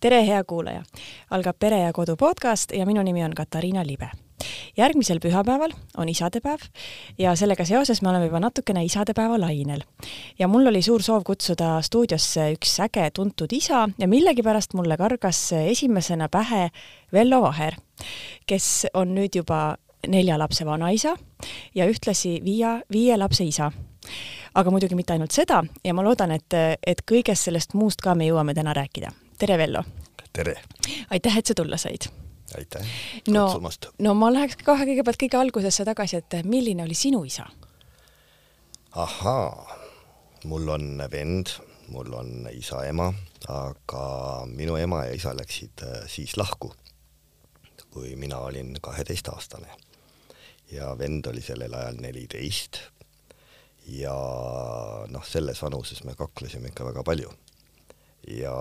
tere, 0.00 0.26
hea 0.26 0.44
kuulaja! 0.44 0.82
algab 1.30 1.56
Pere 1.58 1.78
ja 1.80 1.92
Kodu 1.92 2.16
podcast 2.16 2.72
ja 2.72 2.86
minu 2.86 3.02
nimi 3.02 3.24
on 3.24 3.34
Katariina 3.36 3.82
Libe. 3.86 4.10
järgmisel 4.76 5.18
pühapäeval 5.20 5.74
on 5.96 6.08
isadepäev 6.08 6.60
ja 7.18 7.34
sellega 7.36 7.64
seoses 7.64 8.02
me 8.02 8.08
oleme 8.08 8.24
juba 8.24 8.40
natukene 8.40 8.84
isadepäeva 8.84 9.40
lainel. 9.40 9.82
ja 10.38 10.48
mul 10.48 10.66
oli 10.66 10.82
suur 10.82 11.02
soov 11.02 11.22
kutsuda 11.24 11.82
stuudiosse 11.82 12.52
üks 12.56 12.80
äge 12.80 13.10
tuntud 13.10 13.52
isa 13.52 13.88
ja 13.98 14.08
millegipärast 14.08 14.74
mulle 14.74 14.96
kargas 14.96 15.52
esimesena 15.52 16.28
pähe 16.28 16.70
Vello 17.12 17.42
Vaher, 17.42 17.76
kes 18.46 18.86
on 18.94 19.14
nüüd 19.14 19.36
juba 19.36 19.76
nelja 20.08 20.38
lapse 20.38 20.66
vanaisa 20.66 21.16
ja 21.74 21.86
ühtlasi 21.86 22.40
viia, 22.44 22.80
viie 22.92 23.16
lapse 23.16 23.44
isa 23.44 23.72
aga 24.54 24.70
muidugi 24.70 24.94
mitte 24.94 25.12
ainult 25.12 25.30
seda 25.30 25.64
ja 25.84 25.94
ma 25.94 26.02
loodan, 26.02 26.30
et, 26.30 26.54
et 26.86 27.02
kõigest 27.04 27.44
sellest 27.44 27.74
muust 27.74 28.00
ka 28.00 28.14
me 28.14 28.26
jõuame 28.26 28.54
täna 28.54 28.72
rääkida. 28.72 29.12
Tere, 29.40 29.58
Vello! 29.58 29.84
tere! 30.32 30.60
aitäh, 31.10 31.38
et 31.38 31.46
sa 31.46 31.54
tulla 31.54 31.76
said! 31.80 32.10
aitäh 32.58 32.86
no, 33.28 33.46
kutsumast! 33.46 33.86
no 33.98 34.14
ma 34.14 34.28
läheks 34.32 34.60
kohe 34.66 34.84
kõigepealt 34.90 35.20
kõige 35.22 35.40
algusesse 35.40 35.86
tagasi, 35.88 36.20
et 36.20 36.40
milline 36.44 36.84
oli 36.84 36.96
sinu 36.98 37.22
isa? 37.24 37.46
ahaa, 38.92 39.78
mul 40.44 40.68
on 40.76 41.02
vend, 41.12 41.54
mul 41.88 42.12
on 42.20 42.50
isa-ema, 42.52 43.08
aga 43.48 44.04
minu 44.50 44.76
ema 44.76 45.06
ja 45.08 45.16
isa 45.16 45.32
läksid 45.36 45.86
äh, 45.88 46.04
siis 46.10 46.36
lahku, 46.36 46.74
kui 47.90 48.16
mina 48.20 48.44
olin 48.44 48.76
kaheteistaastane 48.82 49.72
ja 50.70 50.92
vend 50.98 51.26
oli 51.32 51.40
sellel 51.42 51.74
ajal 51.74 51.96
neliteist 52.02 52.82
ja 53.88 54.16
noh, 55.08 55.24
selles 55.26 55.62
vanuses 55.62 56.04
me 56.04 56.14
kaklesime 56.18 56.70
ikka 56.70 56.84
väga 56.92 57.02
palju. 57.06 57.32
Ja 58.26 58.54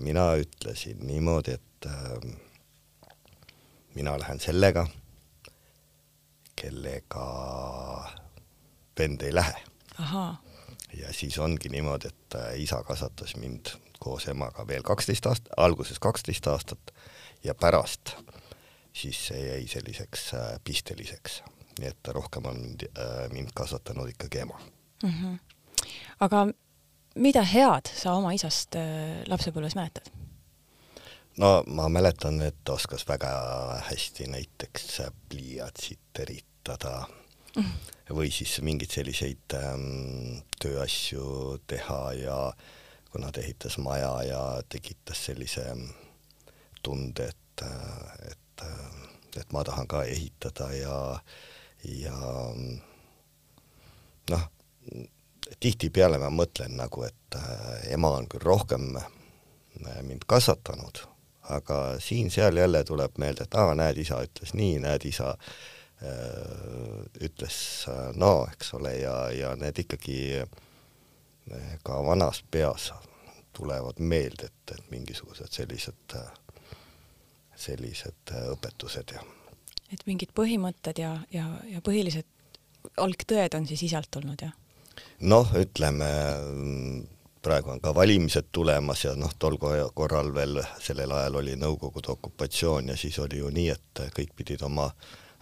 mina 0.00 0.34
ütlesin 0.40 1.06
niimoodi, 1.06 1.50
et 1.50 1.86
äh, 1.86 2.36
mina 3.94 4.18
lähen 4.18 4.40
sellega, 4.40 4.86
kellega 6.56 7.26
vend 8.98 9.22
ei 9.22 9.34
lähe. 9.34 9.60
ja 10.96 11.12
siis 11.12 11.38
ongi 11.38 11.68
niimoodi, 11.68 12.08
et 12.08 12.34
äh, 12.34 12.60
isa 12.60 12.82
kasvatas 12.82 13.36
mind 13.36 13.74
koos 13.98 14.28
emaga 14.28 14.66
veel 14.66 14.82
kaksteist 14.82 15.26
aastat, 15.26 15.52
alguses 15.56 15.98
kaksteist 15.98 16.46
aastat 16.46 16.94
ja 17.44 17.54
pärast 17.54 18.16
siis 18.92 19.26
see 19.26 19.46
jäi 19.46 19.66
selliseks 19.68 20.34
äh, 20.34 20.54
pisteliseks 20.64 21.42
nii 21.80 21.90
et 21.90 22.12
rohkem 22.14 22.46
on 22.46 22.60
mind, 22.60 22.86
äh, 22.98 23.30
mind 23.32 23.50
kasvatanud 23.54 24.08
ikkagi 24.08 24.38
ema 24.38 24.60
mm. 25.02 25.10
-hmm. 25.10 25.38
aga 26.20 26.46
mida 27.14 27.42
head 27.42 27.90
sa 27.94 28.14
oma 28.18 28.34
isast 28.34 28.76
äh, 28.78 29.22
lapsepõlves 29.30 29.76
mäletad? 29.78 30.10
no 31.40 31.62
ma 31.66 31.88
mäletan, 31.88 32.40
et 32.42 32.68
oskas 32.68 33.06
väga 33.08 33.30
hästi 33.90 34.28
näiteks 34.30 35.00
pliiatsit 35.28 36.00
teritada 36.12 37.06
mm 37.56 37.62
-hmm. 37.62 38.14
või 38.14 38.30
siis 38.30 38.60
mingeid 38.62 38.90
selliseid 38.90 39.54
ähm, 39.54 40.38
tööasju 40.62 41.58
teha 41.66 42.12
ja 42.12 42.52
kuna 43.10 43.32
ta 43.32 43.40
ehitas 43.40 43.78
maja 43.78 44.22
ja 44.22 44.62
tekitas 44.68 45.24
sellise 45.24 45.76
tunde, 46.82 47.28
et, 47.28 47.62
äh, 47.62 48.30
et, 48.30 48.64
et 49.36 49.52
ma 49.52 49.64
tahan 49.64 49.86
ka 49.86 50.04
ehitada 50.04 50.72
ja 50.72 51.12
äh, 51.12 51.20
ja 51.84 52.16
noh, 54.30 54.44
tihtipeale 55.60 56.18
ma 56.18 56.30
mõtlen 56.32 56.76
nagu, 56.78 57.04
et 57.06 57.38
äh, 57.38 57.92
ema 57.94 58.14
on 58.18 58.28
küll 58.30 58.44
rohkem 58.44 58.96
äh, 58.96 60.00
mind 60.02 60.26
kasvatanud, 60.30 61.04
aga 61.54 61.78
siin-seal 62.00 62.56
jälle 62.56 62.84
tuleb 62.84 63.18
meelde, 63.18 63.44
et 63.44 63.56
aa, 63.58 63.74
näed, 63.78 64.00
isa 64.00 64.22
ütles 64.24 64.54
nii, 64.56 64.78
näed, 64.84 65.06
isa 65.08 65.34
äh, 65.34 66.10
ütles 67.20 67.58
äh, 67.90 68.10
no, 68.16 68.46
eks 68.52 68.74
ole, 68.78 68.96
ja, 69.02 69.16
ja 69.34 69.54
need 69.60 69.84
ikkagi 69.84 70.44
ka 71.84 71.98
vanas 72.00 72.38
peas 72.50 72.88
tulevad 73.52 73.98
meelde, 74.00 74.48
et, 74.48 74.72
et 74.72 74.86
mingisugused 74.90 75.52
sellised, 75.52 76.14
sellised 77.66 78.32
õpetused 78.54 79.12
ja 79.12 79.20
et 79.92 80.02
mingid 80.08 80.32
põhimõtted 80.34 81.00
ja, 81.02 81.12
ja, 81.34 81.46
ja 81.68 81.82
põhilised 81.84 82.26
algtõed 83.00 83.56
on 83.58 83.66
siis 83.68 83.84
isalt 83.86 84.10
tulnud, 84.14 84.40
jah? 84.40 84.54
Noh, 85.20 85.50
ütleme 85.58 86.08
praegu 87.44 87.74
on 87.74 87.82
ka 87.84 87.92
valimised 87.94 88.48
tulemas 88.52 89.04
ja 89.04 89.12
noh, 89.18 89.32
tol 89.38 89.58
korral 89.94 90.32
veel 90.34 90.62
sellel 90.80 91.12
ajal 91.12 91.40
oli 91.42 91.58
Nõukogude 91.60 92.14
okupatsioon 92.14 92.88
ja 92.92 92.96
siis 92.96 93.18
oli 93.20 93.42
ju 93.42 93.50
nii, 93.52 93.68
et 93.74 94.04
kõik 94.16 94.32
pidid 94.36 94.64
oma 94.64 94.88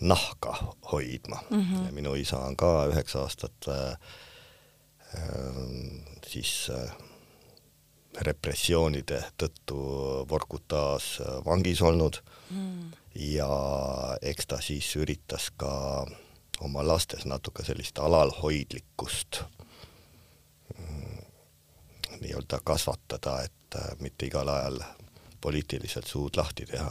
nahka 0.00 0.56
hoidma 0.90 1.38
mm. 1.50 1.60
-hmm. 1.60 1.86
ja 1.86 1.92
minu 1.92 2.14
isa 2.18 2.38
on 2.38 2.56
ka 2.56 2.88
üheksa 2.90 3.22
aastat 3.22 3.68
äh, 3.68 3.92
äh, 5.14 5.62
siis 6.26 6.70
äh, 6.70 6.90
repressioonide 8.20 9.22
tõttu 9.38 9.78
Vorkutas 10.28 11.20
vangis 11.44 11.82
olnud 11.82 12.18
mm 12.50 12.90
ja 13.14 13.48
eks 14.22 14.46
ta 14.48 14.60
siis 14.60 14.88
üritas 14.96 15.50
ka 15.56 15.72
oma 16.60 16.86
lastes 16.86 17.24
natuke 17.24 17.64
sellist 17.64 17.98
alalhoidlikkust 17.98 19.42
mm, 20.78 21.22
nii-öelda 22.20 22.60
kasvatada, 22.64 23.40
et 23.42 23.76
äh, 23.76 23.96
mitte 24.00 24.26
igal 24.26 24.48
ajal 24.48 24.80
poliitiliselt 25.40 26.06
suud 26.06 26.36
lahti 26.36 26.66
teha 26.66 26.90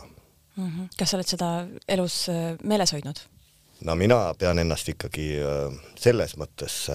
mm. 0.55 0.67
-hmm. 0.67 0.87
kas 0.97 1.09
sa 1.09 1.17
oled 1.17 1.27
seda 1.27 1.67
elus 1.87 2.29
äh, 2.29 2.57
meeles 2.63 2.91
hoidnud? 2.93 3.19
no 3.81 3.95
mina 3.95 4.33
pean 4.39 4.59
ennast 4.59 4.89
ikkagi 4.89 5.37
äh, 5.39 5.79
selles 5.95 6.37
mõttes 6.37 6.89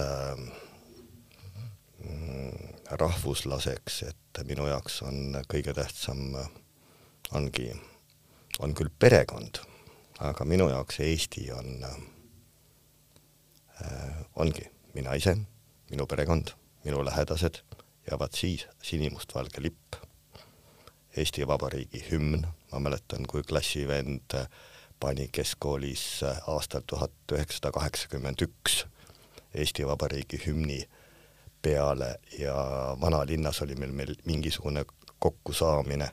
mm, 1.99 2.73
rahvuslaseks, 2.91 4.03
et 4.03 4.43
minu 4.45 4.67
jaoks 4.67 5.01
on 5.01 5.35
kõige 5.51 5.73
tähtsam, 5.73 6.35
ongi 7.35 7.71
on 8.59 8.73
küll 8.73 8.89
perekond, 8.99 9.59
aga 10.19 10.45
minu 10.45 10.69
jaoks 10.69 10.99
Eesti 10.99 11.51
on 11.51 11.83
ongi 14.35 14.65
mina 14.93 15.13
ise, 15.13 15.35
minu 15.91 16.07
perekond, 16.09 16.53
minu 16.85 17.03
lähedased 17.05 17.61
ja 18.11 18.19
vaat 18.19 18.33
siis 18.33 18.67
sinimustvalge 18.81 19.61
lipp, 19.61 19.99
Eesti 21.17 21.47
Vabariigi 21.47 22.03
hümn, 22.11 22.45
ma 22.71 22.79
mäletan, 22.79 23.25
kui 23.25 23.41
klassivend 23.43 24.35
pani 24.99 25.27
keskkoolis 25.33 26.21
aastal 26.47 26.85
tuhat 26.87 27.33
üheksasada 27.33 27.71
kaheksakümmend 27.73 28.41
üks 28.45 28.83
Eesti 29.53 29.87
Vabariigi 29.87 30.39
hümni 30.45 30.83
peale 31.61 32.19
ja 32.39 32.55
vanalinnas 33.01 33.61
oli 33.61 33.75
meil, 33.75 33.91
meil 33.91 34.15
mingisugune 34.25 34.85
kokkusaamine. 35.19 36.09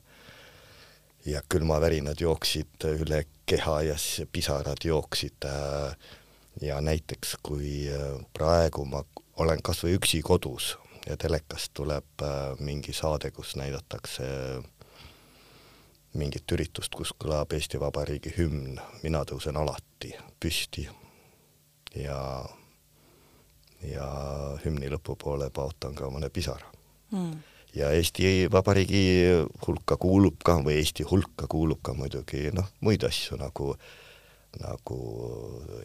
Ja 1.25 1.41
külmavärinad 1.49 2.21
jooksid 2.21 2.85
üle 2.85 3.25
keha 3.47 3.83
ja 3.83 3.97
siis 3.99 4.29
pisarad 4.33 4.85
jooksid 4.85 5.47
äh, 5.49 5.97
ja 6.62 6.81
näiteks 6.81 7.37
kui 7.42 7.88
äh, 7.91 8.25
praegu 8.32 8.84
ma 8.84 9.04
olen 9.37 9.62
kas 9.62 9.82
või 9.84 9.97
üksi 9.98 10.22
kodus 10.22 10.75
ja 11.06 11.16
telekast 11.16 11.72
tuleb 11.75 12.22
äh, 12.22 12.59
mingi 12.59 12.92
saade, 12.92 13.31
kus 13.31 13.56
näidatakse 13.56 14.26
mingit 16.15 16.53
üritust, 16.54 16.94
kus 16.94 17.10
kõlab 17.19 17.53
Eesti 17.53 17.81
Vabariigi 17.82 18.34
hümn, 18.37 18.78
mina 19.03 19.25
tõusen 19.26 19.56
alati 19.59 20.12
püsti 20.41 20.87
ja, 21.98 22.21
ja 23.83 24.07
hümni 24.65 24.92
lõpupoole 24.92 25.50
paotan 25.50 25.98
ka 25.98 26.10
mõne 26.10 26.30
pisara. 26.30 26.71
Mm 27.10 27.42
ja 27.74 27.91
Eesti 27.91 28.48
Vabariigi 28.53 29.03
hulka 29.66 29.97
kuulub 30.00 30.42
ka 30.47 30.59
või 30.62 30.78
Eesti 30.78 31.07
hulka 31.10 31.48
kuulub 31.50 31.83
ka 31.83 31.95
muidugi 31.97 32.48
noh, 32.54 32.68
muid 32.84 33.04
asju 33.07 33.39
nagu, 33.41 33.74
nagu 34.60 34.98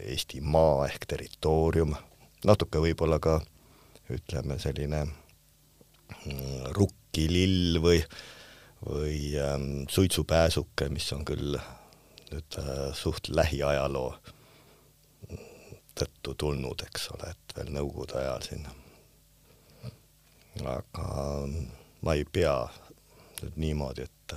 Eesti 0.05 0.41
maa 0.41 0.85
ehk 0.87 1.07
territoorium, 1.09 1.95
natuke 2.45 2.81
võib-olla 2.83 3.19
ka 3.23 3.39
ütleme, 4.13 4.57
selline 4.61 5.03
mm, 5.05 6.73
rukkilill 6.77 7.79
või, 7.83 8.01
või 8.85 9.19
ähm, 9.41 9.69
suitsupääsuke, 9.89 10.89
mis 10.93 11.09
on 11.13 11.25
küll 11.27 11.57
nüüd 12.29 12.59
äh, 12.61 12.89
suht 12.97 13.31
lähiajaloo 13.33 14.11
tõttu 15.99 16.35
tulnud, 16.37 16.85
eks 16.87 17.09
ole, 17.15 17.33
et 17.33 17.55
veel 17.57 17.73
Nõukogude 17.75 18.19
ajal 18.21 18.45
siin. 18.45 18.67
aga 20.59 21.05
ma 22.03 22.15
ei 22.15 22.25
pea 22.25 22.55
nüüd 23.41 23.59
niimoodi, 23.63 24.07
et, 24.07 24.35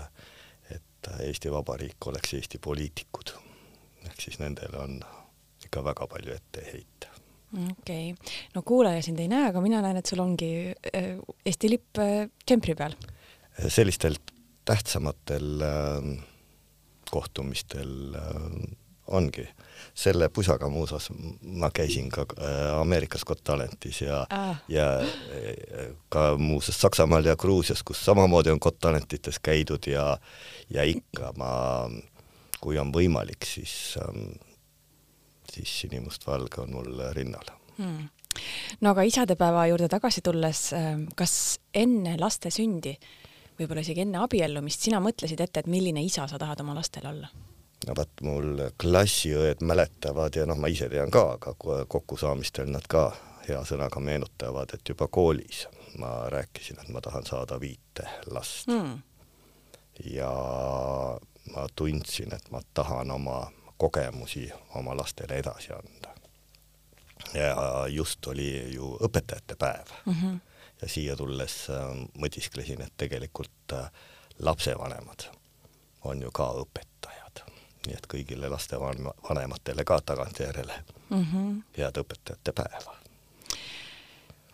et 0.77 1.11
Eesti 1.29 1.51
Vabariik 1.51 2.07
oleks 2.11 2.35
Eesti 2.39 2.59
poliitikud. 2.63 3.35
Ehk 4.09 4.21
siis 4.21 4.39
nendel 4.43 4.75
on 4.79 5.01
ikka 5.65 5.85
väga 5.85 6.09
palju 6.11 6.35
ette 6.35 6.67
heita. 6.67 7.09
okei 7.53 8.13
okay., 8.13 8.35
no 8.55 8.63
kuulaja 8.67 9.03
sind 9.03 9.21
ei 9.21 9.31
näe, 9.31 9.49
aga 9.51 9.61
mina 9.65 9.83
näen, 9.85 10.01
et 10.01 10.09
sul 10.09 10.23
ongi 10.25 10.53
äh, 10.73 11.17
Eesti 11.47 11.71
lipp 11.73 12.03
äh, 12.03 12.29
džempri 12.47 12.77
peal. 12.79 12.97
sellistel 13.69 14.17
tähtsamatel 14.65 15.67
äh, 15.67 16.13
kohtumistel 17.11 18.15
äh, 18.15 18.77
ongi. 19.07 19.49
selle 19.95 20.29
pusaga 20.29 20.69
muuseas 20.69 21.09
ma 21.43 21.69
käisin 21.75 22.09
ka 22.11 22.25
äh, 22.39 22.81
Ameerikas 22.81 23.25
Got 23.25 23.45
Talentis 23.45 24.01
ja 24.01 24.27
ah., 24.31 24.57
ja 24.69 25.01
äh, 25.01 25.91
ka 26.09 26.37
muuseas 26.39 26.81
Saksamaal 26.81 27.25
ja 27.25 27.37
Gruusias, 27.37 27.83
kus 27.83 28.05
samamoodi 28.05 28.51
on 28.51 28.59
Got 28.63 28.79
Talentites 28.79 29.39
käidud 29.43 29.87
ja, 29.87 30.19
ja 30.71 30.83
ikka 30.83 31.33
ma, 31.37 31.51
kui 32.63 32.79
on 32.79 32.93
võimalik, 32.95 33.47
siis, 33.47 33.75
ähm, 34.03 34.35
siis 35.53 35.81
sinimustvalge 35.85 36.63
on 36.63 36.75
mul 36.77 37.03
rinnal. 37.17 37.55
Hmm. 37.77 38.09
No 38.81 38.93
aga 38.95 39.05
isadepäeva 39.05 39.67
juurde 39.69 39.89
tagasi 39.93 40.23
tulles, 40.25 40.71
ähm, 40.77 41.07
kas 41.17 41.59
enne 41.75 42.17
laste 42.21 42.53
sündi, 42.55 42.95
võib-olla 43.59 43.85
isegi 43.85 44.07
enne 44.07 44.23
abiellumist, 44.23 44.87
sina 44.87 45.01
mõtlesid 45.05 45.41
ette, 45.45 45.61
et 45.61 45.71
milline 45.71 46.03
isa 46.05 46.27
sa 46.29 46.41
tahad 46.41 46.63
oma 46.65 46.77
lastele 46.79 47.11
olla? 47.13 47.33
no 47.83 47.95
vot, 47.99 48.21
mul 48.23 48.61
klassiõed 48.79 49.63
mäletavad 49.67 50.37
ja 50.39 50.47
noh, 50.47 50.55
ma 50.55 50.71
ise 50.71 50.87
tean 50.91 51.11
ka, 51.11 51.25
aga 51.35 51.83
kokkusaamistel 51.91 52.71
nad 52.71 52.87
ka 52.87 53.09
hea 53.49 53.59
sõnaga 53.67 53.99
meenutavad, 53.99 54.71
et 54.77 54.93
juba 54.93 55.09
koolis 55.11 55.65
ma 55.99 56.29
rääkisin, 56.31 56.79
et 56.81 56.93
ma 56.95 57.03
tahan 57.05 57.27
saada 57.27 57.59
viite 57.61 58.07
last. 58.31 58.69
Mm.. 58.69 59.03
ja 60.15 60.31
ma 61.55 61.67
tundsin, 61.77 62.35
et 62.35 62.51
ma 62.51 62.61
tahan 62.75 63.11
oma 63.11 63.51
kogemusi 63.77 64.53
oma 64.75 64.97
lastele 64.97 65.39
edasi 65.43 65.73
anda. 65.73 66.15
ja 67.35 67.87
just 67.89 68.27
oli 68.27 68.75
ju 68.75 68.97
õpetajate 69.01 69.57
päev 69.59 69.89
mm. 70.07 70.13
-hmm. 70.13 70.41
ja 70.83 70.89
siia 70.89 71.17
tulles 71.17 71.71
äh, 71.71 72.07
mõtisklesin, 72.19 72.83
et 72.83 72.93
tegelikult 72.97 73.73
äh, 73.73 73.91
lapsevanemad 74.39 75.29
on 76.05 76.23
ju 76.23 76.31
ka 76.31 76.51
õpetajad 76.65 77.45
nii 77.87 77.97
et 77.99 78.07
kõigile 78.11 78.51
lastevanematele 78.51 79.85
ka 79.85 80.01
tagantjärele 80.01 80.75
mm 81.11 81.25
-hmm. 81.25 81.63
head 81.79 81.99
õpetajate 81.99 82.53
päeva. 82.53 82.97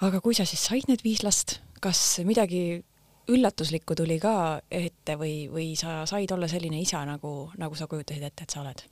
aga 0.01 0.21
kui 0.21 0.35
sa 0.35 0.45
siis 0.45 0.65
said 0.65 0.89
need 0.89 1.05
viis 1.05 1.23
last, 1.23 1.61
kas 1.81 2.21
midagi 2.25 2.85
üllatuslikku 3.29 3.95
tuli 3.95 4.19
ka 4.23 4.61
ette 4.71 5.17
või, 5.21 5.49
või 5.53 5.73
sa 5.77 6.03
said 6.09 6.31
olla 6.33 6.49
selline 6.49 6.81
isa, 6.81 7.05
nagu, 7.09 7.51
nagu 7.61 7.77
sa 7.77 7.87
kujutasid 7.87 8.25
ette, 8.31 8.47
et 8.47 8.55
sa 8.55 8.63
oled? 8.65 8.85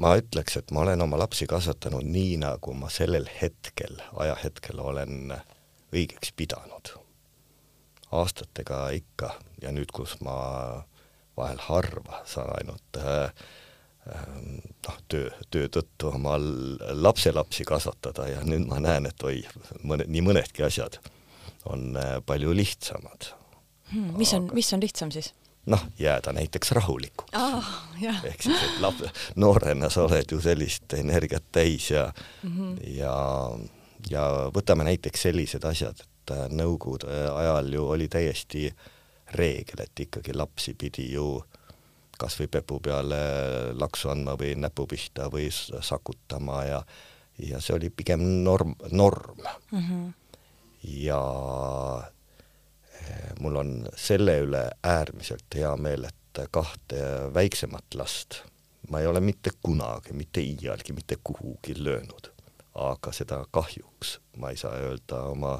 ma 0.00 0.14
ütleks, 0.16 0.56
et 0.56 0.70
ma 0.72 0.80
olen 0.86 1.02
oma 1.04 1.18
lapsi 1.20 1.44
kasvatanud 1.46 2.06
nii, 2.08 2.38
nagu 2.40 2.72
ma 2.72 2.88
sellel 2.88 3.26
hetkel, 3.40 3.98
ajahetkel 4.16 4.80
olen 4.80 5.34
õigeks 5.92 6.32
pidanud. 6.36 6.94
aastatega 8.10 8.88
ikka 8.96 9.34
ja 9.62 9.72
nüüd, 9.72 9.92
kus 9.92 10.16
ma 10.24 10.36
vahel 11.36 11.60
harva 11.68 12.22
saan 12.26 12.48
ainult 12.56 12.98
äh, 12.98 13.28
ähm, 14.08 14.56
noh, 14.88 14.98
töö, 15.08 15.28
töö 15.50 15.68
tõttu 15.68 16.14
oma 16.14 16.38
lapselapsi 16.96 17.64
kasvatada 17.68 18.26
ja 18.28 18.40
nüüd 18.44 18.66
ma 18.72 18.80
näen, 18.80 19.06
et 19.06 19.22
oi, 19.22 19.44
mõne, 19.84 20.08
nii 20.08 20.24
mõnedki 20.26 20.64
asjad 20.66 20.98
on 21.64 21.96
äh, 21.96 22.16
palju 22.26 22.54
lihtsamad 22.56 23.32
hmm,. 23.92 24.16
mis 24.18 24.34
on, 24.34 24.50
mis 24.54 24.72
on 24.74 24.80
lihtsam 24.80 25.10
siis? 25.10 25.34
noh, 25.66 25.82
jääda 25.98 26.32
näiteks 26.32 26.72
rahulikuks 26.72 27.34
ah,. 27.36 27.72
ehk 28.24 28.42
siis, 28.42 28.56
et 28.56 28.80
lap-, 28.80 29.04
noorena 29.36 29.90
sa 29.90 30.06
oled 30.08 30.32
ju 30.32 30.40
sellist 30.40 30.92
energiat 30.98 31.44
täis 31.52 31.90
ja 31.90 32.12
mm, 32.42 32.56
-hmm. 32.56 32.96
ja, 32.96 33.14
ja 34.10 34.24
võtame 34.54 34.84
näiteks 34.88 35.22
sellised 35.28 35.64
asjad, 35.64 36.00
et 36.00 36.34
äh, 36.36 36.48
nõukogude 36.48 37.28
ajal 37.34 37.72
ju 37.72 37.86
oli 37.88 38.08
täiesti 38.08 38.70
reegel, 39.30 39.84
et 39.84 40.00
ikkagi 40.00 40.34
lapsi 40.34 40.74
pidi 40.74 41.12
ju 41.12 41.42
kas 42.18 42.36
või 42.40 42.50
pepu 42.52 42.80
peale 42.84 43.20
laksu 43.72 44.10
andma 44.12 44.36
või 44.36 44.54
näpu 44.60 44.86
pihta 44.86 45.30
või 45.32 45.48
sakutama 45.80 46.64
ja 46.64 46.82
ja 47.40 47.60
see 47.60 47.72
oli 47.76 47.88
pigem 47.90 48.20
norm, 48.44 48.74
norm 48.92 49.38
mm. 49.72 49.78
-hmm. 49.78 50.12
Ja 50.82 51.22
eh, 52.94 53.32
mul 53.40 53.56
on 53.56 53.74
selle 53.96 54.38
üle 54.44 54.64
äärmiselt 54.82 55.54
hea 55.54 55.74
meel, 55.76 56.04
et 56.04 56.44
kahte 56.50 57.02
väiksemat 57.34 57.98
last 57.98 58.42
ma 58.90 59.00
ei 59.00 59.06
ole 59.06 59.20
mitte 59.20 59.50
kunagi, 59.62 60.12
mitte 60.12 60.40
iialgi, 60.40 60.92
mitte 60.92 61.18
kuhugi 61.24 61.84
löönud. 61.84 62.30
aga 62.74 63.12
seda 63.12 63.44
kahjuks 63.50 64.20
ma 64.38 64.50
ei 64.50 64.56
saa 64.56 64.76
öelda 64.78 65.22
oma 65.32 65.56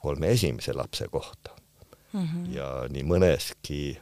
kolme 0.00 0.28
esimese 0.30 0.72
lapse 0.72 1.08
kohta 1.08 1.50
mm 2.12 2.26
-hmm. 2.26 2.54
ja 2.54 2.66
nii 2.88 3.02
mõneski 3.02 3.96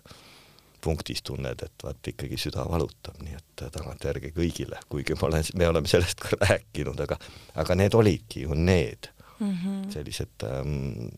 punktis 0.81 1.23
tunned, 1.23 1.63
et 1.63 1.85
vaat 1.85 2.09
ikkagi 2.09 2.37
süda 2.37 2.67
valutab, 2.71 3.23
nii 3.23 3.35
et 3.39 3.63
tagantjärgi 3.73 4.33
kõigile, 4.37 4.79
kuigi 4.89 5.15
ma 5.15 5.29
olen, 5.29 5.45
me 5.55 5.69
oleme 5.69 5.89
sellest 5.89 6.21
ka 6.21 6.37
rääkinud, 6.41 7.01
aga, 7.01 7.17
aga 7.55 7.75
need 7.75 7.95
olidki 7.95 8.43
ju 8.43 8.55
need 8.55 9.09
mm 9.39 9.53
-hmm. 9.53 9.93
sellised 9.93 10.45
ähm, 10.45 11.09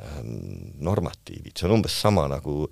ähm, 0.00 0.72
normatiivid, 0.78 1.56
see 1.56 1.68
on 1.68 1.74
umbes 1.78 2.00
sama 2.00 2.28
nagu 2.28 2.68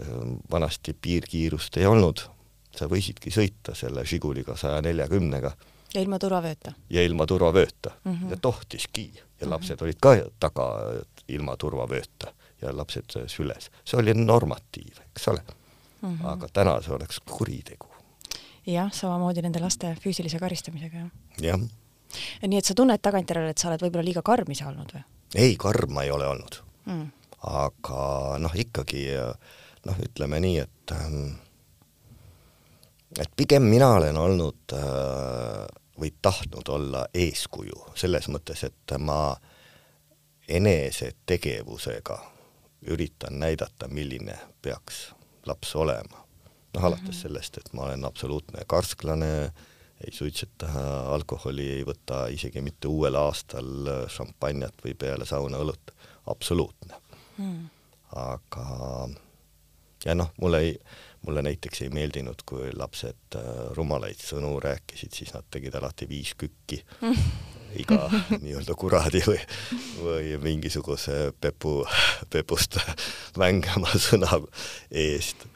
ähm, 0.00 0.36
vanasti 0.50 0.92
piirkiirust 0.92 1.76
ei 1.76 1.86
olnud, 1.86 2.20
sa 2.76 2.86
võisidki 2.86 3.30
sõita 3.30 3.74
selle 3.74 4.04
Žiguliga 4.04 4.56
saja 4.56 4.82
neljakümnega. 4.82 5.56
ja 5.94 6.00
ilma 6.00 6.18
turvavööta? 6.18 6.72
ja 6.90 7.02
ilma 7.02 7.26
turvavööta 7.26 7.90
mm 8.04 8.12
-hmm. 8.12 8.30
ja 8.30 8.36
tohtiski 8.36 9.12
ja 9.40 9.50
lapsed 9.50 9.76
mm 9.76 9.78
-hmm. 9.78 9.84
olid 9.84 9.96
ka 10.00 10.30
taga 10.40 10.66
ilma 11.28 11.56
turvavööta 11.56 12.32
ja 12.62 12.76
lapsed 12.76 13.04
süles. 13.26 13.70
see 13.84 14.00
oli 14.00 14.14
normatiiv, 14.14 15.00
eks 15.16 15.28
ole 15.28 15.42
mm. 16.02 16.18
-hmm. 16.18 16.26
aga 16.26 16.48
täna 16.52 16.80
see 16.82 16.94
oleks 16.94 17.20
kuritegu. 17.20 17.86
jah, 18.66 18.92
samamoodi 18.92 19.42
nende 19.42 19.60
laste 19.60 19.96
füüsilise 20.04 20.38
karistamisega, 20.38 20.96
jah? 20.98 21.10
jah. 21.40 21.60
Nii 22.46 22.58
et 22.58 22.68
sa 22.68 22.74
tunned 22.74 23.02
tagantjärele, 23.02 23.54
et 23.54 23.58
sa 23.58 23.70
oled 23.70 23.82
võib-olla 23.86 24.06
liiga 24.06 24.22
karm 24.26 24.50
isa 24.54 24.68
olnud 24.70 24.94
või? 24.96 25.02
ei, 25.34 25.56
karm 25.60 25.96
ma 25.96 26.06
ei 26.06 26.12
ole 26.14 26.28
olnud 26.28 26.60
mm.. 26.86 27.08
aga 27.52 28.04
noh, 28.42 28.54
ikkagi 28.54 29.08
noh, 29.86 29.98
ütleme 30.08 30.40
nii, 30.42 30.62
et 30.64 30.94
ähm, 30.96 31.34
et 33.20 33.30
pigem 33.36 33.62
mina 33.62 33.94
olen 33.96 34.16
olnud 34.16 34.76
äh, 34.76 35.66
või 36.00 36.12
tahtnud 36.22 36.68
olla 36.68 37.06
eeskuju 37.14 37.92
selles 37.96 38.28
mõttes, 38.28 38.64
et 38.66 38.96
ma 38.98 39.36
enesetegevusega 40.48 42.18
üritan 42.92 43.40
näidata, 43.40 43.88
milline 43.88 44.36
peaks 44.62 45.08
laps 45.46 45.74
olema. 45.76 46.24
noh, 46.74 46.84
alates 46.84 47.08
-hmm. 47.08 47.22
sellest, 47.22 47.56
et 47.58 47.72
ma 47.72 47.82
olen 47.82 48.04
absoluutne 48.04 48.60
karsklane, 48.66 49.52
ei 50.04 50.12
suitseta 50.12 50.68
alkoholi, 51.14 51.70
ei 51.78 51.86
võta 51.86 52.26
isegi 52.32 52.60
mitte 52.64 52.90
uuel 52.92 53.16
aastal 53.16 53.88
šampanjat 54.12 54.84
või 54.84 54.94
peale 54.98 55.26
sauna 55.28 55.60
õlut, 55.62 55.94
absoluutne. 56.32 57.02
Mm.. 57.36 57.66
aga 58.16 58.66
ja 60.06 60.14
noh, 60.16 60.30
mulle 60.40 60.60
ei, 60.64 60.78
mulle 61.26 61.42
näiteks 61.44 61.82
ei 61.84 61.90
meeldinud, 61.92 62.46
kui 62.48 62.70
lapsed 62.72 63.36
äh, 63.36 63.50
rumalaid 63.76 64.20
sõnu 64.22 64.54
rääkisid, 64.62 65.12
siis 65.12 65.34
nad 65.34 65.44
tegid 65.50 65.76
alati 65.76 66.08
viis 66.08 66.32
kükki. 66.38 66.82
Mm 67.00 67.52
iga 67.76 68.06
nii-öelda 68.40 68.74
kuradi 68.78 69.22
või, 69.26 69.38
või 70.00 70.36
mingisuguse 70.40 71.32
pepu, 71.40 71.80
pepust 72.32 72.78
mängama 73.36 73.90
sõna 74.00 74.40
eest. 74.90 75.46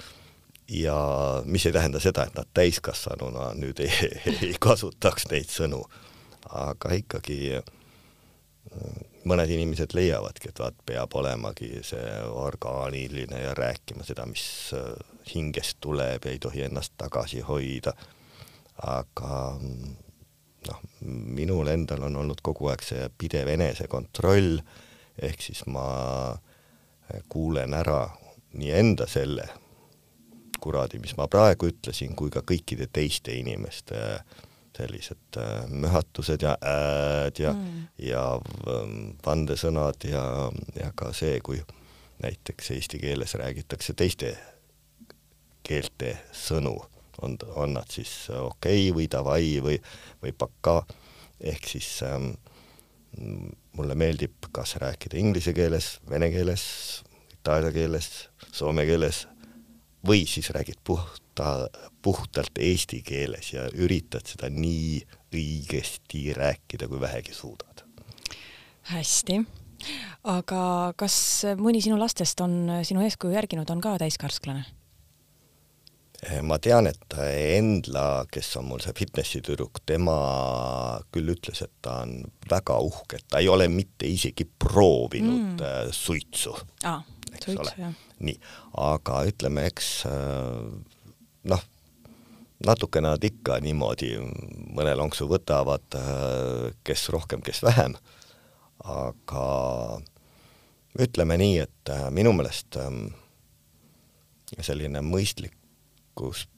Ja 0.71 1.43
mis 1.45 1.67
ei 1.67 1.73
tähenda 1.73 2.01
seda, 2.01 2.25
et 2.25 2.37
nad 2.39 2.49
täiskasvanuna 2.55 3.51
nüüd 3.59 3.83
ei, 3.83 3.93
ei 4.31 4.55
kasutaks 4.61 5.27
neid 5.33 5.51
sõnu, 5.51 5.83
aga 6.55 6.95
ikkagi 6.95 7.59
mõned 9.29 9.51
inimesed 9.51 9.95
leiavadki, 9.97 10.51
et 10.51 10.61
vaat 10.63 10.77
peab 10.87 11.15
olemagi 11.19 11.83
see 11.87 12.13
orgaaniline 12.31 13.43
ja 13.43 13.55
rääkima 13.57 14.07
seda, 14.07 14.27
mis 14.31 14.45
hingest 15.35 15.81
tuleb 15.83 16.25
ja 16.25 16.35
ei 16.35 16.39
tohi 16.39 16.63
ennast 16.69 16.95
tagasi 17.01 17.43
hoida. 17.45 17.95
aga 18.81 19.59
noh, 20.69 20.79
minul 21.05 21.69
endal 21.69 22.07
on 22.07 22.17
olnud 22.17 22.41
kogu 22.43 22.71
aeg 22.71 22.85
see 22.85 23.09
pidev 23.19 23.51
enesekontroll, 23.53 24.61
ehk 25.21 25.43
siis 25.43 25.67
ma 25.67 26.39
kuulen 27.29 27.75
ära 27.75 28.07
nii 28.55 28.71
enda 28.79 29.07
selle 29.11 29.49
kuradi, 30.61 31.01
mis 31.03 31.17
ma 31.19 31.27
praegu 31.31 31.71
ütlesin, 31.71 32.15
kui 32.17 32.31
ka 32.31 32.45
kõikide 32.47 32.89
teiste 32.93 33.35
inimeste 33.37 34.01
sellised 34.77 35.37
äh, 35.37 35.67
möhatused 35.69 36.43
ja 36.43 36.55
ääd 36.63 37.41
ja 37.43 37.53
mm., 37.53 37.83
ja 38.07 38.23
vandesõnad 39.27 40.07
ja, 40.09 40.25
ja 40.79 40.93
ka 40.97 41.13
see, 41.17 41.41
kui 41.45 41.61
näiteks 42.23 42.71
eesti 42.77 43.01
keeles 43.03 43.35
räägitakse 43.41 43.97
teiste 43.97 44.37
keelte 45.67 46.15
sõnu 46.33 46.75
on, 47.23 47.37
on 47.55 47.75
nad 47.77 47.91
siis 47.93 48.13
okei 48.33 48.89
okay 48.89 48.97
või 48.97 49.09
davai 49.13 49.45
või, 49.65 49.77
või 50.23 50.33
paka, 50.37 50.81
ehk 51.41 51.69
siis 51.69 51.89
ähm, 52.07 52.33
mulle 53.77 53.95
meeldib 53.99 54.49
kas 54.53 54.77
rääkida 54.81 55.19
inglise 55.21 55.53
keeles, 55.57 55.99
vene 56.11 56.31
keeles, 56.33 56.65
itaalia 57.35 57.73
keeles, 57.75 58.11
soome 58.53 58.87
keeles 58.89 59.27
või 60.07 60.25
siis 60.27 60.51
räägid 60.51 60.81
puhta, 60.85 61.69
puhtalt 62.03 62.59
eesti 62.59 63.03
keeles 63.07 63.53
ja 63.53 63.69
üritad 63.75 64.27
seda 64.27 64.51
nii 64.53 65.01
õigesti 65.35 66.31
rääkida, 66.37 66.89
kui 66.89 67.01
vähegi 67.01 67.35
suudad. 67.35 67.85
hästi, 68.91 69.45
aga 70.25 70.93
kas 70.97 71.45
mõni 71.57 71.83
sinu 71.85 71.99
lastest 71.99 72.41
on 72.41 72.83
sinu 72.83 73.05
eeskuju 73.05 73.35
järginud, 73.37 73.71
on 73.71 73.81
ka 73.81 73.99
täiskarsklane? 73.99 74.65
Ma 76.45 76.59
tean, 76.61 76.85
et 76.91 77.15
Endla, 77.17 78.27
kes 78.29 78.51
on 78.61 78.67
mul 78.69 78.83
see 78.85 78.93
fitnessi 78.97 79.41
tüdruk, 79.41 79.81
tema 79.89 80.17
küll 81.15 81.33
ütles, 81.33 81.63
et 81.65 81.73
ta 81.81 82.03
on 82.03 82.19
väga 82.51 82.77
uhke, 82.77 83.17
et 83.17 83.29
ta 83.33 83.41
ei 83.41 83.49
ole 83.49 83.71
mitte 83.73 84.09
isegi 84.09 84.45
proovinud 84.45 85.63
mm. 85.63 85.95
Suitsu 85.97 86.53
ah,. 86.85 87.01
suitsu, 87.41 87.73
jah. 87.81 87.97
Nii, 88.21 88.39
aga 88.81 89.25
ütleme, 89.31 89.67
eks 89.71 89.91
eh, 90.11 90.65
noh, 91.53 91.67
natukene 92.67 93.15
nad 93.15 93.25
ikka 93.25 93.61
niimoodi 93.65 94.13
mõne 94.77 94.93
lonksu 94.99 95.25
võtavad, 95.31 95.97
kes 96.85 97.07
rohkem, 97.09 97.41
kes 97.41 97.63
vähem, 97.65 97.95
aga 98.85 99.45
ütleme 101.01 101.39
nii, 101.41 101.57
et 101.65 101.93
minu 102.13 102.35
meelest 102.37 102.77
selline 104.61 105.01
mõistlik 105.07 105.57
kus 106.21 106.49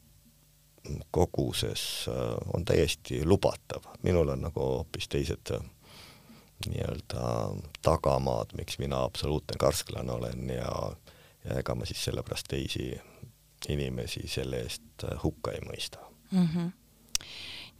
koguses 1.11 2.09
äh, 2.09 2.54
on 2.54 2.64
täiesti 2.64 3.23
lubatav, 3.25 3.87
minul 4.02 4.33
on 4.35 4.42
nagu 4.49 4.61
hoopis 4.61 5.07
teised 5.09 5.52
äh, 5.54 5.62
nii-öelda 6.66 7.26
tagamaad, 7.83 8.57
miks 8.59 8.78
mina 8.83 9.04
absoluutne 9.07 9.59
karsklane 9.59 10.12
olen 10.12 10.50
ja, 10.50 10.73
ja 11.45 11.59
ega 11.63 11.75
ma 11.75 11.89
siis 11.89 12.05
sellepärast 12.05 12.49
teisi 12.51 12.93
inimesi 13.69 14.27
selle 14.31 14.63
eest 14.67 15.07
äh, 15.07 15.19
hukka 15.23 15.57
ei 15.57 15.67
mõista 15.67 15.99
mm. 16.31 16.47
-hmm 16.47 16.71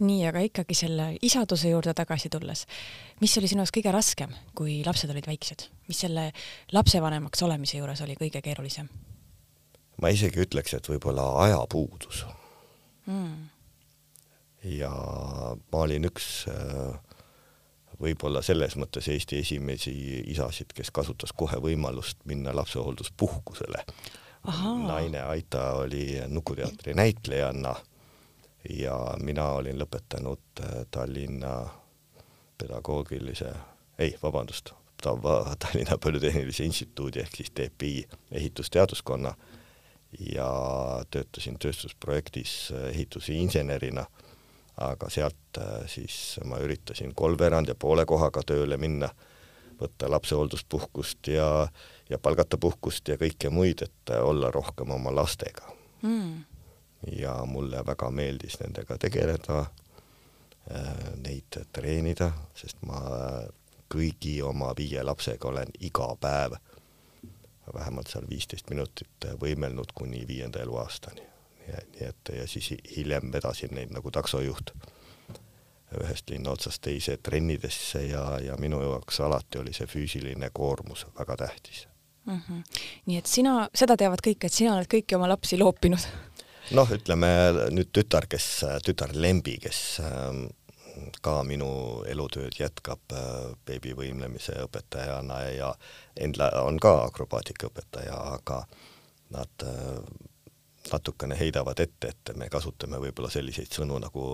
nii, 0.03 0.27
aga 0.27 0.41
ikkagi 0.47 0.75
selle 0.75 1.05
isaduse 1.23 1.71
juurde 1.71 1.95
tagasi 1.95 2.31
tulles, 2.33 2.65
mis 3.21 3.37
oli 3.39 3.49
sinu 3.51 3.63
jaoks 3.63 3.75
kõige 3.77 3.93
raskem, 3.95 4.33
kui 4.59 4.81
lapsed 4.87 5.11
olid 5.13 5.29
väiksed, 5.29 5.67
mis 5.89 6.01
selle 6.05 6.31
lapsevanemaks 6.73 7.43
olemise 7.47 7.79
juures 7.79 8.01
oli 8.03 8.17
kõige 8.19 8.43
keerulisem? 8.43 8.89
ma 10.03 10.11
isegi 10.11 10.43
ütleks, 10.43 10.75
et 10.75 10.89
võib-olla 10.89 11.27
ajapuudus 11.45 12.25
mm.. 13.07 13.49
ja 14.81 14.91
ma 14.91 15.85
olin 15.85 16.09
üks 16.09 16.49
äh, 16.51 17.12
võib-olla 18.03 18.43
selles 18.43 18.77
mõttes 18.77 19.09
Eesti 19.09 19.39
esimesi 19.39 19.95
isasid, 20.33 20.75
kes 20.75 20.91
kasutas 20.91 21.33
kohe 21.37 21.61
võimalust 21.63 22.19
minna 22.25 22.55
lapsehoolduspuhkusele. 22.57 23.85
naine 24.87 25.21
Aita 25.23 25.73
oli 25.73 26.21
Nukuteatri 26.29 26.95
näitlejanna 26.95 27.75
ja 28.69 29.15
mina 29.23 29.49
olin 29.59 29.79
lõpetanud 29.79 30.61
äh, 30.61 30.87
Tallinna 30.91 31.69
pedagoogilise, 32.59 33.53
ei, 33.99 34.17
vabandust, 34.23 34.73
Tallinna 35.63 35.99
Polütehnilise 35.99 36.65
Instituudi 36.65 37.21
ehk 37.21 37.37
siis 37.37 37.51
TPI 37.51 38.05
ehitusteaduskonna 38.31 39.35
ja 40.35 40.49
töötasin 41.11 41.59
tööstusprojektis 41.59 42.73
äh, 42.73 42.89
ehitusinsenerina, 42.91 44.07
aga 44.91 45.11
sealt 45.11 45.59
äh, 45.59 45.85
siis 45.91 46.41
ma 46.45 46.59
üritasin 46.63 47.15
kolmveerand 47.15 47.69
ja 47.69 47.75
poole 47.75 48.07
kohaga 48.07 48.43
tööle 48.47 48.77
minna, 48.81 49.11
võtta 49.81 50.11
lapsehoolduspuhkust 50.11 51.33
ja, 51.33 51.69
ja 52.11 52.19
palgata 52.19 52.59
puhkust 52.61 53.09
ja 53.09 53.19
kõike 53.21 53.51
muid, 53.51 53.83
et 53.83 54.15
äh, 54.15 54.25
olla 54.25 54.51
rohkem 54.51 54.91
oma 54.91 55.15
lastega 55.15 55.71
mm.. 56.03 56.43
ja 57.19 57.37
mulle 57.47 57.85
väga 57.87 58.11
meeldis 58.11 58.61
nendega 58.63 58.99
tegeleda, 58.99 59.65
neid 61.19 61.57
treenida, 61.75 62.29
sest 62.55 62.85
ma 62.87 63.01
kõigi 63.91 64.37
oma 64.47 64.69
viie 64.79 65.03
lapsega 65.03 65.49
olen 65.51 65.73
iga 65.83 66.07
päev 66.23 66.55
vähemalt 67.75 68.11
seal 68.11 68.27
viisteist 68.31 68.71
minutit 68.71 69.27
võimelnud 69.41 69.93
kuni 69.95 70.25
viienda 70.29 70.63
eluaastani. 70.63 71.32
Nii 71.69 72.09
et 72.09 72.35
ja 72.37 72.47
siis 72.51 72.73
hiljem 72.97 73.33
vedasin 73.33 73.75
neid 73.77 73.95
nagu 73.95 74.11
taksojuht 74.11 74.75
ühest 76.01 76.31
linna 76.33 76.55
otsast 76.57 76.81
teise 76.85 77.19
trennidesse 77.23 78.07
ja, 78.07 78.25
ja 78.41 78.57
minu 78.61 78.81
jaoks 78.83 79.21
alati 79.21 79.61
oli 79.61 79.75
see 79.77 79.87
füüsiline 79.87 80.51
koormus 80.53 81.07
väga 81.19 81.37
tähtis 81.45 81.87
mm. 82.25 82.41
-hmm. 82.49 82.63
nii 83.07 83.19
et 83.19 83.27
sina, 83.27 83.69
seda 83.75 83.97
teavad 83.97 84.25
kõik, 84.27 84.47
et 84.47 84.53
sina 84.53 84.77
oled 84.77 84.89
kõiki 84.95 85.17
oma 85.17 85.29
lapsi 85.29 85.59
loopinud? 85.59 86.09
noh, 86.71 86.91
ütleme 86.97 87.29
nüüd 87.71 87.93
tütar, 87.93 88.27
kes, 88.31 88.65
tütar 88.85 89.13
Lembi, 89.15 89.59
kes 89.61 90.01
ähm, 90.01 90.47
ka 91.25 91.43
minu 91.45 92.05
elutööd 92.09 92.57
jätkab 92.59 93.13
äh, 93.13 93.53
beebivõimlemise 93.67 94.57
õpetajana 94.67 95.41
ja 95.57 95.75
Endla 96.17 96.51
on 96.63 96.79
ka 96.81 96.95
akrobaatikaõpetaja, 97.09 98.17
aga 98.37 98.65
nad 99.33 99.67
äh, 99.67 99.99
natukene 100.93 101.37
heidavad 101.39 101.81
ette, 101.81 102.09
et 102.11 102.33
me 102.37 102.49
kasutame 102.51 102.99
võib-olla 103.03 103.31
selliseid 103.31 103.71
sõnu 103.73 103.99
nagu 104.03 104.25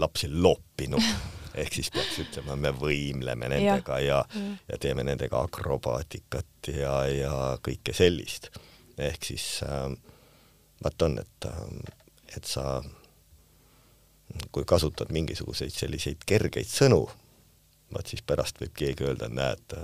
lapsi 0.00 0.30
loopinud, 0.32 1.04
ehk 1.60 1.78
siis 1.80 1.90
peaks 1.94 2.18
ütlema, 2.24 2.56
me 2.56 2.72
võimleme 2.76 3.50
nendega 3.52 4.00
ja, 4.02 4.22
ja, 4.24 4.54
ja 4.68 4.80
teeme 4.80 5.04
nendega 5.06 5.42
akrobaatikat 5.44 6.72
ja, 6.72 6.96
ja 7.10 7.34
kõike 7.62 7.94
sellist. 7.96 8.50
ehk 8.98 9.24
siis 9.32 9.60
äh, 9.66 9.90
vaat 10.84 11.02
on, 11.02 11.18
et, 11.18 11.48
et 12.36 12.44
sa 12.44 12.82
kui 14.52 14.64
kasutad 14.66 15.12
mingisuguseid 15.12 15.72
selliseid 15.72 16.24
kergeid 16.26 16.68
sõnu, 16.68 17.04
vaat 17.94 18.10
siis 18.10 18.24
pärast 18.26 18.60
võib 18.60 18.74
keegi 18.76 19.06
öelda, 19.06 19.28
näed, 19.28 19.76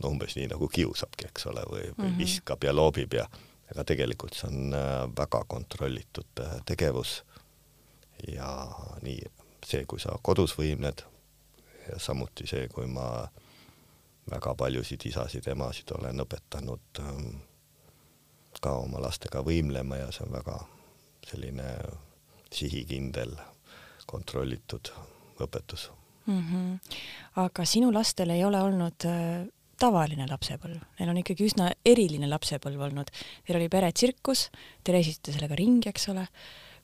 no 0.00 0.12
umbes 0.12 0.36
nii 0.38 0.48
nagu 0.52 0.68
kiusabki, 0.72 1.28
eks 1.28 1.46
ole, 1.50 1.64
või, 1.68 1.84
või 1.90 2.06
mm 2.06 2.10
-hmm. 2.10 2.18
viskab 2.18 2.64
ja 2.64 2.74
loobib 2.76 3.14
ja 3.18 3.26
aga 3.70 3.84
tegelikult 3.86 4.34
see 4.34 4.48
on 4.48 4.74
äh, 4.74 5.04
väga 5.16 5.44
kontrollitud 5.48 6.42
äh, 6.42 6.56
tegevus 6.66 7.20
ja 8.28 8.50
nii 9.02 9.20
see, 9.66 9.84
kui 9.86 10.00
sa 10.00 10.16
kodus 10.22 10.56
võimled 10.58 11.04
ja 11.88 11.98
samuti 11.98 12.46
see, 12.50 12.68
kui 12.72 12.88
ma 12.90 13.06
väga 14.30 14.54
paljusid 14.54 15.06
isasid, 15.10 15.46
emasid 15.50 15.90
olen 15.96 16.22
õpetanud 16.24 17.00
ähm, 17.02 17.30
ka 18.60 18.74
oma 18.82 19.00
lastega 19.02 19.42
võimlema 19.46 20.00
ja 20.00 20.10
see 20.12 20.26
on 20.26 20.34
väga 20.34 20.58
selline 21.30 21.70
sihikindel 22.50 23.36
kontrollitud 24.10 24.90
õpetus 25.40 25.90
mm. 26.26 26.42
-hmm. 26.42 26.96
aga 27.44 27.64
sinu 27.64 27.92
lastel 27.92 28.30
ei 28.30 28.44
ole 28.44 28.60
olnud 28.62 29.06
äh, 29.06 29.46
tavaline 29.80 30.26
lapsepõlv, 30.30 30.82
neil 30.98 31.12
on 31.12 31.20
ikkagi 31.22 31.46
üsna 31.48 31.70
eriline 31.86 32.28
lapsepõlv 32.30 32.88
olnud. 32.90 33.12
Teil 33.46 33.58
oli 33.60 33.70
peretsirkus, 33.72 34.48
te 34.84 34.94
reisisite 34.94 35.34
sellega 35.34 35.58
ringi, 35.58 35.90
eks 35.90 36.10
ole. 36.12 36.26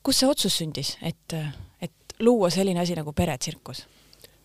kus 0.06 0.22
see 0.22 0.30
otsus 0.30 0.56
sündis, 0.60 0.94
et, 1.02 1.34
et 1.82 2.18
luua 2.22 2.50
selline 2.50 2.80
asi 2.80 2.94
nagu 2.94 3.12
peretsirkus? 3.12 3.86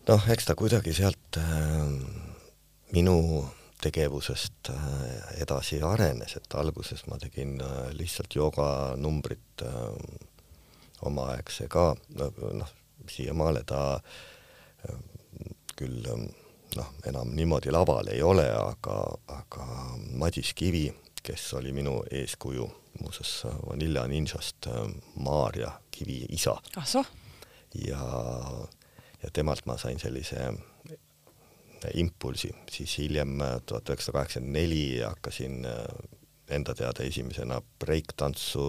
noh, 0.08 0.28
eks 0.34 0.48
ta 0.48 0.56
kuidagi 0.58 0.94
sealt 0.96 1.38
äh, 1.38 1.92
minu 2.94 3.16
tegevusest 3.82 4.70
äh, 4.74 4.98
edasi 5.42 5.80
arenes, 5.86 6.36
et 6.38 6.58
alguses 6.58 7.04
ma 7.10 7.18
tegin 7.22 7.58
äh, 7.62 7.88
lihtsalt 7.94 8.34
jooganumbrit 8.34 9.64
äh, 9.66 10.28
omaaegse 11.06 11.68
ka, 11.70 11.92
noh, 12.18 12.74
siiamaale 13.10 13.64
ta 13.66 13.82
äh, 13.98 14.98
küll 15.78 16.06
ähm, 16.10 16.28
noh, 16.76 16.92
enam 17.06 17.32
niimoodi 17.36 17.72
laval 17.72 18.08
ei 18.12 18.22
ole, 18.22 18.46
aga, 18.50 18.98
aga 19.28 19.66
Madis 20.18 20.52
Kivi, 20.54 20.86
kes 21.22 21.52
oli 21.58 21.72
minu 21.72 22.02
eeskuju, 22.10 22.68
muuseas 23.00 23.46
Vanilla 23.68 24.06
Ninjast 24.08 24.66
äh, 24.66 24.86
Maarja 25.16 25.72
Kivi 25.90 26.26
isa. 26.28 26.56
ah 26.76 26.86
soh! 26.86 27.06
ja, 27.74 28.02
ja 29.22 29.30
temalt 29.32 29.66
ma 29.66 29.78
sain 29.78 30.00
sellise 30.00 30.40
äh, 30.48 31.92
impulsi, 31.94 32.52
siis 32.70 32.98
hiljem 32.98 33.38
tuhat 33.66 33.88
üheksasada 33.88 34.18
kaheksakümmend 34.18 34.58
neli 34.58 34.84
hakkasin 35.02 35.64
enda 36.52 36.74
teada 36.74 37.02
esimesena 37.02 37.62
breiktantsu 37.80 38.64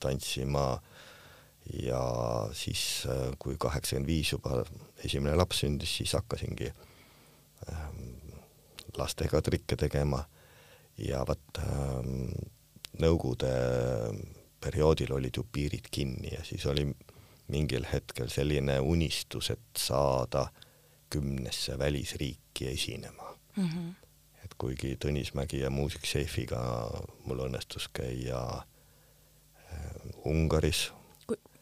tantsima 0.00 0.72
äh, 0.72 0.98
ja 1.72 2.02
siis, 2.52 3.06
äh, 3.06 3.32
kui 3.38 3.56
kaheksakümmend 3.58 4.08
viis 4.08 4.32
juba 4.32 4.62
esimene 5.04 5.36
laps 5.36 5.62
sündis, 5.64 5.96
siis 6.00 6.14
hakkasingi 6.16 6.70
ähm, 6.70 6.84
lastega 8.98 9.42
trikke 9.42 9.76
tegema 9.76 10.24
ja 10.98 11.24
vot 11.28 11.62
ähm, 11.62 12.30
Nõukogude 12.98 13.50
perioodil 14.58 15.12
olid 15.14 15.36
ju 15.36 15.44
piirid 15.52 15.86
kinni 15.92 16.32
ja 16.32 16.40
siis 16.42 16.64
oli 16.66 16.86
mingil 17.52 17.84
hetkel 17.92 18.30
selline 18.32 18.78
unistus, 18.80 19.50
et 19.54 19.78
saada 19.78 20.48
kümnesse 21.12 21.78
välisriiki 21.78 22.68
esinema 22.72 23.36
mm. 23.56 23.68
-hmm. 23.68 23.92
et 24.44 24.54
kuigi 24.58 24.96
Tõnis 25.04 25.34
Mägi 25.34 25.60
ja 25.60 25.70
Muusik 25.70 26.06
Seifiga 26.06 26.90
mul 27.24 27.44
õnnestus 27.46 27.88
käia 27.92 28.42
äh, 28.52 30.24
Ungaris 30.24 30.92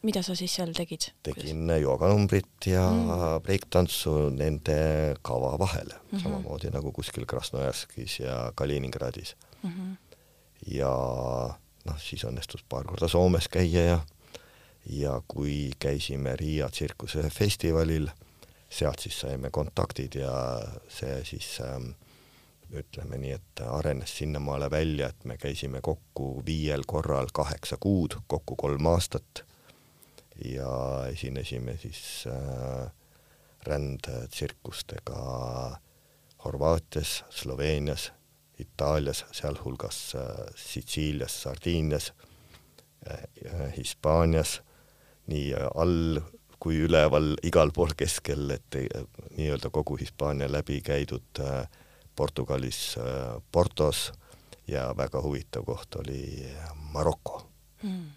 mida 0.07 0.23
sa 0.23 0.35
siis 0.39 0.55
seal 0.55 0.73
tegid? 0.77 1.09
tegin 1.25 1.69
jooganumbrit 1.81 2.69
ja 2.71 2.85
mm. 2.89 3.43
breiktantsu 3.43 4.29
nende 4.35 4.79
kava 5.21 5.55
vahel 5.59 5.91
mm, 5.91 6.11
-hmm. 6.11 6.23
samamoodi 6.23 6.71
nagu 6.73 6.91
kuskil 6.91 7.25
Krasnojarskis 7.25 8.19
ja 8.19 8.51
Kaliningradis 8.55 9.35
mm. 9.63 9.69
-hmm. 9.69 9.95
ja 10.79 10.93
noh, 11.85 11.99
siis 11.99 12.23
õnnestus 12.23 12.63
paar 12.69 12.87
korda 12.87 13.07
Soomes 13.07 13.47
käia 13.47 13.83
ja 13.83 13.99
ja 14.89 15.21
kui 15.27 15.71
käisime 15.79 16.35
Riia 16.35 16.69
tsirkusefestivalil, 16.69 18.07
sealt 18.69 18.99
siis 18.99 19.19
saime 19.19 19.49
kontaktid 19.51 20.15
ja 20.15 20.61
see 20.87 21.23
siis 21.25 21.59
ähm, 21.63 21.89
ütleme 22.71 23.17
nii, 23.17 23.31
et 23.31 23.63
arenes 23.67 24.17
sinnamaale 24.17 24.71
välja, 24.71 25.09
et 25.09 25.25
me 25.25 25.37
käisime 25.37 25.81
kokku 25.81 26.43
viiel 26.45 26.83
korral 26.87 27.27
kaheksa 27.33 27.77
kuud, 27.79 28.15
kokku 28.27 28.55
kolm 28.55 28.85
aastat 28.85 29.43
ja 30.45 31.07
esinesime 31.11 31.77
siis 31.77 32.25
äh, 32.27 32.91
rändtsirkustega 33.65 35.17
Horvaatias, 36.45 37.25
Sloveenias, 37.29 38.11
Itaalias, 38.59 39.25
sealhulgas 39.31 40.15
äh, 40.15 40.21
Sitsiilias, 40.55 41.41
Sardiinias 41.43 42.13
äh,, 43.07 43.77
Hispaanias, 43.77 44.61
nii 45.27 45.53
all 45.75 46.21
kui 46.59 46.79
üleval, 46.87 47.35
igal 47.45 47.71
pool 47.75 47.93
keskel, 47.97 48.49
et 48.55 48.77
äh, 48.79 49.03
nii-öelda 49.37 49.69
kogu 49.73 49.97
Hispaania 49.97 50.49
läbi 50.51 50.81
käidud 50.81 51.41
äh, 51.43 51.67
Portugalis 52.15 52.97
äh, 52.97 53.41
Portos 53.51 54.11
ja 54.67 54.89
väga 54.97 55.21
huvitav 55.21 55.65
koht 55.65 55.95
oli 56.01 56.47
Maroko 56.93 57.43
mm 57.83 58.16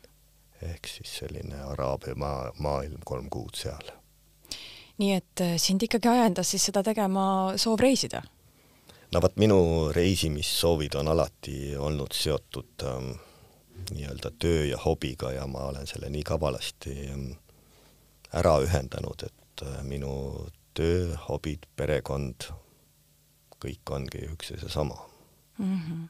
ehk 0.62 0.88
siis 0.88 1.16
selline 1.22 1.62
Araabia 1.72 2.14
maa, 2.14 2.52
maailm 2.58 3.00
kolm 3.04 3.30
kuud 3.30 3.56
seal. 3.56 3.92
nii 5.00 5.14
et 5.16 5.40
äh, 5.40 5.56
sind 5.56 5.82
ikkagi 5.82 6.08
ajendas 6.08 6.50
siis 6.50 6.68
seda 6.68 6.82
tegema 6.82 7.24
soov 7.56 7.80
reisida? 7.80 8.22
no 9.12 9.22
vot, 9.22 9.36
minu 9.36 9.60
reisimissoovid 9.96 10.94
on 11.00 11.08
alati 11.08 11.76
olnud 11.76 12.14
seotud 12.14 12.86
ähm, 12.86 13.12
nii-öelda 13.90 14.30
töö 14.38 14.64
ja 14.64 14.78
hobiga 14.84 15.32
ja 15.32 15.46
ma 15.46 15.66
olen 15.72 15.86
selle 15.86 16.10
nii 16.10 16.22
kavalasti 16.22 16.96
ähm, 17.08 17.30
ära 18.32 18.58
ühendanud, 18.62 19.26
et 19.26 19.66
äh, 19.66 19.82
minu 19.82 20.12
töö, 20.74 21.16
hobid, 21.28 21.66
perekond, 21.76 22.52
kõik 23.60 23.90
ongi 23.90 24.24
üks 24.30 24.54
ja 24.54 24.60
seesama 24.60 24.96
mm. 25.58 25.76
-hmm 25.76 26.08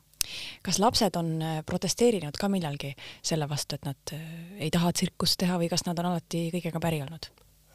kas 0.67 0.79
lapsed 0.83 1.17
on 1.21 1.33
äh, 1.43 1.61
protesteerinud 1.67 2.37
ka 2.41 2.49
millalgi 2.53 2.93
selle 3.23 3.49
vastu, 3.51 3.79
et 3.79 3.89
nad 3.89 4.15
äh, 4.17 4.27
ei 4.67 4.71
taha 4.73 4.93
tsirkust 4.93 5.41
teha 5.41 5.59
või 5.61 5.71
kas 5.73 5.87
nad 5.89 5.99
on 6.03 6.13
alati 6.13 6.49
kõigega 6.55 6.83
päri 6.83 7.03
olnud? 7.05 7.31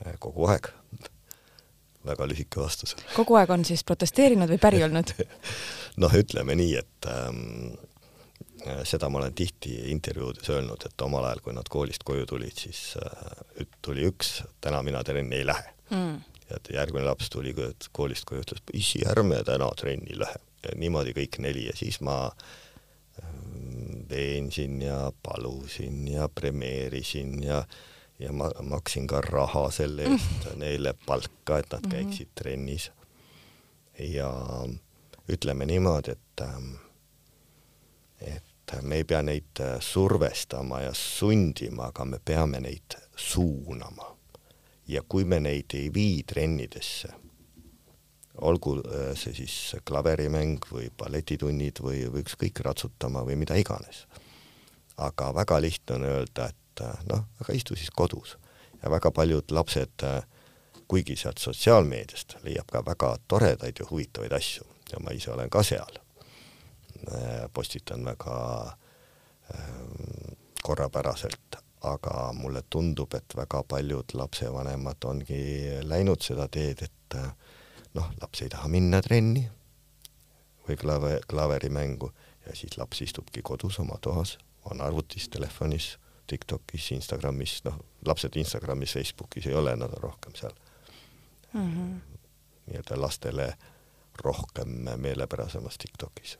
Äh, 0.05 0.15
kogu 0.19 0.47
aeg. 0.51 0.71
väga 2.09 2.27
lühike 2.29 2.61
vastus. 2.61 2.95
kogu 3.15 3.37
aeg 3.39 3.49
on 3.49 3.65
siis 3.65 3.83
protesteerinud 3.83 4.51
või 4.51 4.61
päri 4.61 4.83
olnud 4.85 5.15
noh, 6.03 6.13
ütleme 6.13 6.53
nii, 6.59 6.75
et 6.77 7.09
ähm, 7.09 7.73
seda 8.85 9.09
ma 9.09 9.21
olen 9.21 9.33
tihti 9.33 9.73
intervjuudes 9.93 10.49
öelnud, 10.49 10.85
et 10.85 11.01
omal 11.01 11.25
ajal, 11.25 11.41
kui 11.45 11.55
nad 11.57 11.69
koolist 11.71 12.05
koju 12.05 12.27
tulid, 12.29 12.57
siis 12.61 12.93
äh, 13.01 13.65
tuli 13.81 14.05
üks, 14.09 14.39
täna 14.61 14.83
mina 14.85 15.03
trenni 15.07 15.41
ei 15.41 15.47
lähe 15.49 15.73
mm. 15.89 16.15
ja 16.49 16.61
järgmine 16.81 17.07
laps 17.09 17.29
tuli 17.33 17.55
koolist 17.91 18.29
koju, 18.29 18.45
ütles, 18.45 18.61
issi, 18.73 19.01
ärme 19.09 19.41
täna 19.47 19.71
trenni 19.79 20.17
lähe 20.19 20.41
niimoodi 20.75 21.13
kõik 21.15 21.39
neli 21.43 21.65
ja 21.67 21.75
siis 21.75 21.99
ma 22.01 22.31
ähm, 23.23 24.05
veensin 24.09 24.81
ja 24.81 25.11
palusin 25.23 26.07
ja 26.07 26.29
premeerisin 26.29 27.43
ja 27.43 27.65
ja 28.19 28.31
ma 28.31 28.49
maksin 28.63 29.07
ka 29.07 29.21
raha 29.21 29.67
selle 29.71 30.05
eest 30.07 30.45
mm. 30.45 30.59
neile 30.63 30.93
palka, 31.05 31.59
et 31.59 31.71
nad 31.71 31.81
mhm. 31.81 31.91
käiksid 31.91 32.27
mm 32.27 32.35
trennis. 32.35 32.91
ja 33.99 34.31
ütleme 35.31 35.65
niimoodi, 35.65 36.11
et 36.11 36.41
ähm, 36.41 36.73
et 38.21 38.81
me 38.81 38.95
ei 38.95 39.03
pea 39.03 39.21
neid 39.21 39.61
survestama 39.79 40.81
ja 40.81 40.93
sundima, 40.93 41.89
aga 41.91 42.05
me 42.05 42.19
peame 42.25 42.59
neid 42.59 42.97
suunama. 43.15 44.15
ja 44.87 45.01
kui 45.09 45.25
me 45.25 45.39
neid 45.39 45.73
ei 45.73 45.93
vii 45.93 46.23
trennidesse 46.23 47.24
olgu 48.41 48.77
äh, 48.79 49.13
see 49.17 49.33
siis 49.33 49.75
klaverimäng 49.87 50.59
või 50.71 50.89
balletitunnid 50.97 51.79
või, 51.83 52.03
või 52.11 52.23
ükskõik, 52.25 52.59
ratsutama 52.65 53.23
või 53.27 53.37
mida 53.39 53.55
iganes. 53.55 54.05
aga 54.97 55.33
väga 55.35 55.59
lihtne 55.61 55.95
on 55.95 56.03
öelda, 56.03 56.47
et 56.47 56.81
äh, 56.81 57.03
noh, 57.11 57.25
aga 57.39 57.53
istu 57.53 57.75
siis 57.75 57.89
kodus. 57.89 58.37
ja 58.83 58.91
väga 58.91 59.11
paljud 59.11 59.51
lapsed, 59.51 60.03
äh, 60.03 60.23
kuigi 60.87 61.15
sealt 61.15 61.37
sotsiaalmeediast 61.37 62.37
leiab 62.43 62.71
ka 62.71 62.83
väga 62.85 63.17
toredaid 63.27 63.79
ja 63.79 63.85
huvitavaid 63.89 64.31
asju 64.31 64.63
ja 64.91 64.99
ma 64.99 65.11
ise 65.11 65.31
olen 65.31 65.49
ka 65.49 65.63
seal, 65.63 65.99
postitan 67.53 68.05
väga 68.05 68.77
korrapäraselt, 70.61 71.57
aga 71.81 72.33
mulle 72.33 72.61
tundub, 72.69 73.13
et 73.13 73.35
väga 73.35 73.63
paljud 73.63 74.13
lapsevanemad 74.13 75.05
ongi 75.05 75.41
läinud 75.83 76.21
seda 76.21 76.47
teed, 76.47 76.81
et 76.81 77.17
noh, 77.95 78.11
laps 78.21 78.41
ei 78.41 78.49
taha 78.51 78.69
minna 78.71 79.01
trenni 79.01 79.45
või 80.67 80.77
klave, 80.79 81.19
klaverimängu 81.29 82.11
ja 82.45 82.55
siis 82.55 82.77
laps 82.77 83.01
istubki 83.05 83.41
kodus 83.45 83.79
oma 83.79 83.97
toas, 84.01 84.37
on 84.71 84.81
arvutis, 84.81 85.29
telefonis, 85.29 85.95
Tiktokis, 86.27 86.89
Instagramis, 86.91 87.59
noh, 87.67 87.77
lapsed 88.05 88.33
Instagramis, 88.35 88.95
Facebookis 88.97 89.45
ei 89.45 89.53
ole, 89.53 89.75
nad 89.77 89.93
on 89.93 90.01
rohkem 90.01 90.33
seal 90.35 90.53
mm 91.53 91.71
-hmm. 91.71 92.17
nii-öelda 92.65 93.01
lastele 93.01 93.53
rohkem 94.23 94.69
meelepärasemas 94.97 95.77
Tiktokis. 95.77 96.39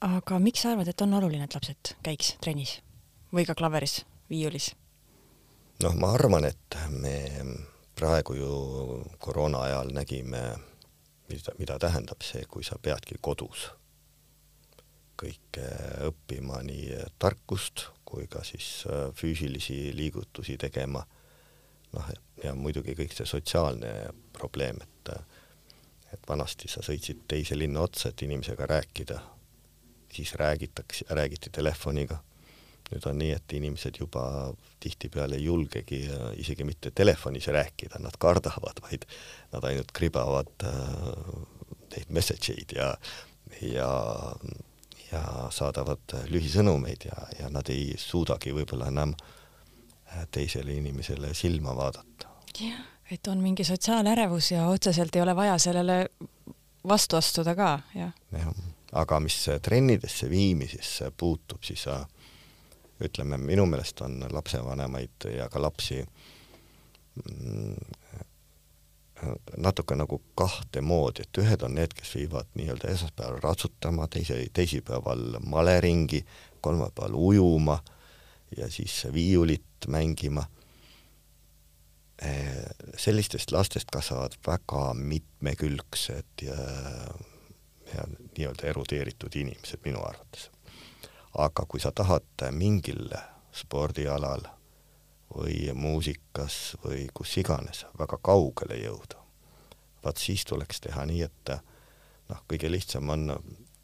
aga 0.00 0.38
miks 0.38 0.62
sa 0.62 0.70
arvad, 0.70 0.88
et 0.88 1.00
on 1.00 1.14
oluline, 1.14 1.44
et 1.44 1.54
lapsed 1.54 1.96
käiks 2.02 2.36
trennis 2.40 2.82
või 3.32 3.46
ka 3.46 3.54
klaveris, 3.54 4.06
viiulis? 4.30 4.74
noh, 5.82 5.94
ma 5.94 6.12
arvan, 6.12 6.44
et 6.44 6.76
me 6.88 7.44
praegu 8.04 8.36
ju 8.36 8.52
koroona 9.18 9.62
ajal 9.64 9.88
nägime, 9.96 10.42
mida, 11.28 11.54
mida 11.58 11.78
tähendab 11.80 12.20
see, 12.24 12.44
kui 12.48 12.64
sa 12.64 12.76
peadki 12.82 13.16
kodus 13.20 13.70
kõike 15.14 15.64
õppima, 16.08 16.58
nii 16.66 16.98
tarkust 17.22 17.86
kui 18.04 18.26
ka 18.28 18.42
siis 18.44 18.82
äh, 18.90 19.06
füüsilisi 19.16 19.94
liigutusi 19.96 20.58
tegema. 20.60 21.04
noh, 21.94 22.08
ja 22.42 22.54
muidugi 22.58 22.96
kõik 22.98 23.12
see 23.14 23.26
sotsiaalne 23.26 23.92
probleem, 24.34 24.80
et 24.82 25.12
et 26.14 26.28
vanasti 26.28 26.68
sa 26.70 26.82
sõitsid 26.82 27.24
teise 27.28 27.56
linna 27.58 27.80
otsa, 27.82 28.08
et 28.08 28.22
inimesega 28.22 28.66
rääkida, 28.70 29.18
siis 30.14 30.34
räägitakse, 30.38 31.04
räägiti 31.10 31.50
telefoniga 31.50 32.20
nüüd 32.94 33.06
on 33.10 33.18
nii, 33.18 33.32
et 33.34 33.52
inimesed 33.58 33.98
juba 33.98 34.24
tihtipeale 34.82 35.38
ei 35.40 35.48
julgegi 35.48 36.00
isegi 36.40 36.66
mitte 36.66 36.92
telefonis 36.94 37.48
rääkida, 37.50 37.98
nad 38.02 38.16
kardavad, 38.22 38.78
vaid 38.84 39.06
nad 39.52 39.66
ainult 39.66 39.90
kribavad 39.96 40.66
äh, 40.68 40.74
neid 41.94 42.10
message 42.14 42.54
eid 42.54 42.76
ja, 42.76 42.90
ja, 43.62 43.90
ja 45.10 45.22
saadavad 45.54 46.16
lühisõnumeid 46.30 47.08
ja, 47.10 47.26
ja 47.40 47.50
nad 47.52 47.70
ei 47.72 47.92
suudagi 47.98 48.54
võib-olla 48.54 48.90
enam 48.92 49.14
äh, 49.18 50.26
teisele 50.30 50.76
inimesele 50.78 51.34
silma 51.34 51.74
vaadata. 51.76 52.30
jah, 52.60 52.84
et 53.10 53.26
on 53.28 53.42
mingi 53.42 53.66
sotsiaalärevus 53.66 54.52
ja 54.54 54.68
otseselt 54.70 55.16
ei 55.16 55.22
ole 55.22 55.36
vaja 55.36 55.58
sellele 55.58 56.04
vastu 56.88 57.16
astuda 57.16 57.56
ka, 57.58 57.74
jah. 57.94 58.14
jah, 58.32 58.54
aga 58.92 59.20
mis 59.20 59.38
trennidesse 59.62 60.30
viimisesse 60.30 61.10
puutub, 61.16 61.62
siis 61.66 61.88
äh, 61.88 62.04
ütleme, 63.00 63.38
minu 63.38 63.66
meelest 63.66 64.00
on 64.00 64.22
lapsevanemaid 64.30 65.26
ja 65.34 65.48
ka 65.50 65.62
lapsi 65.62 66.04
mm, 67.24 67.74
natuke 69.56 69.96
nagu 69.96 70.20
kahte 70.38 70.82
moodi, 70.84 71.24
et 71.24 71.40
ühed 71.40 71.62
on 71.66 71.76
need, 71.78 71.94
kes 71.96 72.14
viivad 72.18 72.50
nii-öelda 72.58 72.90
esmaspäeval 72.92 73.40
ratsutama, 73.42 74.08
teise, 74.10 74.38
teisipäeval 74.52 75.38
maleringi, 75.46 76.24
kolmapäeval 76.60 77.14
ujuma 77.14 77.78
ja 78.56 78.70
siis 78.70 79.06
viiulit 79.12 79.88
mängima. 79.88 80.46
sellistest 82.96 83.50
lastest 83.52 83.90
kasvavad 83.90 84.32
väga 84.46 84.94
mitmekülgsed 84.94 86.42
ja, 86.42 86.54
ja 87.94 88.04
nii-öelda 88.38 88.66
erudeeritud 88.70 89.34
inimesed 89.34 89.82
minu 89.84 90.00
arvates 90.00 90.53
aga 91.34 91.66
kui 91.68 91.80
sa 91.80 91.92
tahad 91.92 92.46
mingil 92.52 93.08
spordialal 93.54 94.46
või 95.34 95.72
muusikas 95.74 96.76
või 96.84 97.08
kus 97.14 97.36
iganes 97.42 97.86
väga 97.98 98.18
kaugele 98.22 98.78
jõuda, 98.84 99.18
vaat 100.04 100.20
siis 100.22 100.44
tuleks 100.44 100.80
teha 100.80 101.06
nii, 101.10 101.22
et 101.22 101.54
noh, 102.28 102.42
kõige 102.50 102.70
lihtsam 102.70 103.10
on 103.10 103.32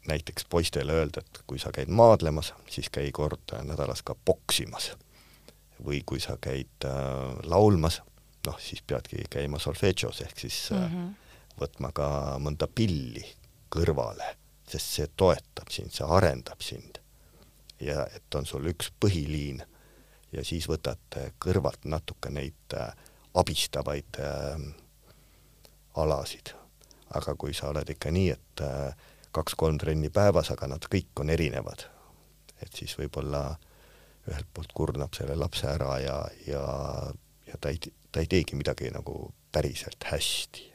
näiteks 0.07 0.45
poistele 0.49 0.93
öelda, 0.93 1.21
et 1.21 1.41
kui 1.47 1.59
sa 1.59 1.71
käid 1.75 1.91
maadlemas, 1.93 2.53
siis 2.69 2.89
käi 2.89 3.11
kord 3.11 3.53
nädalas 3.63 4.03
ka 4.03 4.15
poksimas. 4.25 4.91
või 5.81 6.03
kui 6.05 6.19
sa 6.21 6.35
käid 6.37 6.85
äh, 6.85 6.91
laulmas, 7.49 8.03
noh, 8.45 8.57
siis 8.61 8.83
peadki 8.85 9.23
käima 9.29 9.57
solfedžos 9.59 10.21
ehk 10.21 10.39
siis 10.39 10.69
mm 10.71 10.77
-hmm. 10.77 11.07
võtma 11.61 11.89
ka 11.91 12.37
mõnda 12.37 12.67
pilli 12.67 13.25
kõrvale, 13.69 14.35
sest 14.67 14.85
see 14.85 15.07
toetab 15.17 15.69
sind, 15.69 15.91
see 15.91 16.05
arendab 16.05 16.61
sind. 16.61 17.00
Ja 17.81 18.05
et 18.15 18.35
on 18.35 18.45
sul 18.45 18.67
üks 18.71 18.91
põhiliin 19.01 19.61
ja 20.31 20.43
siis 20.45 20.67
võtad 20.69 21.19
kõrvalt 21.41 21.85
natuke 21.89 22.31
neid 22.33 22.75
äh, 22.77 22.93
abistavaid 23.33 24.19
äh, 24.19 24.61
alasid. 25.95 26.53
aga 27.11 27.35
kui 27.35 27.53
sa 27.53 27.67
oled 27.67 27.89
ikka 27.91 28.11
nii, 28.11 28.29
et 28.31 28.63
äh, 28.63 28.95
kaks-kolm 29.35 29.77
trenni 29.79 30.09
päevas, 30.09 30.51
aga 30.51 30.69
nad 30.71 30.85
kõik 30.91 31.19
on 31.19 31.29
erinevad, 31.29 31.83
et 32.61 32.71
siis 32.75 32.95
võib-olla 32.99 33.43
ühelt 34.29 34.47
poolt 34.53 34.71
kurnab 34.73 35.15
selle 35.17 35.35
lapse 35.35 35.67
ära 35.67 35.97
ja, 35.99 36.17
ja, 36.47 36.63
ja 37.47 37.59
ta 37.59 37.71
ei, 37.73 37.79
ta 38.11 38.21
ei 38.21 38.29
teegi 38.31 38.55
midagi 38.55 38.91
nagu 38.93 39.33
päriselt 39.51 40.03
hästi. 40.11 40.69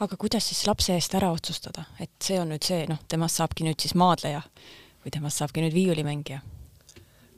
aga 0.00 0.16
kuidas 0.16 0.48
siis 0.48 0.64
lapse 0.66 0.94
eest 0.94 1.14
ära 1.14 1.32
otsustada, 1.32 1.84
et 2.00 2.14
see 2.22 2.40
on 2.40 2.54
nüüd 2.54 2.64
see, 2.64 2.86
noh, 2.88 3.02
temast 3.08 3.40
saabki 3.40 3.68
nüüd 3.68 3.80
siis 3.80 3.94
maadleja 3.98 4.42
või 5.04 5.12
temast 5.12 5.42
saabki 5.42 5.64
nüüd 5.64 5.76
viiulimängija? 5.76 6.40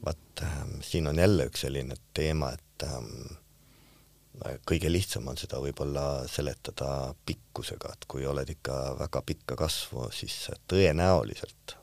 vaat 0.07 0.43
ähm, 0.43 0.79
siin 0.81 1.07
on 1.11 1.19
jälle 1.19 1.49
üks 1.51 1.65
selline 1.65 1.97
teema, 2.15 2.53
et 2.55 2.85
ähm, 2.87 3.39
kõige 4.69 4.93
lihtsam 4.93 5.27
on 5.29 5.39
seda 5.41 5.59
võib-olla 5.63 6.27
seletada 6.31 7.15
pikkusega, 7.27 7.93
et 7.93 8.07
kui 8.09 8.27
oled 8.27 8.51
ikka 8.53 8.77
väga 9.01 9.23
pikka 9.27 9.57
kasvu, 9.57 10.11
siis 10.15 10.37
tõenäoliselt 10.69 11.77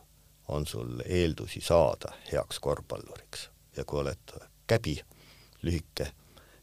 on 0.54 0.68
sul 0.68 1.02
eeldusi 1.06 1.62
saada 1.62 2.14
heaks 2.32 2.60
korvpalluriks 2.64 3.50
ja 3.78 3.86
kui 3.86 4.00
oled 4.04 4.38
käbi, 4.68 5.00
lühike, 5.64 6.12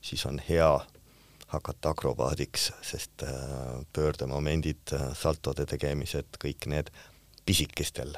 siis 0.01 0.25
on 0.27 0.41
hea 0.49 0.73
hakata 1.51 1.91
akrobaadiks, 1.91 2.71
sest 2.87 3.27
äh, 3.27 3.31
pöördemomendid, 3.93 4.95
saltode 5.19 5.67
tegemised, 5.67 6.39
kõik 6.41 6.71
need 6.71 6.93
pisikestel 7.45 8.15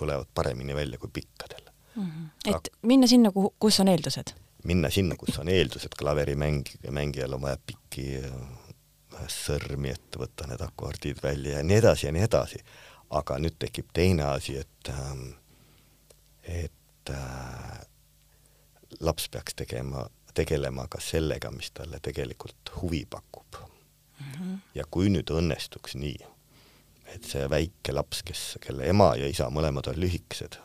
tulevad 0.00 0.30
paremini 0.34 0.76
välja 0.76 0.98
kui 0.98 1.10
pikkadel 1.12 1.66
mm. 1.94 2.06
-hmm. 2.06 2.54
et 2.56 2.72
minna 2.82 3.06
sinna, 3.06 3.32
kuhu, 3.32 3.54
kus 3.58 3.80
on 3.80 3.92
eeldused 3.92 4.34
minna 4.64 4.90
sinna, 4.90 5.16
kus 5.16 5.38
on 5.38 5.48
eeldused, 5.48 5.94
klaverimäng, 5.98 6.64
mängijal 6.90 7.32
on 7.32 7.42
vaja 7.42 7.56
pikki 7.66 8.20
sõrmi, 9.28 9.92
et 9.92 10.16
võtta 10.18 10.46
need 10.48 10.62
akordid 10.64 11.20
välja 11.22 11.58
ja 11.58 11.66
nii 11.66 11.76
edasi 11.76 12.06
ja 12.06 12.12
nii 12.12 12.24
edasi. 12.28 12.64
aga 13.10 13.40
nüüd 13.42 13.56
tekib 13.58 13.88
teine 13.92 14.22
asi, 14.22 14.54
et, 14.56 14.88
ähm, 14.88 15.32
et 16.42 17.10
äh, 17.10 17.80
laps 19.00 19.28
peaks 19.28 19.56
tegema, 19.58 20.04
tegelema 20.34 20.86
ka 20.86 21.00
sellega, 21.02 21.50
mis 21.50 21.72
talle 21.74 21.98
tegelikult 22.00 22.70
huvi 22.76 23.06
pakub 23.10 23.56
mm. 23.56 24.32
-hmm. 24.32 24.58
ja 24.74 24.84
kui 24.90 25.10
nüüd 25.10 25.30
õnnestuks 25.30 25.96
nii, 25.98 26.18
et 27.14 27.26
see 27.26 27.46
väike 27.50 27.94
laps, 27.94 28.22
kes, 28.26 28.42
kelle 28.64 28.86
ema 28.90 29.12
ja 29.18 29.28
isa 29.30 29.48
mõlemad 29.52 29.90
on 29.90 29.98
lühikesed, 30.00 30.58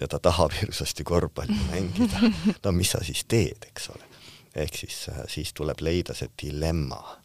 ja 0.00 0.08
ta 0.08 0.18
tahab 0.18 0.52
hirmsasti 0.60 1.04
korvpalli 1.04 1.60
mängida, 1.70 2.20
no 2.64 2.72
mis 2.72 2.92
sa 2.94 3.02
siis 3.04 3.24
teed, 3.28 3.68
eks 3.70 3.90
ole. 3.94 4.04
ehk 4.54 4.76
siis, 4.76 5.06
äh, 5.08 5.22
siis 5.28 5.52
tuleb 5.54 5.80
leida 5.80 6.14
see 6.14 6.30
dilemma. 6.42 7.18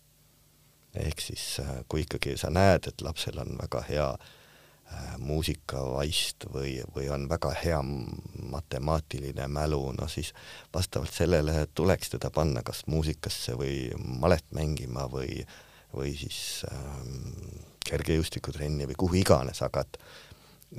ehk 0.94 1.22
siis 1.22 1.60
äh, 1.60 1.84
kui 1.88 2.06
ikkagi 2.06 2.38
sa 2.38 2.50
näed, 2.50 2.88
et 2.88 3.02
lapsel 3.02 3.40
on 3.42 3.58
väga 3.58 3.82
hea 3.90 4.08
äh, 4.14 5.18
muusikavaist 5.18 6.46
või, 6.54 6.82
või 6.96 7.10
on 7.10 7.30
väga 7.30 7.54
hea 7.64 7.82
matemaatiline 8.52 9.48
mälu, 9.48 9.92
no 9.92 10.08
siis 10.08 10.34
vastavalt 10.74 11.14
sellele 11.14 11.68
tuleks 11.74 12.10
teda 12.10 12.30
panna 12.30 12.64
kas 12.64 12.86
muusikasse 12.88 13.58
või 13.58 13.92
malet 13.98 14.46
mängima 14.52 15.08
või, 15.10 15.46
või 15.94 16.14
siis 16.18 16.66
ähm, 16.72 17.64
kergejõustikutrenni 17.86 18.88
või 18.90 18.98
kuhu 18.98 19.20
iganes, 19.22 19.62
aga 19.66 19.86
et 19.86 20.00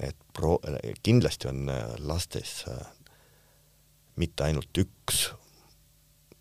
et 0.03 0.17
pro-, 0.33 0.61
kindlasti 1.03 1.49
on 1.49 1.69
äh, 1.69 1.95
lastes 1.99 2.65
äh, 2.69 2.87
mitte 4.17 4.45
ainult 4.45 4.79
üks 4.79 5.29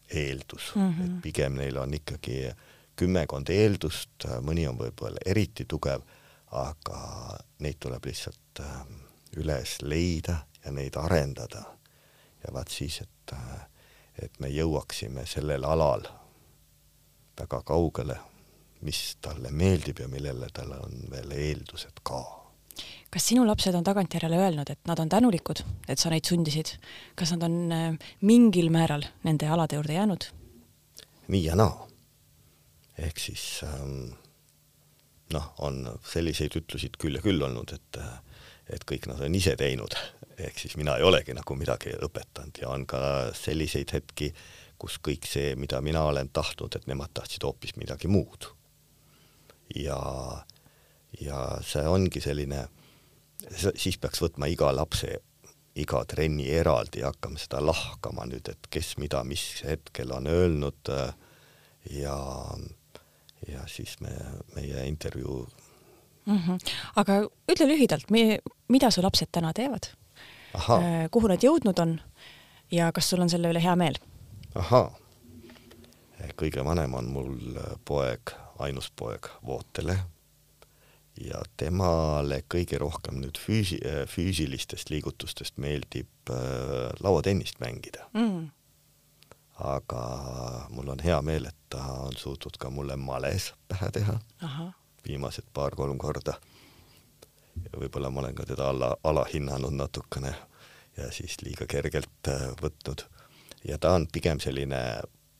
eeldus 0.09 0.71
mm, 0.75 0.89
-hmm. 0.89 1.05
et 1.05 1.21
pigem 1.21 1.55
neil 1.57 1.77
on 1.77 1.93
ikkagi 1.93 2.53
kümmekond 2.95 3.49
eeldust, 3.49 4.25
äh, 4.25 4.39
mõni 4.41 4.67
on 4.69 4.77
võib-olla 4.77 5.21
eriti 5.25 5.65
tugev, 5.65 6.01
aga 6.51 7.37
neid 7.59 7.79
tuleb 7.79 8.05
lihtsalt 8.05 8.61
üles 9.37 9.77
leida 9.81 10.45
ja 10.65 10.71
neid 10.71 10.95
arendada. 10.95 11.63
ja 12.43 12.53
vaat 12.53 12.69
siis, 12.69 13.01
et, 13.01 13.33
et 14.21 14.39
me 14.39 14.47
jõuaksime 14.47 15.25
sellel 15.25 15.63
alal 15.63 16.05
väga 17.39 17.61
kaugele, 17.65 18.17
mis 18.83 19.01
talle 19.23 19.51
meeldib 19.51 19.99
ja 20.03 20.07
millele 20.11 20.49
tal 20.53 20.71
on 20.77 21.05
veel 21.11 21.35
eeldused 21.37 22.03
ka 22.03 22.23
kas 23.13 23.27
sinu 23.29 23.43
lapsed 23.45 23.75
on 23.77 23.85
tagantjärele 23.85 24.39
öelnud, 24.41 24.69
et 24.73 24.79
nad 24.89 24.97
on 24.99 25.09
tänulikud, 25.09 25.61
et 25.87 26.01
sa 26.01 26.09
neid 26.09 26.25
sundisid? 26.25 26.73
kas 27.19 27.35
nad 27.35 27.45
on 27.45 27.57
äh, 27.71 28.13
mingil 28.25 28.71
määral 28.73 29.05
nende 29.27 29.49
alade 29.49 29.77
juurde 29.77 29.93
jäänud? 29.99 30.29
nii 31.27 31.43
ja 31.45 31.55
naa. 31.55 31.87
ehk 32.97 33.19
siis 33.21 33.61
ähm, 33.67 34.15
noh, 35.33 35.53
on 35.65 35.85
selliseid 36.09 36.57
ütlusid 36.57 36.97
küll 37.01 37.19
ja 37.19 37.23
küll 37.25 37.41
olnud, 37.45 37.75
et 37.75 38.01
et 38.73 38.85
kõik 38.87 39.09
nad 39.11 39.19
on 39.21 39.35
ise 39.35 39.55
teinud, 39.59 39.93
ehk 40.39 40.59
siis 40.59 40.77
mina 40.79 40.95
ei 40.97 41.03
olegi 41.05 41.35
nagu 41.35 41.55
midagi 41.59 41.93
õpetanud 42.07 42.61
ja 42.61 42.69
on 42.71 42.85
ka 42.89 42.99
selliseid 43.37 43.91
hetki, 43.93 44.31
kus 44.79 44.97
kõik 45.03 45.27
see, 45.27 45.53
mida 45.59 45.81
mina 45.83 46.05
olen 46.07 46.31
tahtnud, 46.33 46.75
et 46.75 46.87
nemad 46.87 47.11
tahtsid 47.13 47.43
hoopis 47.43 47.75
midagi 47.79 48.07
muud. 48.07 48.47
Ja, 49.75 49.99
ja 51.21 51.43
see 51.65 51.87
ongi 51.87 52.21
selline 52.21 52.67
siis 53.75 53.97
peaks 54.01 54.21
võtma 54.23 54.47
iga 54.51 54.71
lapse, 54.75 55.17
iga 55.79 56.03
trenni 56.09 56.47
eraldi 56.53 57.01
ja 57.01 57.11
hakkama 57.11 57.41
seda 57.41 57.61
lahkama 57.63 58.27
nüüd, 58.29 58.47
et 58.49 58.69
kes 58.71 58.95
mida, 59.01 59.23
mis 59.27 59.43
hetkel 59.65 60.13
on 60.15 60.29
öelnud 60.29 60.93
äh, 60.93 61.13
ja, 61.91 62.17
ja 63.49 63.65
siis 63.67 63.97
me, 64.01 64.13
meie 64.55 64.85
intervjuu 64.87 65.41
mm. 66.25 66.37
-hmm. 66.37 66.73
aga 66.95 67.21
ütle 67.51 67.67
lühidalt, 67.67 68.09
mida 68.67 68.91
su 68.91 69.01
lapsed 69.01 69.31
täna 69.31 69.53
teevad? 69.53 69.91
Äh, 70.53 71.09
kuhu 71.11 71.27
nad 71.27 71.43
jõudnud 71.43 71.79
on 71.81 71.99
ja 72.71 72.91
kas 72.91 73.09
sul 73.09 73.21
on 73.21 73.29
selle 73.29 73.49
üle 73.49 73.63
hea 73.63 73.75
meel? 73.75 73.97
ahaa, 74.55 74.91
kõige 76.37 76.63
vanem 76.65 76.93
on 76.93 77.09
mul 77.09 77.37
poeg, 77.85 78.35
ainus 78.59 78.91
poeg 78.95 79.29
Vootele 79.45 79.97
ja 81.21 81.41
temale 81.57 82.41
kõige 82.49 82.79
rohkem 82.81 83.19
nüüd 83.21 83.37
füüsi-, 83.37 83.81
füüsilistest 84.09 84.89
liigutustest 84.89 85.57
meeldib 85.61 86.31
äh, 86.33 86.89
lauatennist 87.03 87.59
mängida 87.61 88.07
mm.. 88.13 88.47
aga 89.73 90.05
mul 90.73 90.93
on 90.95 91.03
hea 91.05 91.19
meel, 91.21 91.45
et 91.49 91.59
ta 91.69 91.83
on 92.07 92.17
suutnud 92.17 92.57
ka 92.57 92.71
mulle 92.73 92.97
males 92.97 93.51
pähe 93.67 93.91
teha 93.93 94.17
Aha. 94.41 94.71
viimased 95.07 95.45
paar-kolm 95.53 95.97
korda. 95.97 96.39
võib-olla 97.77 98.09
ma 98.09 98.23
olen 98.23 98.35
ka 98.35 98.45
teda 98.49 98.69
alla, 98.69 98.95
alahinnanud 99.03 99.73
natukene 99.77 100.33
ja 100.97 101.11
siis 101.11 101.37
liiga 101.41 101.67
kergelt 101.69 102.29
äh, 102.29 102.49
võtnud. 102.61 103.05
ja 103.67 103.77
ta 103.77 103.93
on 103.97 104.07
pigem 104.11 104.39
selline 104.39 104.81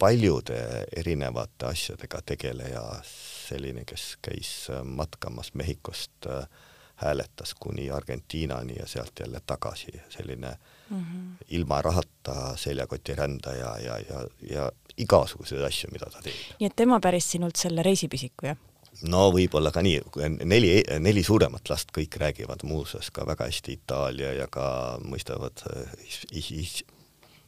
paljude 0.04 0.60
erinevate 0.96 1.70
asjadega 1.70 2.20
tegeleja 2.26 2.84
selline, 3.06 3.86
kes 3.88 4.18
käis 4.26 4.52
äh, 4.72 4.82
matkamas 4.84 5.54
Mehhikost, 5.54 6.28
äh, 6.28 6.48
hääletas 6.96 7.54
kuni 7.60 7.90
Argentiinani 7.92 8.76
ja 8.80 8.88
sealt 8.88 9.20
jälle 9.20 9.42
tagasi, 9.46 9.92
selline 10.10 10.58
mm 10.90 11.00
-hmm. 11.00 11.46
ilma 11.50 11.82
rahata 11.82 12.56
seljakotirändaja 12.56 13.78
ja, 13.80 13.98
ja, 14.10 14.28
ja 14.50 14.72
igasuguseid 14.98 15.64
asju, 15.64 15.90
mida 15.92 16.06
ta 16.06 16.22
teeb. 16.22 16.36
nii 16.60 16.68
et 16.68 16.76
tema 16.76 17.00
päris 17.00 17.32
sinult 17.32 17.56
selle 17.56 17.84
reisipisiku, 17.84 18.46
jah? 18.46 18.58
no 19.02 19.32
võib-olla 19.32 19.72
ka 19.72 19.82
nii, 19.82 20.02
neli, 20.44 20.84
neli 21.00 21.24
suuremat 21.24 21.70
last 21.70 21.96
kõik 21.98 22.20
räägivad 22.20 22.64
muuseas 22.64 23.12
ka 23.12 23.26
väga 23.26 23.48
hästi 23.50 23.80
itaalia 23.80 24.34
ja 24.34 24.48
ka 24.48 24.68
mõistavad 25.06 25.64
his, 26.04 26.20
äh, 26.28 26.44
his, 26.50 26.84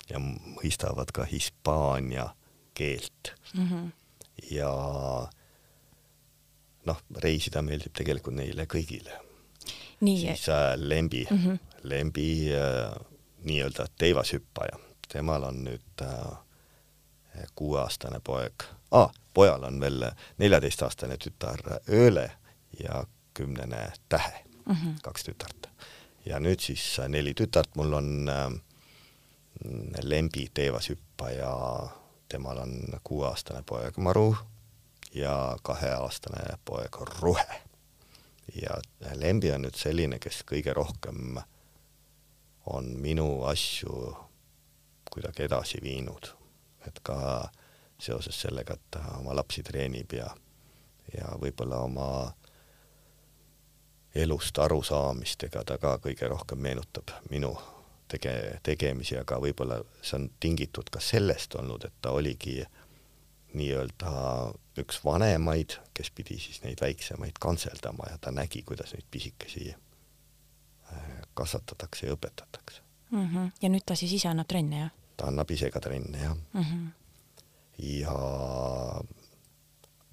ja 0.10 0.20
mõistavad 0.20 1.12
ka 1.12 1.28
hispaania 1.30 2.30
keelt 2.76 3.34
mm. 3.54 3.68
-hmm. 3.68 3.92
ja 4.52 4.72
noh, 6.86 7.02
reisida 7.24 7.62
meeldib 7.66 7.94
tegelikult 7.98 8.36
neile 8.36 8.68
kõigile. 8.70 9.20
siis 10.06 10.50
äh, 10.50 10.74
Lembi 10.78 11.26
mm, 11.32 11.38
-hmm. 11.38 11.60
Lembi 11.84 12.54
äh, 12.54 12.96
nii-öelda 13.44 13.88
teivashüppaja, 13.98 14.80
temal 15.08 15.44
on 15.44 15.64
nüüd 15.64 16.02
äh, 16.02 16.38
kuueaastane 17.56 18.20
poeg 18.20 18.64
ah,, 18.92 19.12
pojal 19.34 19.64
on 19.64 19.80
veel 19.80 20.06
neljateistaastane 20.38 21.18
tütar 21.18 21.60
Ööle 21.90 22.32
ja 22.80 23.06
kümnene 23.34 23.92
Tähe 24.10 24.46
mm, 24.66 24.74
-hmm. 24.74 25.02
kaks 25.02 25.24
tütart. 25.24 25.70
ja 26.26 26.40
nüüd 26.40 26.60
siis 26.60 26.98
neli 27.08 27.34
tütart, 27.34 27.76
mul 27.76 27.94
on 27.94 28.30
äh, 28.30 28.52
Lembi 30.04 30.50
teevashüppaja, 30.54 31.56
temal 32.30 32.58
on 32.58 33.00
kuueaastane 33.04 33.64
poeg 33.66 33.98
Maru 33.98 34.36
ja 35.14 35.58
kaheaastane 35.64 36.58
poeg 36.66 36.96
Ruhe. 37.20 37.62
ja 38.62 38.78
Lembi 39.16 39.52
on 39.52 39.62
nüüd 39.66 39.76
selline, 39.76 40.20
kes 40.20 40.44
kõige 40.46 40.74
rohkem 40.74 41.40
on 42.66 42.86
minu 43.02 43.44
asju 43.44 44.16
kuidagi 45.12 45.46
edasi 45.46 45.80
viinud, 45.82 46.28
et 46.88 47.00
ka 47.04 47.50
seoses 48.00 48.42
sellega, 48.42 48.74
et 48.74 48.92
ta 48.92 49.04
oma 49.20 49.36
lapsi 49.36 49.64
treenib 49.64 50.14
ja, 50.14 50.28
ja 51.18 51.32
võib-olla 51.42 51.80
oma 51.86 52.10
elust 54.16 54.58
arusaamistega 54.60 55.64
ta 55.64 55.78
ka 55.78 55.98
kõige 56.04 56.28
rohkem 56.32 56.60
meenutab 56.60 57.16
minu 57.30 57.56
tege-, 58.12 58.60
tegemisi, 58.64 59.18
aga 59.20 59.40
võib-olla 59.42 59.80
see 60.02 60.20
on 60.20 60.30
tingitud 60.40 60.90
ka 60.94 61.02
sellest 61.04 61.56
olnud, 61.60 61.88
et 61.88 61.96
ta 62.02 62.14
oligi 62.16 62.60
nii-öelda 63.56 64.12
üks 64.82 65.00
vanemaid, 65.06 65.78
kes 65.96 66.12
pidi 66.16 66.38
siis 66.42 66.62
neid 66.66 66.82
väiksemaid 66.84 67.40
kantseldama 67.42 68.10
ja 68.12 68.20
ta 68.22 68.34
nägi, 68.36 68.66
kuidas 68.68 68.92
neid 68.94 69.08
pisikesi 69.12 69.70
äh, 69.72 71.06
kasvatatakse 71.34 72.10
ja 72.10 72.18
õpetatakse 72.18 72.82
mm. 73.12 73.28
-hmm. 73.28 73.52
ja 73.62 73.70
nüüd 73.70 73.86
ta 73.86 73.96
siis 73.96 74.12
ise 74.20 74.30
annab 74.30 74.48
trenne, 74.52 74.80
jah? 74.86 74.92
ta 75.18 75.30
annab 75.32 75.52
ise 75.52 75.72
ka 75.72 75.80
trenne, 75.80 76.18
jah 76.20 76.36
mm. 76.36 76.64
-hmm. 76.64 76.90
ja 77.78 78.18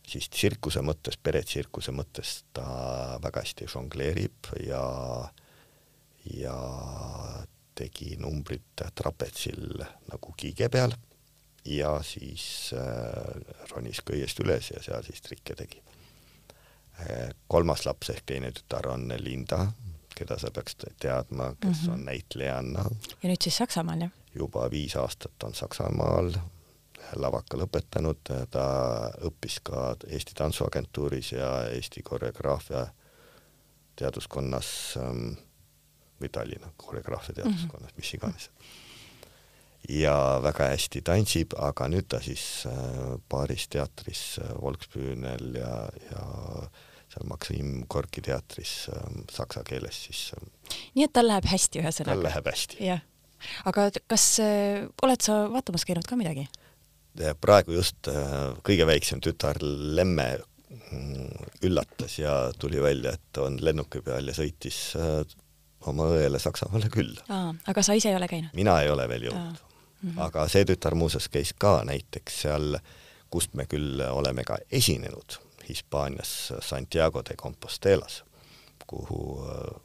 siis 0.07 0.29
tsirkuse 0.29 0.83
mõttes, 0.85 1.19
peretsirkuse 1.23 1.93
mõttes 1.93 2.43
ta 2.53 3.19
väga 3.23 3.43
hästi 3.43 3.69
žongleerib 3.75 4.53
ja, 4.67 4.85
ja 6.35 6.57
tegi 7.75 8.17
numbrit 8.21 8.85
trapetsil 8.95 9.83
nagu 10.11 10.35
kiige 10.37 10.69
peal 10.69 10.95
ja 11.65 11.95
siis 12.03 12.75
äh, 12.75 13.67
ronis 13.71 14.03
köiest 14.05 14.41
üles 14.43 14.71
ja 14.71 14.83
seal 14.83 15.03
siis 15.07 15.23
trikke 15.23 15.55
tegi 15.59 15.83
äh,. 17.01 17.31
kolmas 17.49 17.87
laps 17.87 18.11
ehk 18.11 18.27
teine 18.27 18.53
tütar 18.53 18.89
on 18.91 19.13
Linda, 19.19 19.67
keda 20.17 20.39
sa 20.39 20.51
peaks 20.51 20.77
teadma, 21.01 21.55
kes 21.61 21.83
mm 21.83 21.87
-hmm. 21.87 21.93
on 21.93 22.05
näitlejanna. 22.05 22.85
ja 23.23 23.29
nüüd 23.29 23.43
siis 23.43 23.57
Saksamaal, 23.57 24.01
jah? 24.01 24.11
juba 24.35 24.71
viis 24.71 24.97
aastat 24.97 25.43
on 25.45 25.55
Saksamaal 25.55 26.33
lavaka 27.17 27.57
lõpetanud, 27.57 28.33
ta 28.51 28.67
õppis 29.27 29.61
ka 29.63 29.97
Eesti 30.09 30.35
Tantsuagentuuris 30.35 31.33
ja 31.33 31.69
Eesti 31.69 32.03
koreograafia 32.03 32.87
teaduskonnas 33.97 34.97
ähm, 34.97 35.35
või 36.23 36.31
Tallinna 36.33 36.73
koreograafia 36.77 37.35
teaduskonnas 37.41 37.91
mm, 37.91 37.97
-hmm. 37.97 38.01
mis 38.03 38.15
iganes. 38.15 38.49
ja 39.89 40.15
väga 40.43 40.71
hästi 40.73 41.03
tantsib, 41.03 41.55
aga 41.59 41.89
nüüd 41.91 42.09
ta 42.09 42.21
siis 42.23 42.67
äh, 42.71 43.19
paaris 43.29 43.69
teatris 43.69 44.39
äh, 44.43 44.55
Volksbühnel 44.63 45.55
ja, 45.59 45.77
ja 46.11 46.27
seal 47.13 47.29
Maksim 47.29 47.85
Gorki 47.89 48.23
teatris 48.25 48.89
äh, 48.93 49.07
saksa 49.31 49.65
keeles 49.69 50.05
siis 50.07 50.33
äh,. 50.37 50.47
nii 50.95 51.09
et 51.09 51.13
tal 51.13 51.29
läheb 51.29 51.49
hästi 51.51 51.83
ühesõnaga? 51.83 52.15
tal 52.15 52.27
läheb 52.29 52.51
hästi. 52.53 52.81
jah. 52.87 53.03
aga 53.65 53.91
kas 54.07 54.27
äh, 54.41 54.87
oled 55.03 55.25
sa 55.25 55.45
vaatamas 55.53 55.85
käinud 55.89 56.09
ka 56.09 56.17
midagi? 56.21 56.47
praegu 57.41 57.77
just 57.77 58.09
äh, 58.09 58.55
kõige 58.65 58.87
väiksem 58.89 59.21
tütar 59.21 59.61
Lemme 59.61 60.29
mm, 60.71 61.49
üllatas 61.69 62.19
ja 62.19 62.53
tuli 62.59 62.81
välja, 62.83 63.13
et 63.13 63.43
on 63.43 63.59
lennuki 63.61 64.01
peal 64.05 64.31
ja 64.31 64.37
sõitis 64.37 64.95
äh, 64.97 65.21
oma 65.87 66.07
õele 66.15 66.39
Saksamaale 66.39 66.89
külla. 66.93 67.25
aga 67.67 67.83
sa 67.83 67.97
ise 67.99 68.11
ei 68.11 68.17
ole 68.17 68.29
käinud? 68.29 68.51
mina 68.57 68.81
ei 68.83 68.91
ole 68.91 69.09
veel 69.09 69.29
jõudnud. 69.31 69.63
Mm 70.03 70.11
-hmm. 70.11 70.25
aga 70.25 70.49
see 70.49 70.65
tütar 70.65 70.95
muuseas 70.95 71.29
käis 71.29 71.55
ka 71.59 71.83
näiteks 71.85 72.43
seal, 72.43 72.79
kust 73.31 73.55
me 73.55 73.67
küll 73.67 74.03
oleme 74.11 74.45
ka 74.45 74.59
esinenud, 74.71 75.39
Hispaanias 75.69 76.53
Santiago 76.61 77.23
de 77.23 77.37
Compostelas, 77.37 78.25
kuhu 78.87 79.47
äh, 79.47 79.81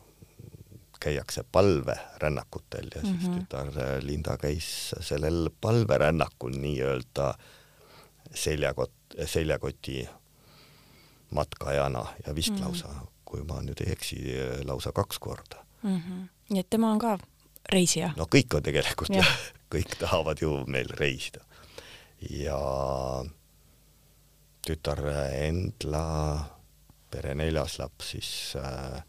käiakse 0.99 1.43
palverännakutel 1.51 2.88
ja 2.95 3.01
siis 3.01 3.27
mm 3.27 3.33
-hmm. 3.33 3.45
tütar 3.45 3.67
Linda 4.01 4.38
käis 4.38 4.95
sellel 4.99 5.49
palverännakul 5.62 6.51
nii-öelda 6.51 7.38
seljakott, 8.33 8.93
seljakoti 9.25 10.10
matkajana 11.29 12.05
ja 12.27 12.36
vist 12.36 12.49
mm 12.49 12.57
-hmm. 12.57 12.62
lausa, 12.62 12.89
kui 13.25 13.43
ma 13.43 13.62
nüüd 13.62 13.86
ei 13.86 13.91
eksi, 13.91 14.17
lausa 14.65 14.91
kaks 14.91 15.19
korda 15.19 15.66
mm. 15.88 16.02
-hmm. 16.02 16.28
nii 16.50 16.60
et 16.60 16.69
tema 16.69 16.91
on 16.91 17.00
ka 17.00 17.17
reisija? 17.71 18.13
no 18.17 18.28
kõik 18.36 18.56
on 18.58 18.63
tegelikult 18.63 19.13
jah 19.15 19.26
ja., 19.26 19.54
kõik 19.73 19.97
tahavad 20.00 20.41
ju 20.41 20.63
meil 20.67 20.89
reisida. 21.00 21.41
ja 22.30 22.60
tütar 24.67 25.00
Endla, 25.32 26.04
pere 27.12 27.36
neljas 27.36 27.78
laps, 27.80 28.12
siis 28.12 28.32
äh, 28.60 29.04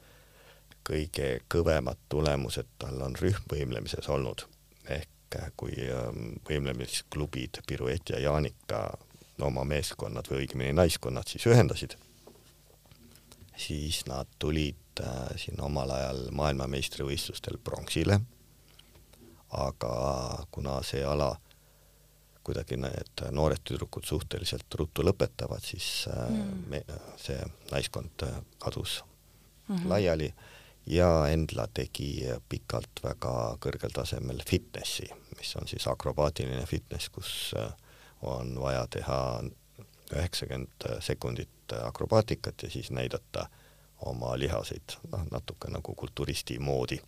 kõige 0.87 1.41
kõvemad 1.51 1.99
tulemused 2.09 2.69
tal 2.79 3.03
on 3.03 3.17
rühmvõimlemises 3.19 4.09
olnud. 4.09 4.47
ehk 4.89 5.37
äh, 5.37 5.51
kui 5.57 5.75
ähm, 5.75 6.39
võimlemisklubid 6.49 7.63
Piruett 7.67 8.11
ja 8.11 8.19
Jaanika 8.19 8.99
oma 9.43 9.65
meeskonnad 9.65 10.31
või 10.31 10.45
õigemini 10.45 10.73
naiskonnad 10.73 11.29
siis 11.29 11.47
ühendasid, 11.47 11.97
siis 13.57 14.05
nad 14.07 14.31
tulid 14.39 14.88
äh, 15.01 15.35
siin 15.37 15.61
omal 15.63 15.91
ajal 15.91 16.29
maailmameistrivõistlustel 16.37 17.59
pronksile, 17.65 18.21
aga 19.57 19.93
kuna 20.51 20.81
see 20.85 21.05
ala 21.05 21.33
kuidagi 22.45 22.79
need 22.81 23.25
noored 23.37 23.61
tüdrukud 23.65 24.07
suhteliselt 24.09 24.75
ruttu 24.81 25.05
lõpetavad, 25.05 25.65
siis 25.65 26.07
äh, 26.13 26.29
mm. 26.31 26.63
me, 26.73 26.83
see 27.21 27.39
naiskond 27.73 28.25
kadus 28.59 29.03
mm 29.69 29.77
-hmm. 29.77 29.89
laiali 29.89 30.35
ja 30.87 31.29
Endla 31.29 31.69
tegi 31.75 32.25
pikalt 32.49 33.03
väga 33.05 33.57
kõrgel 33.61 33.93
tasemel 33.93 34.41
fitnessi, 34.47 35.09
mis 35.37 35.57
on 35.57 35.69
siis 35.69 35.87
akrobaatiline 35.87 36.67
fitness, 36.67 37.09
kus 37.09 37.55
on 38.23 38.61
vaja 38.61 38.87
teha 38.87 39.43
üheksakümmend 40.17 40.89
sekundit 41.01 41.73
akrobaatikat 41.83 42.63
ja 42.63 42.71
siis 42.71 42.91
näidata 42.91 43.49
oma 44.07 44.39
lihaseid, 44.39 44.99
noh, 45.13 45.25
natuke 45.31 45.71
nagu 45.71 45.95
kulturisti 45.95 46.59
moodi. 46.59 47.01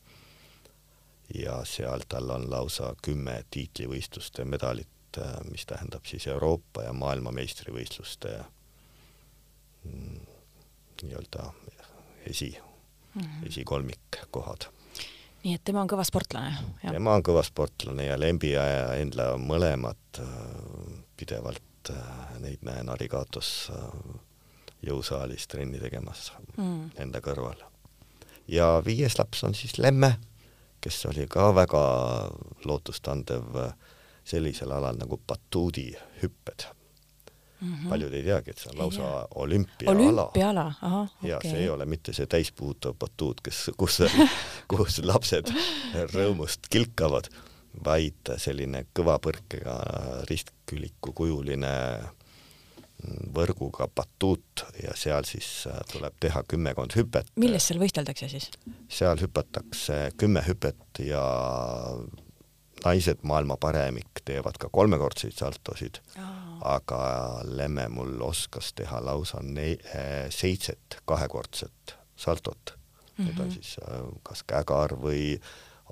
ja 1.35 1.65
seal 1.65 2.01
tal 2.09 2.31
on 2.31 2.51
lausa 2.51 2.95
kümme 3.03 3.45
tiitlivõistluste 3.51 4.45
medalit, 4.45 5.19
mis 5.51 5.67
tähendab 5.67 6.05
siis 6.07 6.27
Euroopa 6.27 6.83
ja 6.83 6.93
maailmameistrivõistluste 6.93 8.33
mm, 9.85 10.21
nii-öelda 11.03 11.53
esi, 12.27 12.59
mm 13.15 13.23
-hmm. 13.23 13.47
esikolmikkohad. 13.47 14.67
nii 15.45 15.55
et 15.55 15.65
tema 15.65 15.81
on 15.81 15.89
kõva 15.89 16.05
sportlane? 16.05 16.57
tema 16.83 17.15
on 17.15 17.23
kõva 17.23 17.43
sportlane 17.43 18.05
ja 18.05 18.21
Lembi 18.21 18.51
ja 18.51 18.95
Endla 18.95 19.37
mõlemad 19.39 20.19
äh, 20.19 20.27
pidevalt 21.17 21.91
äh, 21.91 22.41
neid 22.41 22.59
näen 22.63 22.89
Arigatos 22.89 23.71
äh, 23.71 24.21
jõusaalis 24.87 25.47
trenni 25.49 25.81
tegemas 25.81 26.33
mm. 26.57 26.91
enda 26.99 27.21
kõrval. 27.25 27.61
ja 28.49 28.83
viies 28.85 29.19
laps 29.19 29.45
on 29.45 29.55
siis 29.55 29.79
Lemme, 29.79 30.17
kes 30.81 31.05
oli 31.07 31.27
ka 31.29 31.51
väga 31.55 31.85
lootustandev 32.65 33.57
sellisel 34.25 34.73
alal 34.73 34.97
nagu 34.97 35.21
batuudihüpped 35.27 36.67
mm. 37.61 37.75
-hmm. 37.75 37.89
paljud 37.89 38.13
ei 38.13 38.23
teagi, 38.23 38.51
et 38.51 38.59
see 38.59 38.73
on 38.73 38.79
lausa 38.79 39.29
olümpiaala. 39.35 40.23
olümpiaala, 40.23 40.73
ahah, 40.83 41.03
okei 41.03 41.15
okay.. 41.17 41.31
ja 41.31 41.41
see 41.43 41.63
ei 41.63 41.69
ole 41.71 41.87
mitte 41.87 42.13
see 42.13 42.27
täispuutuv 42.27 42.97
batuut, 42.99 43.41
kes, 43.41 43.71
kus, 43.77 44.03
kus 44.73 45.01
lapsed 45.05 45.53
rõõmust 46.15 46.71
kilkavad, 46.71 47.31
vaid 47.85 48.35
selline 48.37 48.85
kõva 48.99 49.19
põrkega 49.23 49.77
ristküliku 50.31 51.13
kujuline 51.13 51.75
võrguga 53.35 53.89
batuut 53.95 54.65
ja 54.83 54.95
seal 54.99 55.25
siis 55.29 55.67
äh, 55.71 55.81
tuleb 55.93 56.17
teha 56.21 56.43
kümmekond 56.49 56.97
hüpet. 56.97 57.31
millest 57.41 57.71
seal 57.71 57.81
võisteldakse 57.83 58.29
siis? 58.33 58.51
seal 58.89 59.21
hüpatakse 59.23 60.11
kümme 60.21 60.43
hüpet 60.47 61.03
ja 61.05 61.23
naised 62.85 63.25
maailma 63.27 63.57
paremik 63.61 64.23
teevad 64.25 64.59
ka 64.61 64.71
kolmekordseid 64.73 65.37
saltosid 65.37 66.03
oh., 66.19 66.37
aga 66.75 67.01
Lemme 67.49 67.87
mul 67.89 68.21
oskas 68.25 68.75
teha 68.77 69.01
lausa 69.05 69.41
ne-, 69.43 69.79
eh, 69.95 70.29
seitset 70.29 71.01
kahekordset 71.09 71.97
saltot 72.17 72.75
mm. 72.75 73.25
-hmm. 73.25 73.27
Need 73.27 73.39
on 73.39 73.47
mhm. 73.47 73.55
siis 73.55 73.77
äh, 73.83 74.05
kas 74.23 74.43
kägar 74.43 74.97
või 75.01 75.41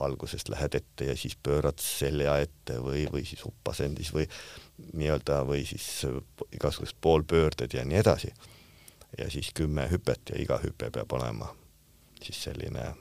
algusest 0.01 0.49
lähed 0.49 0.75
ette 0.75 1.05
ja 1.05 1.17
siis 1.17 1.37
pöörad 1.43 1.79
selja 1.83 2.39
ette 2.39 2.79
või, 2.79 3.07
või 3.13 3.25
siis 3.27 3.45
uppasendis 3.45 4.13
või 4.15 4.29
nii-öelda 4.93 5.43
või 5.49 5.65
siis 5.67 6.07
igasugused 6.53 6.97
poolpöörded 7.01 7.75
ja 7.75 7.85
nii 7.85 7.99
edasi. 7.99 8.33
ja 9.19 9.31
siis 9.31 9.51
kümme 9.55 9.89
hüpet 9.91 10.31
ja 10.31 10.41
iga 10.43 10.61
hüpe 10.63 10.91
peab 10.91 11.13
olema 11.13 11.55
siis 12.23 12.43
selline 12.45 12.95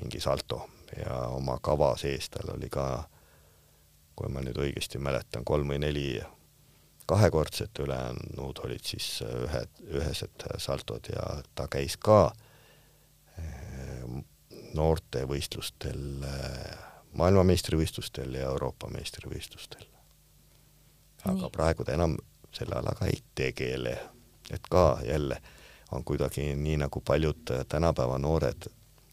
mingi 0.00 0.20
salto 0.20 0.68
ja 0.96 1.18
oma 1.28 1.58
kava 1.62 1.96
sees 1.96 2.28
tal 2.30 2.54
oli 2.56 2.70
ka, 2.70 2.86
kui 4.16 4.30
ma 4.30 4.42
nüüd 4.44 4.58
õigesti 4.58 4.98
mäletan, 5.02 5.44
kolm 5.44 5.70
või 5.72 5.80
neli 5.82 6.08
kahekordset, 7.06 7.78
ülejäänud 7.84 8.60
olid 8.64 8.84
siis 8.86 9.08
ühed, 9.26 9.80
ühesed 9.92 10.46
saltod 10.58 11.10
ja 11.12 11.24
ta 11.54 11.66
käis 11.68 11.98
ka 12.00 12.32
eh, 13.38 14.04
noortevõistlustel, 14.74 16.06
eh, 16.30 16.78
maailmameistrivõistlustel 17.20 18.38
ja 18.38 18.48
Euroopa 18.54 18.88
meistrivõistlustel. 18.94 19.84
Aga 21.24 21.40
nii. 21.40 21.50
praegu 21.52 21.84
ta 21.84 21.96
enam 21.96 22.16
selle 22.54 22.78
alaga 22.78 23.06
ei 23.10 23.18
tegele, 23.34 23.98
et 24.50 24.70
ka 24.70 25.00
jälle 25.06 25.40
on 25.92 26.04
kuidagi 26.04 26.54
nii, 26.56 26.76
nagu 26.84 27.00
paljud 27.00 27.52
tänapäeva 27.68 28.18
noored 28.18 28.68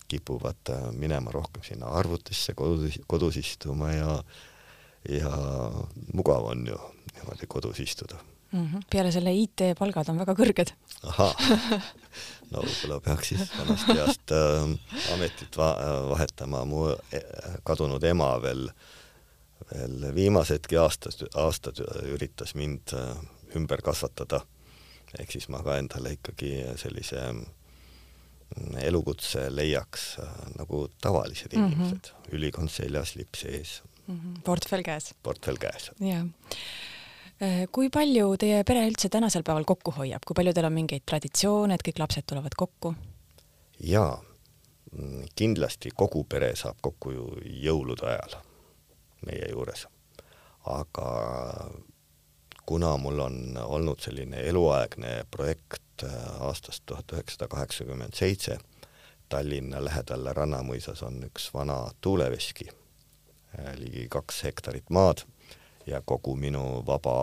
kipuvad 0.07 0.73
minema 0.91 1.31
rohkem 1.31 1.63
sinna 1.63 1.87
arvutisse 1.87 2.53
kodus, 2.53 2.99
kodus 3.07 3.37
istuma 3.37 3.91
ja 3.91 4.23
ja 5.09 5.31
mugav 6.13 6.45
on 6.45 6.67
ju 6.67 6.77
niimoodi 7.15 7.47
kodus 7.47 7.79
istuda 7.79 8.19
mm. 8.51 8.67
-hmm. 8.67 8.81
peale 8.91 9.11
selle 9.11 9.33
IT-palgad 9.33 10.09
on 10.09 10.19
väga 10.19 10.35
kõrged. 10.37 10.73
ahah, 11.03 11.35
no 12.51 12.63
võib-olla 12.65 12.99
peaks 13.01 13.31
siis 13.33 13.51
vanast 13.57 13.87
heast 13.87 14.33
äh, 14.35 15.13
ametit 15.13 15.57
va 15.57 15.71
vahetama, 16.09 16.65
mu 16.65 16.89
e, 16.91 17.21
kadunud 17.63 18.03
ema 18.03 18.33
veel, 18.41 18.69
veel 19.69 20.15
viimasedki 20.15 20.77
aastad, 20.81 21.23
aastad 21.37 21.81
üritas 22.09 22.55
mind 22.55 22.93
äh, 22.97 23.15
ümber 23.55 23.81
kasvatada. 23.81 24.45
ehk 25.19 25.31
siis 25.31 25.49
ma 25.51 25.59
ka 25.59 25.75
endale 25.75 26.13
ikkagi 26.15 26.51
sellise 26.79 27.19
mm, 27.33 28.77
elukutse 28.79 29.49
leiaks 29.51 30.05
äh, 30.23 30.29
nagu 30.57 30.87
tavalised 31.01 31.55
mm 31.55 31.63
-hmm. 31.63 31.73
inimesed, 31.73 32.13
ülikond 32.31 32.69
seljas, 32.69 33.15
lips 33.15 33.43
ees 33.45 33.81
mm. 34.07 34.19
-hmm. 34.19 34.41
portfell 34.41 34.83
käes. 34.83 35.13
portfell 35.23 35.57
käes. 35.57 35.91
jah 35.99 36.25
äh, 37.41 37.67
kui 37.71 37.89
palju 37.89 38.37
teie 38.37 38.63
pere 38.63 38.87
üldse 38.87 39.09
tänasel 39.09 39.43
päeval 39.43 39.65
kokku 39.65 39.91
hoiab, 39.91 40.21
kui 40.25 40.33
palju 40.33 40.53
teil 40.53 40.65
on 40.65 40.73
mingeid 40.73 41.03
traditsioone, 41.05 41.73
et 41.73 41.87
kõik 41.87 41.99
lapsed 41.99 42.23
tulevad 42.27 42.55
kokku? 42.57 42.95
jaa, 43.79 44.23
mm, 44.91 45.25
kindlasti 45.35 45.89
kogu 45.95 46.23
pere 46.23 46.55
saab 46.55 46.77
kokku 46.81 47.11
ju 47.11 47.27
jõulude 47.43 48.07
ajal 48.07 48.41
meie 49.25 49.51
juures. 49.51 49.87
aga 50.65 51.07
kuna 52.65 52.97
mul 52.97 53.19
on 53.19 53.57
olnud 53.63 53.99
selline 53.99 54.39
eluaegne 54.49 55.25
projekt 55.31 56.03
äh, 56.03 56.13
aastast 56.39 56.83
tuhat 56.85 57.11
üheksasada 57.11 57.47
kaheksakümmend 57.47 58.13
seitse, 58.13 58.57
Tallinna 59.29 59.79
lähedal 59.83 60.27
Rannamõisas 60.35 61.01
on 61.07 61.21
üks 61.23 61.49
vana 61.53 61.77
tuuleveski, 62.01 62.67
äh, 63.57 63.73
ligi 63.79 64.07
kaks 64.11 64.43
hektarit 64.43 64.89
maad 64.89 65.25
ja 65.87 66.01
kogu 66.05 66.35
minu 66.35 66.83
vaba 66.87 67.15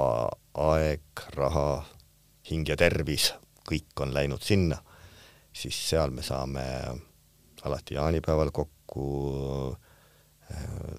aeg, 0.55 1.25
raha, 1.37 1.85
hing 2.51 2.69
ja 2.69 2.77
tervis, 2.77 3.33
kõik 3.69 4.05
on 4.05 4.15
läinud 4.15 4.43
sinna, 4.43 4.83
siis 5.53 5.79
seal 5.91 6.11
me 6.11 6.23
saame 6.23 6.65
alati 7.65 7.95
jaanipäeval 7.95 8.51
kokku 8.53 9.07
äh, 10.51 10.99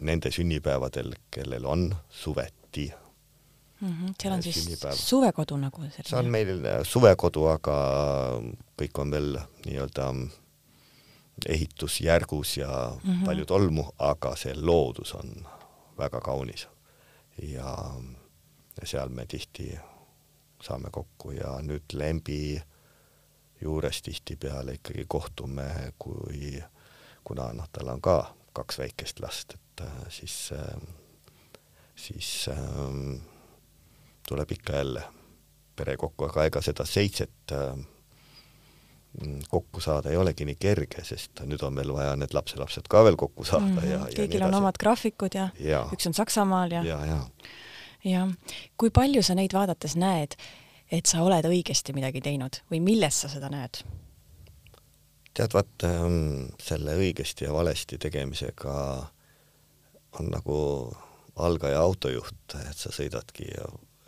nende 0.00 0.30
sünnipäevadel, 0.32 1.14
kellel 1.30 1.64
on 1.64 1.94
suveti 2.08 2.92
mm. 3.80 3.88
-hmm. 3.88 4.14
seal 4.22 4.34
on 4.34 4.42
siis 4.42 4.80
suvekodu 4.94 5.56
nagu 5.56 5.80
selline? 5.80 6.08
see 6.08 6.18
on 6.18 6.30
meil 6.30 6.64
äh, 6.64 6.82
suvekodu, 6.82 7.44
aga 7.46 7.76
kõik 8.82 9.00
on 9.00 9.10
veel 9.10 9.38
nii-öelda 9.66 10.12
ehitusjärgus 11.46 12.56
ja 12.56 12.92
mm 13.04 13.12
-hmm. 13.12 13.24
palju 13.24 13.46
tolmu, 13.46 13.84
aga 13.98 14.36
see 14.36 14.54
loodus 14.56 15.14
on 15.14 15.46
väga 15.98 16.20
kaunis. 16.20 16.68
ja, 17.42 17.94
seal 18.84 19.08
me 19.08 19.26
tihti 19.26 19.78
saame 20.62 20.88
kokku 20.92 21.30
ja 21.30 21.58
nüüd 21.62 21.92
Lembi 21.92 22.62
juures 23.60 24.02
tihtipeale 24.02 24.72
ikkagi 24.72 25.04
kohtume, 25.08 25.92
kui, 25.98 26.62
kuna 27.24 27.52
noh, 27.52 27.68
tal 27.72 27.88
on 27.88 28.00
ka 28.00 28.34
kaks 28.52 28.78
väikest 28.78 29.20
last, 29.20 29.54
et 29.54 29.60
siis, 30.08 30.52
äh, 30.52 30.80
siis 31.96 32.48
ähm, 32.52 33.20
tuleb 34.28 34.52
ikka 34.52 34.76
jälle 34.76 35.02
pere 35.76 35.96
kokku, 35.96 36.28
aga 36.28 36.44
ega 36.44 36.62
seda 36.62 36.84
seitset 36.84 37.52
äh, 37.52 37.78
kokku 39.48 39.80
saada 39.80 40.10
ei 40.10 40.16
olegi 40.16 40.44
nii 40.46 40.56
kerge, 40.60 41.04
sest 41.04 41.42
nüüd 41.48 41.62
on 41.66 41.74
meil 41.74 41.90
vaja 41.94 42.14
need 42.18 42.34
lapselapsed 42.34 42.86
ka 42.90 43.02
veel 43.04 43.16
kokku 43.18 43.44
saada 43.44 43.66
mm 43.66 43.78
-hmm. 43.78 43.90
ja, 43.90 43.98
ja 43.98 44.18
kõigil 44.22 44.44
on 44.46 44.54
omad 44.54 44.78
graafikud 44.78 45.34
ja, 45.34 45.48
ja 45.58 45.86
üks 45.92 46.06
on 46.06 46.14
Saksamaal 46.14 46.70
ja 46.70 46.84
ja, 46.84 46.98
ja. 47.06 47.20
ja 48.04 48.28
kui 48.76 48.90
palju 48.90 49.22
sa 49.22 49.34
neid 49.34 49.52
vaadates 49.52 49.96
näed, 49.96 50.36
et 50.90 51.06
sa 51.06 51.22
oled 51.22 51.44
õigesti 51.44 51.94
midagi 51.94 52.20
teinud 52.20 52.62
või 52.70 52.80
milles 52.80 53.20
sa 53.20 53.28
seda 53.28 53.50
näed? 53.50 53.82
tead, 55.34 55.52
vaat 55.54 55.84
ähm, 55.84 56.50
selle 56.62 56.94
õigesti 56.98 57.44
ja 57.44 57.52
valesti 57.52 57.98
tegemisega 57.98 58.74
on 60.18 60.30
nagu 60.32 60.58
algaja 61.36 61.80
autojuht, 61.80 62.56
et 62.70 62.76
sa 62.76 62.92
sõidadki 62.92 63.48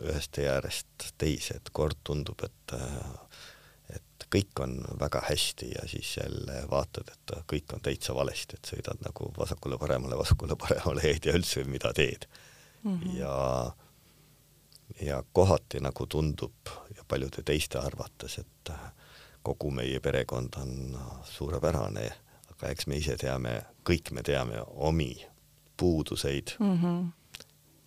ühest 0.03 0.33
tee 0.35 0.49
äärest 0.51 1.13
teise, 1.17 1.57
et 1.57 1.73
kord 1.73 1.99
tundub, 2.03 2.43
et 2.43 2.77
et 3.93 4.25
kõik 4.31 4.57
on 4.63 4.77
väga 4.99 5.21
hästi 5.27 5.67
ja 5.75 5.83
siis 5.87 6.15
jälle 6.17 6.63
vaatad, 6.71 7.11
et 7.11 7.33
kõik 7.51 7.75
on 7.75 7.81
täitsa 7.83 8.15
valesti, 8.15 8.57
et 8.57 8.71
sõidad 8.71 9.01
nagu 9.05 9.29
vasakule-paremale, 9.37 10.17
vasakule-paremale 10.17 11.03
ei 11.11 11.19
tea 11.21 11.35
üldse, 11.37 11.63
mida 11.69 11.93
teed 11.93 12.25
mm. 12.83 12.99
-hmm. 12.99 13.17
ja 13.19 13.71
ja 15.01 15.23
kohati 15.33 15.79
nagu 15.79 16.05
tundub 16.07 16.69
ja 16.95 17.03
paljude 17.07 17.43
teiste 17.43 17.79
arvates, 17.79 18.37
et 18.37 18.71
kogu 19.43 19.71
meie 19.71 19.99
perekond 19.99 20.55
on 20.57 20.99
suurepärane, 21.23 22.11
aga 22.51 22.67
eks 22.67 22.87
me 22.87 22.97
ise 22.97 23.17
teame, 23.17 23.61
kõik 23.89 24.11
me 24.11 24.23
teame 24.23 24.61
omi 24.67 25.32
puuduseid 25.77 26.55
mm. 26.59 26.79
-hmm 26.79 27.11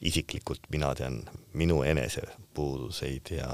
isiklikult 0.01 0.61
mina 0.69 0.95
tean 0.95 1.23
minu 1.53 1.83
enese 1.83 2.23
puuduseid 2.55 3.31
ja, 3.31 3.51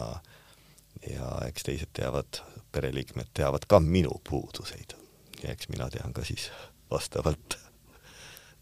ja 1.10 1.28
eks 1.46 1.66
teised 1.66 1.92
teavad, 1.96 2.42
pereliikmed 2.72 3.30
teavad 3.34 3.66
ka 3.68 3.80
minu 3.80 4.20
puuduseid. 4.28 4.96
ja 5.42 5.52
eks 5.52 5.68
mina 5.68 5.90
tean 5.90 6.12
ka 6.12 6.24
siis 6.24 6.50
vastavalt 6.90 7.58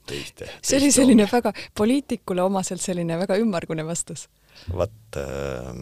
teiste. 0.07 0.51
see 0.63 0.79
oli 0.79 0.93
selline 0.93 1.25
omi. 1.25 1.33
väga 1.33 1.53
poliitikule 1.77 2.43
omaselt 2.43 2.81
selline 2.81 3.19
väga 3.19 3.37
ümmargune 3.41 3.87
vastus. 3.87 4.29
vot 4.73 5.17
äh, 5.17 5.75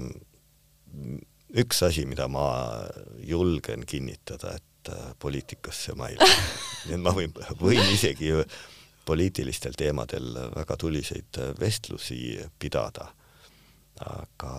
üks 1.56 1.82
asi, 1.82 2.06
mida 2.06 2.28
ma 2.28 2.48
julgen 3.18 3.86
kinnitada, 3.86 4.54
et 4.56 4.92
äh, 4.94 5.12
poliitikasse 5.18 5.94
ma 5.98 6.08
ei 6.08 6.18
lähe. 6.20 6.48
nii 6.86 6.94
et 6.98 7.06
ma 7.06 7.14
võin, 7.16 7.34
võin 7.60 7.94
isegi 7.94 8.34
poliitilistel 9.08 9.76
teemadel 9.78 10.34
väga 10.54 10.76
tuliseid 10.76 11.40
vestlusi 11.60 12.36
pidada. 12.58 13.08
aga 14.04 14.52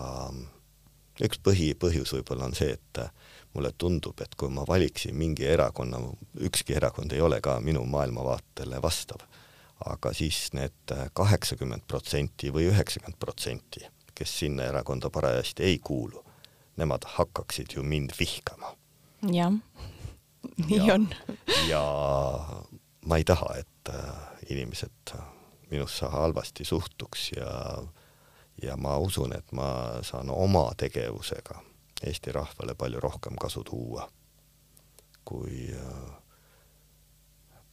üks 1.24 1.38
põhipõhjus 1.44 2.12
võib-olla 2.16 2.48
on 2.48 2.56
see, 2.56 2.74
et 2.74 3.00
mulle 3.54 3.72
tundub, 3.78 4.20
et 4.20 4.34
kui 4.38 4.50
ma 4.52 4.64
valiksin 4.68 5.16
mingi 5.16 5.46
erakonna, 5.48 6.00
ükski 6.48 6.76
erakond 6.76 7.12
ei 7.12 7.22
ole 7.24 7.40
ka 7.44 7.58
minu 7.64 7.84
maailmavaatele 7.88 8.80
vastav, 8.82 9.22
aga 9.86 10.12
siis 10.16 10.50
need 10.56 10.94
kaheksakümmend 11.16 11.86
protsenti 11.88 12.52
või 12.54 12.68
üheksakümmend 12.70 13.18
protsenti, 13.20 13.86
kes 14.14 14.36
sinna 14.42 14.68
erakonda 14.70 15.10
parajasti 15.10 15.66
ei 15.66 15.78
kuulu, 15.78 16.22
nemad 16.80 17.08
hakkaksid 17.16 17.76
ju 17.76 17.82
mind 17.82 18.14
vihkama. 18.18 18.74
jah, 19.32 19.56
nii 20.68 20.84
ja, 20.86 20.94
on. 20.94 21.08
ja 21.68 21.84
ma 23.06 23.16
ei 23.16 23.24
taha, 23.24 23.54
et 23.58 23.90
inimesed 24.50 25.14
minusse 25.70 26.06
halvasti 26.06 26.64
suhtuks 26.64 27.30
ja 27.36 27.52
ja 28.62 28.76
ma 28.76 28.96
usun, 28.98 29.32
et 29.32 29.52
ma 29.52 30.00
saan 30.02 30.30
oma 30.30 30.70
tegevusega 30.76 31.62
Eesti 32.06 32.32
rahvale 32.32 32.74
palju 32.74 33.00
rohkem 33.00 33.36
kasu 33.40 33.64
tuua 33.64 34.08
kui 35.24 35.68
äh, 35.72 36.12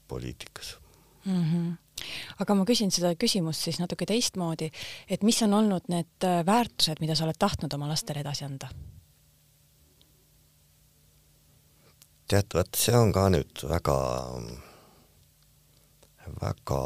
poliitikas 0.08 0.78
mm. 1.26 1.44
-hmm. 1.44 2.04
aga 2.40 2.56
ma 2.56 2.66
küsin 2.66 2.92
seda 2.92 3.16
küsimust 3.16 3.62
siis 3.62 3.80
natuke 3.80 4.06
teistmoodi, 4.06 4.72
et 5.10 5.24
mis 5.24 5.42
on 5.42 5.54
olnud 5.54 5.88
need 5.88 6.24
äh, 6.24 6.46
väärtused, 6.46 7.00
mida 7.00 7.16
sa 7.16 7.24
oled 7.24 7.40
tahtnud 7.40 7.74
oma 7.74 7.88
lastele 7.88 8.20
edasi 8.20 8.46
anda? 8.46 8.70
tead, 12.28 12.54
vot 12.54 12.76
see 12.76 12.96
on 12.96 13.14
ka 13.14 13.30
nüüd 13.30 13.64
väga 13.70 13.98
väga 16.42 16.82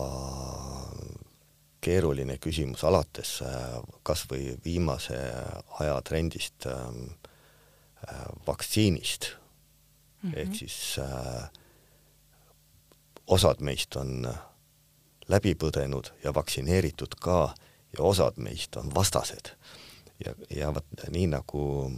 keeruline 1.81 2.37
küsimus, 2.37 2.83
alates 2.85 3.39
äh, 3.41 3.79
kas 4.03 4.25
või 4.29 4.55
viimase 4.65 5.17
aja 5.79 5.97
trendist 6.05 6.67
ähm, 6.69 7.15
vaktsiinist 8.47 9.31
mm 10.21 10.29
-hmm. 10.29 10.37
ehk 10.37 10.55
siis 10.55 10.99
äh, 10.99 11.49
osad 13.27 13.61
meist 13.61 13.95
on 13.95 14.27
läbi 15.27 15.53
põdenud 15.55 16.11
ja 16.23 16.33
vaktsineeritud 16.33 17.15
ka 17.21 17.55
ja 17.97 18.03
osad 18.03 18.37
meist 18.37 18.75
on 18.75 18.95
vastased. 18.95 19.55
ja, 20.25 20.33
ja 20.49 20.73
vot 20.73 20.85
nii 21.09 21.27
nagu 21.27 21.91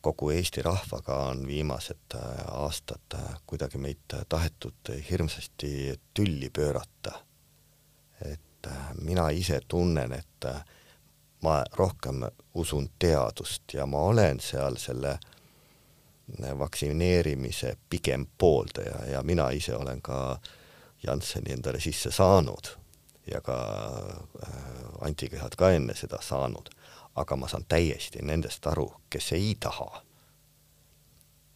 kogu 0.00 0.30
Eesti 0.30 0.62
rahvaga 0.62 1.16
on 1.30 1.46
viimased 1.46 2.14
äh, 2.14 2.20
aastad 2.46 3.14
äh, 3.14 3.36
kuidagi 3.46 3.78
meid 3.78 4.16
tahetud 4.28 4.92
hirmsasti 5.10 6.00
tülli 6.14 6.50
pöörata. 6.50 7.12
et 8.24 8.66
mina 9.00 9.28
ise 9.30 9.60
tunnen, 9.68 10.12
et 10.12 10.44
ma 11.42 11.64
rohkem 11.76 12.24
usun 12.54 12.88
teadust 12.98 13.62
ja 13.74 13.86
ma 13.86 13.98
olen 13.98 14.40
seal 14.40 14.76
selle 14.76 15.18
vaktsineerimise 16.58 17.76
pigem 17.90 18.26
pooldaja 18.38 19.04
ja 19.12 19.22
mina 19.22 19.50
ise 19.50 19.76
olen 19.76 20.02
ka 20.02 20.38
Jansseni 21.02 21.52
endale 21.52 21.80
sisse 21.80 22.10
saanud 22.10 22.74
ja 23.30 23.40
ka 23.40 23.58
äh, 24.42 24.52
antikehad 25.00 25.56
ka 25.56 25.70
enne 25.70 25.94
seda 25.94 26.18
saanud, 26.22 26.70
aga 27.18 27.36
ma 27.36 27.48
saan 27.48 27.64
täiesti 27.68 28.22
nendest 28.22 28.66
aru, 28.66 28.88
kes 29.10 29.32
ei 29.32 29.56
taha 29.60 29.88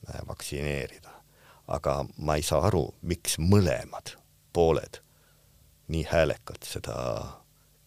äh, 0.08 0.20
vaktsineerida. 0.28 1.10
aga 1.68 2.04
ma 2.16 2.36
ei 2.36 2.42
saa 2.42 2.66
aru, 2.66 2.94
miks 3.02 3.38
mõlemad 3.38 4.16
pooled 4.52 4.98
nii 5.88 6.02
häälekalt 6.10 6.66
seda 6.66 6.96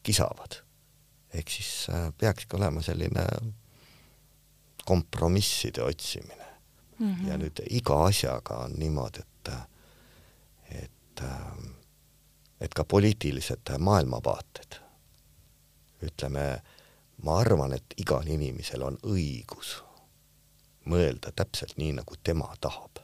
kisavad. 0.04 0.62
ehk 1.34 1.50
siis 1.50 1.88
äh, 1.90 2.14
peakski 2.18 2.56
olema 2.56 2.82
selline 2.82 3.28
kompromisside 4.86 5.84
otsimine 5.84 6.46
mm. 7.00 7.16
-hmm. 7.16 7.30
ja 7.30 7.38
nüüd 7.38 7.62
iga 7.70 8.06
asjaga 8.06 8.58
on 8.58 8.74
niimoodi, 8.78 9.20
et, 9.20 9.52
et, 10.72 11.24
et 12.62 12.74
ka 12.74 12.84
poliitilised 12.84 13.72
maailmavaated, 13.80 14.80
ütleme, 16.02 16.62
ma 17.26 17.40
arvan, 17.42 17.74
et 17.74 17.96
igal 17.98 18.28
inimesel 18.30 18.84
on 18.86 19.00
õigus 19.04 19.80
mõelda 20.86 21.32
täpselt 21.34 21.80
nii, 21.82 21.96
nagu 21.98 22.16
tema 22.24 22.52
tahab. 22.62 23.02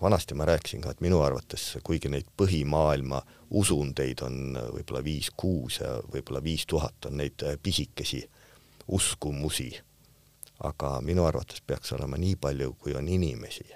vanasti 0.00 0.34
ma 0.34 0.44
rääkisin 0.44 0.80
ka, 0.84 0.90
et 0.90 1.00
minu 1.00 1.22
arvates, 1.24 1.78
kuigi 1.82 2.08
neid 2.12 2.28
põhimaailma 2.36 3.22
usundeid 3.50 4.20
on 4.22 4.58
võib-olla 4.74 5.02
viis-kuus 5.04 5.80
ja 5.80 5.96
võib-olla 6.12 6.42
viis 6.42 6.66
tuhat, 6.66 7.08
on 7.08 7.16
neid 7.16 7.42
pisikesi 7.62 8.22
uskumusi 8.88 9.72
aga 10.60 11.00
minu 11.00 11.24
arvates 11.26 11.60
peaks 11.66 11.92
olema 11.92 12.18
nii 12.18 12.36
palju, 12.36 12.74
kui 12.82 12.94
on 12.98 13.08
inimesi, 13.08 13.66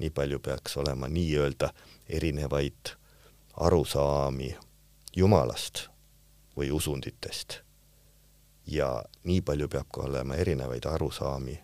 nii 0.00 0.10
palju 0.10 0.40
peaks 0.40 0.76
olema 0.80 1.08
nii-öelda 1.08 1.70
erinevaid 2.08 2.94
arusaami 3.60 4.54
Jumalast 5.16 5.88
või 6.56 6.70
usunditest. 6.74 7.60
Ja 8.66 9.04
nii 9.24 9.40
palju 9.40 9.68
peab 9.68 9.90
ka 9.92 10.06
olema 10.08 10.34
erinevaid 10.34 10.84
arusaami 10.84 11.58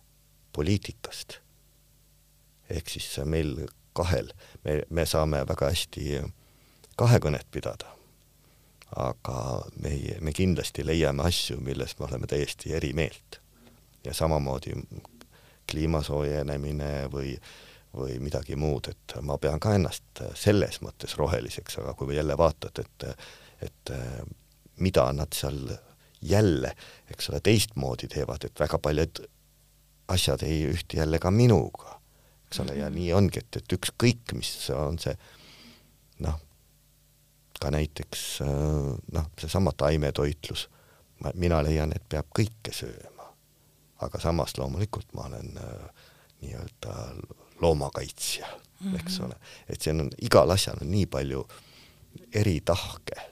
poliitikast. 0.52 1.38
ehk 2.70 2.88
siis 2.88 3.20
meil 3.24 3.66
kahel, 3.92 4.32
me, 4.64 4.82
me 4.90 5.06
saame 5.06 5.42
väga 5.48 5.70
hästi 5.72 6.20
kahekõnet 6.96 7.48
pidada, 7.50 7.88
aga 8.96 9.64
me, 9.82 9.94
me 10.20 10.32
kindlasti 10.32 10.84
leiame 10.86 11.24
asju, 11.26 11.58
milles 11.60 11.96
me 11.98 12.06
oleme 12.06 12.26
täiesti 12.30 12.74
eri 12.76 12.92
meelt. 12.92 13.40
Ja 14.04 14.14
samamoodi 14.14 14.72
kliima 15.70 16.02
soojenemine 16.02 17.08
või, 17.12 17.34
või 17.96 18.18
midagi 18.22 18.56
muud, 18.56 18.88
et 18.88 19.16
ma 19.22 19.36
pean 19.38 19.60
ka 19.60 19.74
ennast 19.76 20.22
selles 20.38 20.80
mõttes 20.84 21.16
roheliseks, 21.18 21.78
aga 21.82 21.94
kui 21.98 22.16
jälle 22.16 22.36
vaatad, 22.38 22.80
et, 22.80 23.26
et 23.66 23.92
mida 24.80 25.10
nad 25.12 25.36
seal 25.36 25.68
jälle, 26.22 26.74
eks 27.10 27.30
ole, 27.30 27.40
teistmoodi 27.40 28.08
teevad, 28.08 28.44
et 28.44 28.60
väga 28.60 28.78
paljud 28.78 29.22
asjad 30.08 30.42
ei 30.42 30.64
ühti 30.68 30.98
jälle 31.00 31.18
ka 31.18 31.30
minuga, 31.30 32.00
eks 32.46 32.60
ole, 32.64 32.76
ja 32.78 32.90
mhm. 32.90 32.98
nii 32.98 33.12
ongi, 33.12 33.44
et, 33.44 33.62
et 33.62 33.76
ükskõik, 33.78 34.34
mis 34.36 34.52
on 34.76 34.98
see 35.00 35.16
noh, 36.26 36.40
ka 37.60 37.70
näiteks 37.72 38.26
noh, 38.44 39.32
seesama 39.40 39.72
taimetoitlus, 39.76 40.68
mina 41.34 41.60
leian, 41.64 41.92
et 41.92 42.04
peab 42.08 42.28
kõike 42.36 42.72
sööma 42.72 43.20
aga 44.00 44.20
samas 44.20 44.56
loomulikult 44.58 45.12
ma 45.14 45.26
olen 45.28 45.52
nii-öelda 46.40 46.94
loomakaitsja 47.60 48.46
mm, 48.46 48.92
-hmm. 48.92 49.00
eks 49.00 49.20
ole, 49.20 49.34
et 49.68 49.82
siin 49.82 50.00
on, 50.00 50.10
igal 50.22 50.50
asjal 50.50 50.76
on 50.80 50.90
nii 50.90 51.06
palju 51.06 51.48
eri 52.34 52.60
tahke. 52.64 53.29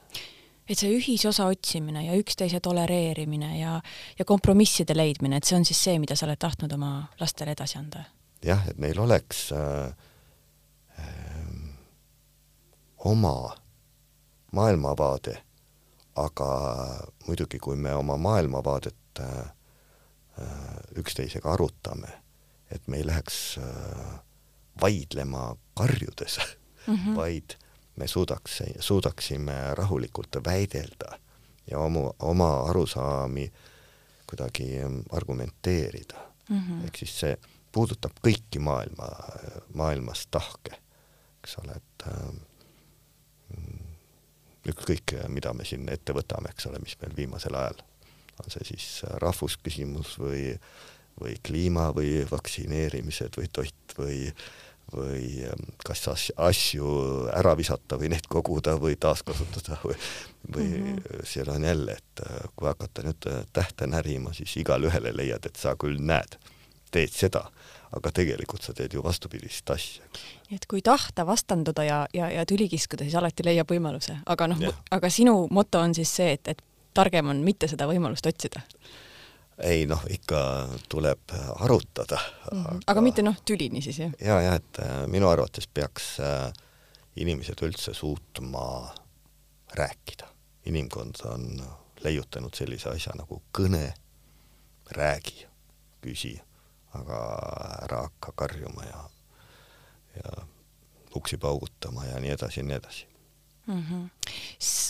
Et 0.68 0.78
see 0.78 0.92
ühisosa 0.96 1.48
otsimine 1.48 2.04
ja 2.06 2.16
üksteise 2.18 2.60
tolereerimine 2.60 3.58
ja, 3.58 3.80
ja 4.18 4.24
kompromisside 4.24 4.96
leidmine, 4.96 5.40
et 5.40 5.48
see 5.48 5.56
on 5.56 5.64
siis 5.64 5.80
see, 5.84 5.98
mida 5.98 6.16
sa 6.16 6.26
oled 6.26 6.40
tahtnud 6.40 6.72
oma 6.76 6.92
lastele 7.20 7.56
edasi 7.56 7.78
anda? 7.78 8.04
jah, 8.44 8.62
et 8.70 8.78
neil 8.78 9.00
oleks 9.02 9.48
äh, 9.52 9.92
äh, 10.98 11.52
oma 13.04 13.54
maailmavaade, 14.52 15.36
aga 16.16 16.48
muidugi, 17.26 17.58
kui 17.58 17.76
me 17.76 17.94
oma 17.94 18.16
maailmavaadet 18.16 19.20
äh, 19.20 19.46
Äh, 20.38 21.00
üksteisega 21.00 21.50
arutame, 21.52 22.10
et 22.70 22.84
me 22.86 23.00
ei 23.00 23.06
läheks 23.06 23.56
äh, 23.58 24.18
vaidlema 24.80 25.56
karjudes 25.74 26.36
mm, 26.86 26.94
-hmm. 26.94 27.16
vaid 27.16 27.56
me 27.98 28.06
suudaks, 28.08 28.62
suudaksime 28.80 29.74
rahulikult 29.78 30.38
väidelda 30.44 31.18
ja 31.70 31.78
oma, 31.78 32.10
oma 32.18 32.50
arusaami 32.70 33.52
kuidagi 34.26 34.78
ähm, 34.82 35.00
argumenteerida 35.10 36.18
mm. 36.48 36.58
-hmm. 36.58 36.84
ehk 36.84 36.96
siis 36.96 37.20
see 37.20 37.36
puudutab 37.72 38.12
kõiki 38.24 38.60
maailma, 38.60 39.08
maailmas 39.74 40.26
tahke, 40.30 40.78
eks 41.42 41.58
ole, 41.62 41.76
et 41.76 42.06
ähm, 42.08 42.40
ükskõik, 44.68 45.14
mida 45.28 45.52
me 45.54 45.64
siin 45.64 45.88
ette 45.92 46.12
võtame, 46.16 46.52
eks 46.52 46.66
ole, 46.66 46.80
mis 46.82 46.96
meil 47.02 47.16
viimasel 47.16 47.54
ajal 47.54 47.84
on 48.38 48.52
see 48.52 48.64
siis 48.64 48.86
rahvusküsimus 49.22 50.14
või, 50.22 50.42
või 51.20 51.36
kliima 51.42 51.88
või 51.94 52.22
vaktsineerimised 52.30 53.38
või 53.40 53.48
toit 53.52 53.96
või 53.98 54.18
või 54.92 55.44
ähm, 55.44 55.64
kas 55.84 56.06
asju 56.36 56.90
ära 57.36 57.54
visata 57.56 57.98
või 58.00 58.12
neid 58.14 58.28
koguda 58.28 58.76
või 58.80 58.96
taaskasutada 59.00 59.78
või, 59.84 59.96
või 60.54 60.68
mm 60.68 60.84
-hmm. 60.86 61.24
seal 61.28 61.50
on 61.52 61.64
jälle, 61.64 61.92
et 61.92 62.22
äh, 62.24 62.38
kui 62.56 62.68
hakata 62.68 63.04
nüüd 63.04 63.28
äh, 63.28 63.42
tähte 63.52 63.86
närima, 63.86 64.32
siis 64.32 64.56
igale 64.56 64.88
ühele 64.88 65.12
leiad, 65.16 65.46
et 65.46 65.56
sa 65.56 65.76
küll 65.76 66.00
näed, 66.00 66.38
teed 66.90 67.12
seda, 67.12 67.50
aga 67.92 68.12
tegelikult 68.12 68.62
sa 68.62 68.72
teed 68.72 68.92
ju 68.92 69.02
vastupidist 69.04 69.70
asja. 69.70 70.04
nii 70.48 70.56
et 70.56 70.66
kui 70.66 70.82
tahta 70.82 71.26
vastanduda 71.26 71.84
ja, 71.84 72.06
ja, 72.14 72.30
ja 72.30 72.46
tüli 72.46 72.68
kiskuda, 72.68 73.04
siis 73.04 73.14
alati 73.14 73.44
leiab 73.44 73.70
võimaluse, 73.70 74.18
aga 74.26 74.46
noh, 74.46 74.58
aga 74.90 75.10
sinu 75.10 75.46
moto 75.50 75.80
on 75.80 75.94
siis 75.94 76.16
see, 76.16 76.32
et, 76.32 76.48
et 76.48 76.64
targem 76.94 77.28
on 77.28 77.44
mitte 77.44 77.68
seda 77.68 77.86
võimalust 77.86 78.26
otsida? 78.26 78.64
Ei 79.62 79.86
noh, 79.86 80.02
ikka 80.10 80.68
tuleb 80.88 81.32
arutada 81.60 82.18
mm. 82.52 82.64
-hmm. 82.64 82.80
aga, 82.86 83.00
mitte 83.00 83.22
noh, 83.22 83.36
tülini 83.44 83.82
siis 83.82 83.98
jah? 83.98 84.12
ja, 84.20 84.40
ja 84.40 84.54
et 84.54 84.78
äh, 84.78 85.06
minu 85.06 85.28
arvates 85.28 85.66
peaks 85.66 86.20
äh, 86.20 86.52
inimesed 87.16 87.62
üldse 87.62 87.94
suutma 87.94 88.94
rääkida. 89.74 90.28
inimkond 90.66 91.14
on 91.24 91.62
leiutanud 92.04 92.54
sellise 92.54 92.90
asja 92.90 93.12
nagu 93.16 93.42
kõne, 93.58 93.94
räägi, 94.90 95.46
küsi, 96.00 96.40
aga 96.94 97.18
ära 97.82 98.02
hakka 98.02 98.32
karjuma 98.34 98.84
ja, 98.84 99.04
ja 100.16 100.44
uksi 101.16 101.36
paugutama 101.36 102.04
ja 102.04 102.20
nii 102.20 102.30
edasi 102.30 102.60
ja 102.60 102.66
nii 102.66 102.76
edasi 102.76 103.06
mm. 103.68 103.82
-hmm. 103.82 104.08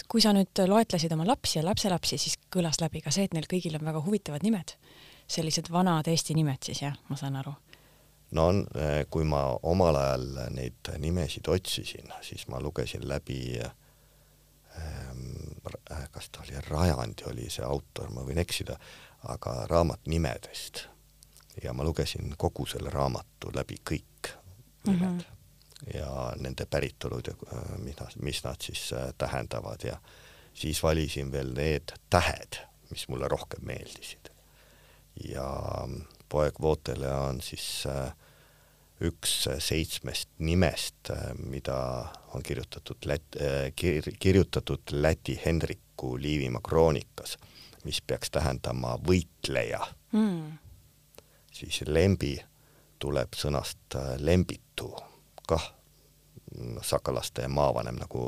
kui 0.09 0.20
sa 0.20 0.33
nüüd 0.33 0.64
loetlesid 0.66 1.12
oma 1.12 1.26
lapsi 1.26 1.59
ja 1.59 1.64
lapselapsi, 1.64 2.18
siis 2.18 2.39
kõlas 2.57 2.81
läbi 2.81 3.03
ka 3.05 3.11
see, 3.11 3.24
et 3.24 3.35
neil 3.35 3.49
kõigil 3.51 3.76
on 3.79 3.85
väga 3.85 4.03
huvitavad 4.05 4.43
nimed. 4.43 4.76
sellised 5.29 5.68
vanad 5.70 6.09
Eesti 6.09 6.35
nimed 6.35 6.62
siis 6.64 6.83
jah, 6.83 6.97
ma 7.09 7.16
saan 7.16 7.37
aru? 7.37 7.53
no 8.31 8.47
on, 8.47 8.66
eh, 8.74 9.07
kui 9.11 9.24
ma 9.24 9.59
omal 9.62 9.97
ajal 9.97 10.51
neid 10.51 10.93
nimesid 10.99 11.49
otsisin, 11.49 12.12
siis 12.22 12.49
ma 12.49 12.61
lugesin 12.61 13.09
läbi 13.09 13.61
ähm, 13.61 13.79
kas 16.11 16.31
ta 16.31 16.41
oli 16.41 16.61
Rajandi, 16.68 17.24
oli 17.26 17.51
see 17.51 17.64
autor, 17.64 18.11
ma 18.11 18.24
võin 18.24 18.39
eksida, 18.39 18.79
aga 19.29 19.66
raamat 19.66 20.07
nimedest. 20.07 20.87
ja 21.62 21.72
ma 21.72 21.85
lugesin 21.85 22.35
kogu 22.37 22.66
selle 22.66 22.91
raamatu 22.91 23.51
läbi 23.55 23.76
kõik 23.91 24.35
nimed 24.87 25.03
mm. 25.03 25.18
-hmm 25.18 25.38
ja 25.95 26.33
nende 26.37 26.66
päritolud 26.66 27.26
ja 27.26 27.35
äh, 27.53 27.79
mida, 27.79 28.09
mis 28.22 28.43
nad 28.45 28.62
siis 28.62 28.93
äh, 28.93 29.12
tähendavad 29.18 29.85
ja 29.85 29.99
siis 30.55 30.83
valisin 30.83 31.33
veel 31.33 31.53
need 31.55 31.95
tähed, 32.11 32.61
mis 32.91 33.09
mulle 33.09 33.29
rohkem 33.29 33.64
meeldisid. 33.66 34.31
ja 35.29 35.49
poeg 36.29 36.61
Vootele 36.61 37.12
on 37.14 37.41
siis 37.43 37.87
äh, 37.87 38.12
üks 39.01 39.49
seitsmest 39.59 40.29
nimest, 40.39 41.11
mida 41.39 42.09
on 42.35 42.43
kirjutatud 42.43 43.07
Lät- 43.07 43.39
kir-, 43.81 44.16
kirjutatud 44.18 44.83
Läti 44.93 45.41
Hendriku 45.45 46.16
Liivimaa 46.18 46.61
kroonikas, 46.62 47.37
mis 47.85 48.03
peaks 48.03 48.31
tähendama 48.31 48.97
võitleja 49.07 49.87
mm. 50.12 50.59
siis 51.53 51.83
lembi 51.87 52.35
tuleb 52.99 53.39
sõnast 53.39 53.95
lembitu, 54.18 54.91
kah 55.49 55.64
mm, 56.59 56.78
sakalaste 56.84 57.49
maavanem 57.49 57.96
nagu, 58.01 58.22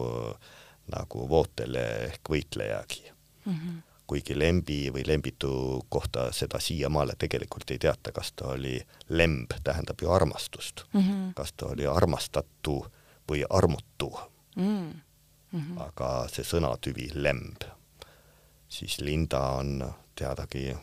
nagu 0.90 1.28
Vootel 1.28 1.76
ehk 1.84 2.32
võitlejagi 2.32 3.10
Mm 3.46 3.54
-hmm. 3.54 3.82
kuigi 4.06 4.34
lembi 4.38 4.90
või 4.92 5.06
lembitu 5.06 5.86
kohta 5.88 6.32
seda 6.32 6.58
siiamaale 6.60 7.14
tegelikult 7.18 7.70
ei 7.70 7.78
teata, 7.78 8.12
kas 8.12 8.32
ta 8.36 8.48
oli 8.52 8.86
lemb, 9.08 9.50
tähendab 9.64 9.96
ju 10.02 10.10
armastust 10.12 10.84
Mm 10.92 11.00
-hmm. 11.00 11.34
kas 11.34 11.52
ta 11.52 11.66
oli 11.66 11.86
armastatu 11.86 12.86
või 13.30 13.44
armutu, 13.50 14.12
Mm. 14.56 15.00
Mm-hmm. 15.52 15.78
aga 15.80 16.28
see 16.28 16.44
sõnatüvi 16.44 17.10
lemb, 17.14 17.62
siis 18.68 19.00
Linda 19.00 19.40
on 19.40 19.94
teadagi 20.14 20.76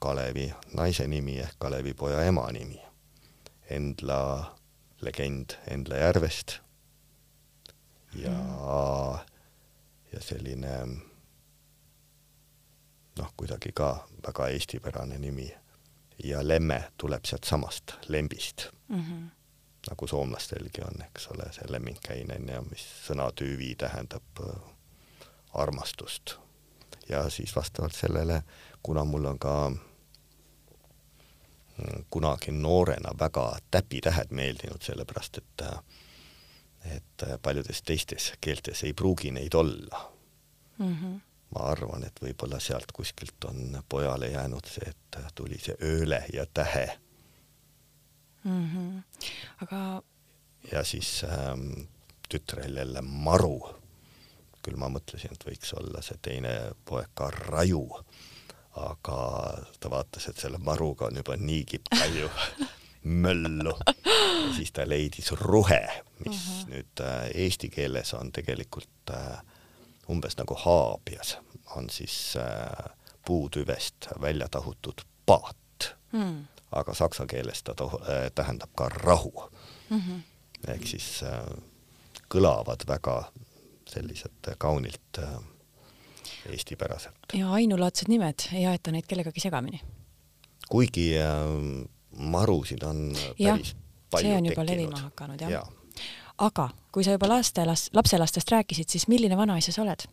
Kalevi 0.00 0.54
naise 0.74 1.06
nimi 1.06 1.38
ehk 1.38 1.54
Kalevi 1.58 1.94
poja 1.94 2.22
ema 2.24 2.48
nimi. 2.52 2.80
Endla 3.70 4.54
legend 5.04 5.56
Endla 5.70 5.96
järvest 5.96 6.58
ja, 8.14 8.36
ja 10.12 10.20
selline 10.20 10.78
noh, 13.18 13.32
kuidagi 13.36 13.72
ka 13.74 14.08
väga 14.26 14.48
eestipärane 14.48 15.18
nimi. 15.18 15.54
ja 16.24 16.48
Lemme 16.48 16.84
tuleb 16.96 17.24
sealt 17.24 17.44
samast 17.44 17.96
lembist 18.08 18.70
Mm 18.88 19.00
-hmm. 19.00 19.30
nagu 19.90 20.06
soomlastelgi 20.06 20.82
on, 20.82 21.02
eks 21.06 21.26
ole, 21.26 21.52
see 21.52 21.64
lemminkäinen 21.68 22.48
ja 22.48 22.62
mis 22.62 22.84
sõnatüüvi 23.08 23.74
tähendab 23.76 24.22
äh, 24.40 24.60
armastust. 25.54 26.34
ja 27.08 27.30
siis 27.30 27.56
vastavalt 27.56 27.94
sellele, 27.94 28.42
kuna 28.82 29.04
mul 29.04 29.24
on 29.24 29.38
ka 29.38 29.70
mm, 29.70 29.78
kunagi 32.10 32.52
noorena 32.52 33.10
väga 33.18 33.56
täpitähed 33.70 34.30
meeldinud, 34.30 34.82
sellepärast 34.82 35.38
et 35.38 35.68
et 36.84 37.22
paljudes 37.42 37.82
teistes 37.82 38.32
keeltes 38.40 38.82
ei 38.84 38.92
pruugi 38.92 39.30
neid 39.30 39.54
olla. 39.54 40.12
Mm 40.78 40.96
-hmm. 40.96 41.20
ma 41.54 41.60
arvan, 41.60 42.04
et 42.04 42.20
võib-olla 42.22 42.60
sealt 42.60 42.92
kuskilt 42.92 43.44
on 43.44 43.82
pojale 43.88 44.28
jäänud 44.28 44.66
see, 44.66 44.90
et 44.90 45.18
tuli 45.34 45.58
see 45.58 45.76
ööle 45.82 46.24
ja 46.32 46.46
tähe 46.46 46.98
Mm 48.44 48.70
-hmm. 48.70 49.02
aga 49.62 50.02
ja 50.72 50.84
siis 50.84 51.24
ähm, 51.24 51.70
tütrel 52.28 52.76
jälle 52.76 53.00
maru. 53.00 53.80
küll 54.64 54.76
ma 54.80 54.88
mõtlesin, 54.88 55.32
et 55.32 55.42
võiks 55.44 55.74
olla 55.76 56.00
see 56.02 56.16
teine 56.24 56.72
poeg 56.88 57.10
ka 57.14 57.26
raju, 57.30 57.82
aga 58.76 59.18
ta 59.80 59.90
vaatas, 59.90 60.28
et 60.28 60.38
selle 60.38 60.58
maruga 60.58 61.06
on 61.06 61.16
juba 61.16 61.36
niigi 61.36 61.80
palju 61.90 62.30
möllu. 63.24 63.74
siis 64.56 64.72
ta 64.72 64.88
leidis 64.88 65.32
ruhe, 65.32 65.88
mis 66.24 66.36
uh 66.36 66.52
-huh. 66.52 66.68
nüüd 66.70 67.00
äh, 67.00 67.30
eesti 67.34 67.68
keeles 67.68 68.14
on 68.14 68.32
tegelikult 68.32 69.10
äh, 69.10 69.38
umbes 70.08 70.36
nagu 70.36 70.54
haabias, 70.54 71.38
on 71.76 71.90
siis 71.90 72.34
äh, 72.36 72.94
puutüvest 73.26 74.06
välja 74.20 74.48
tahutud 74.48 75.00
paat 75.26 75.96
mm. 76.12 76.46
aga 76.72 76.94
saksa 76.94 77.26
keeles 77.26 77.62
ta 77.62 77.72
äh, 77.72 78.30
tähendab 78.34 78.70
ka 78.76 78.88
rahu 78.88 79.50
Mm 79.90 80.00
-hmm. 80.00 80.20
ehk 80.70 80.86
siis 80.86 81.24
kõlavad 82.34 82.86
väga 82.88 83.32
sellised 83.88 84.54
kaunilt 84.58 85.18
eestipäraselt. 86.52 87.32
ja 87.32 87.52
ainulaadsed 87.52 88.08
nimed, 88.08 88.48
ei 88.52 88.66
aeta 88.66 88.92
neid 88.92 89.08
kellegagi 89.08 89.40
segamini. 89.40 89.80
kuigi 90.68 91.12
äh, 91.18 91.86
marusid 92.16 92.82
on 92.82 93.10
Jah, 93.38 93.58
päris 93.58 93.76
palju 94.10 94.28
see 94.28 94.36
on 94.36 94.46
juba 94.46 94.64
tekkinud. 94.64 94.70
levima 94.70 95.00
hakanud, 95.08 95.40
jah. 95.40 95.50
ja. 95.50 95.62
aga 96.38 96.68
kui 96.92 97.04
sa 97.04 97.16
juba 97.16 97.30
lastelas-, 97.30 97.88
lapselastest 97.92 98.50
rääkisid, 98.50 98.88
siis 98.88 99.08
milline 99.08 99.36
vanaisa 99.36 99.72
sa 99.72 99.82
oled? 99.82 100.06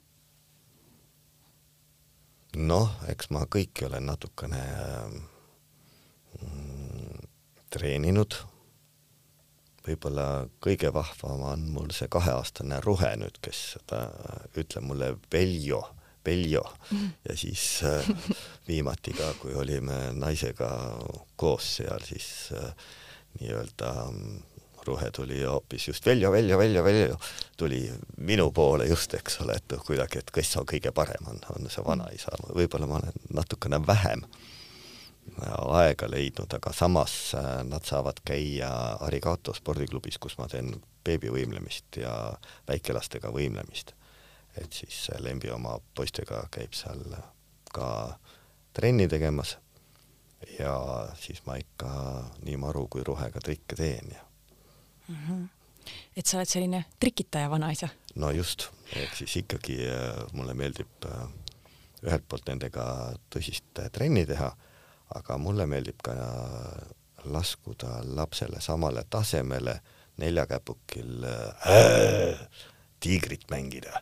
noh, 2.58 2.96
eks 3.12 3.30
ma 3.32 3.46
kõiki 3.48 3.88
olen 3.88 4.10
natukene 4.12 4.62
mm, 6.42 7.28
treeninud. 7.72 8.36
võib-olla 9.86 10.26
kõige 10.62 10.92
vahvam 10.94 11.42
on 11.54 11.64
mul 11.74 11.90
see 11.96 12.10
kaheaastane 12.12 12.82
Ruhe 12.86 13.16
nüüd, 13.18 13.40
kes 13.42 13.78
ta 13.88 14.04
ütleb 14.58 14.86
mulle 14.86 15.16
Veljo, 15.34 15.82
Veljo 16.26 16.64
ja 17.30 17.38
siis 17.38 17.82
äh, 17.88 18.08
viimati 18.68 19.14
ka, 19.18 19.34
kui 19.42 19.56
olime 19.58 20.12
naisega 20.14 20.70
koos 21.36 21.76
seal, 21.80 22.06
siis 22.06 22.52
äh, 22.58 22.72
nii-öelda 23.40 23.94
mm, 24.12 24.40
Ruhe 24.86 25.12
tuli 25.14 25.44
hoopis 25.44 25.88
just 25.88 26.06
Veljo, 26.06 26.32
Veljo, 26.32 26.58
Veljo, 26.58 26.84
Veljo, 26.84 27.18
tuli 27.58 27.84
minu 28.18 28.52
poole 28.52 28.88
just, 28.90 29.14
eks 29.14 29.42
ole, 29.44 29.60
et 29.62 29.76
kuidagi, 29.86 30.22
et 30.24 30.32
kes 30.34 30.56
on 30.58 30.66
kõige 30.66 30.90
parem, 30.92 31.28
on, 31.30 31.38
on 31.56 31.70
see 31.70 31.86
vanaisa, 31.86 32.34
võib-olla 32.50 32.90
ma 32.90 32.98
olen 32.98 33.22
natukene 33.38 33.82
vähem 33.88 34.26
aega 35.48 36.10
leidnud, 36.10 36.54
aga 36.54 36.74
samas 36.74 37.34
äh, 37.38 37.62
nad 37.68 37.86
saavad 37.88 38.22
käia 38.26 38.70
Arigato 39.06 39.54
spordiklubis, 39.54 40.18
kus 40.22 40.38
ma 40.40 40.48
teen 40.52 40.74
beebivõimlemist 41.06 42.02
ja 42.02 42.14
väikelastega 42.70 43.32
võimlemist. 43.34 43.96
Et 44.58 44.74
siis 44.74 45.10
Lembi 45.20 45.52
oma 45.52 45.78
poistega 45.96 46.44
käib 46.52 46.74
seal 46.74 47.04
ka 47.72 48.18
trenni 48.74 49.08
tegemas 49.08 49.58
ja 50.60 50.76
siis 51.20 51.44
ma 51.46 51.56
ikka 51.62 51.92
nii 52.46 52.58
maru 52.58 52.88
kui 52.92 53.04
ruhega 53.08 53.40
trikke 53.44 53.76
teen 53.76 54.12
ja 54.12 54.24
mm. 55.08 55.16
-hmm. 55.16 55.48
et 56.18 56.26
sa 56.26 56.38
oled 56.38 56.50
selline 56.50 56.86
trikitaja 57.00 57.50
vanaisa? 57.50 57.88
no 58.16 58.32
just, 58.32 58.68
ehk 58.96 59.16
siis 59.16 59.36
ikkagi 59.36 59.78
äh, 59.88 60.26
mulle 60.34 60.54
meeldib 60.54 61.06
äh, 61.06 61.28
ühelt 62.04 62.28
poolt 62.28 62.48
nendega 62.48 63.14
tõsist 63.34 63.80
äh, 63.80 63.90
trenni 63.92 64.26
teha, 64.26 64.52
aga 65.16 65.38
mulle 65.38 65.66
meeldib 65.66 66.02
ka 66.04 66.16
laskuda 67.26 68.02
lapsele 68.04 68.62
samale 68.62 69.04
tasemele 69.10 69.80
neljakäpukil 70.18 71.24
äh, 71.24 72.48
tiigrit 73.00 73.50
mängida 73.50 74.02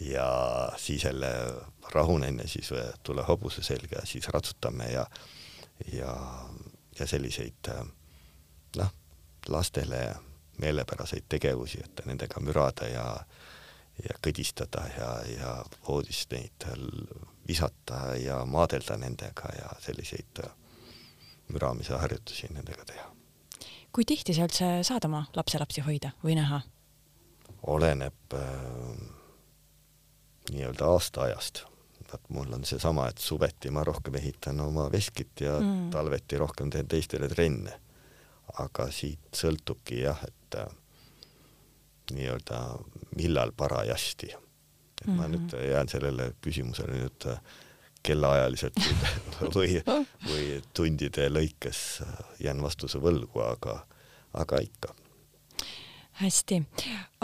ja 0.00 0.72
siis 0.76 1.04
jälle 1.04 1.30
rahunen 1.92 2.38
ja 2.38 2.48
siis 2.48 2.70
tule 3.02 3.22
hobuse 3.22 3.62
selga 3.62 4.04
siis 4.04 4.28
ratsutame 4.28 4.84
ja 4.92 5.06
ja, 5.92 6.16
ja 6.98 7.06
selliseid 7.06 7.70
noh, 8.76 8.90
lastele 9.48 10.14
meelepäraseid 10.60 11.24
tegevusi, 11.28 11.80
et 11.84 12.06
nendega 12.06 12.40
mürada 12.40 12.88
ja 12.88 13.06
ja 14.00 14.16
kõdistada 14.24 14.86
ja, 14.96 15.08
ja 15.28 15.50
voodis 15.88 16.24
neid 16.30 16.64
visata 17.48 18.14
ja 18.16 18.44
maadelda 18.48 18.96
nendega 18.96 19.52
ja 19.58 19.70
selliseid 19.82 20.40
müramise 21.52 21.98
harjutusi 21.98 22.48
nendega 22.54 22.84
teha. 22.84 23.08
kui 23.92 24.04
tihti 24.06 24.34
sa 24.34 24.46
üldse 24.48 24.68
saad 24.86 25.04
oma 25.04 25.24
lapselapsi 25.36 25.84
hoida 25.84 26.14
või 26.24 26.38
näha? 26.38 26.62
oleneb 27.66 28.36
äh, 28.38 29.19
nii-öelda 30.50 30.86
aastaajast. 30.86 31.64
vaat 32.10 32.30
mul 32.34 32.52
on 32.52 32.64
seesama, 32.64 33.06
et 33.08 33.18
suveti 33.18 33.70
ma 33.70 33.84
rohkem 33.86 34.14
ehitan 34.18 34.60
oma 34.60 34.88
veskit 34.92 35.40
ja 35.40 35.60
mm. 35.60 35.90
talveti 35.90 36.38
rohkem 36.38 36.70
teen 36.70 36.88
teistele 36.88 37.28
trenne. 37.28 37.80
aga 38.58 38.90
siit 38.90 39.30
sõltubki 39.36 40.00
jah, 40.02 40.18
et 40.26 40.58
äh, 40.58 40.66
nii-öelda 42.12 42.60
millal 43.16 43.52
parajasti. 43.56 44.32
et 45.00 45.06
ma 45.06 45.12
mm 45.12 45.34
-hmm. 45.34 45.38
nüüd 45.38 45.70
jään 45.70 45.88
sellele 45.88 46.32
küsimusele 46.42 46.92
nüüd 46.92 47.26
äh, 47.26 47.40
kellaajaliselt 48.02 48.80
või, 49.56 49.80
või 50.26 50.46
tundide 50.74 51.28
lõikes 51.28 52.02
jään 52.40 52.62
vastuse 52.62 52.98
võlgu, 52.98 53.42
aga, 53.44 53.84
aga 54.32 54.60
ikka. 54.64 54.94
Hästi, 56.20 56.58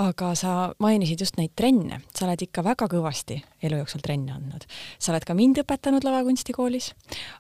aga 0.01 0.31
sa 0.39 0.53
mainisid 0.83 1.21
just 1.21 1.37
neid 1.41 1.53
trenne, 1.59 2.01
sa 2.15 2.27
oled 2.27 2.43
ikka 2.47 2.65
väga 2.65 2.89
kõvasti 2.91 3.39
elu 3.67 3.81
jooksul 3.81 4.03
trenne 4.05 4.35
andnud. 4.35 4.67
sa 4.99 5.13
oled 5.13 5.27
ka 5.29 5.37
mind 5.37 5.61
õpetanud 5.63 6.05
lavakunstikoolis, 6.07 6.91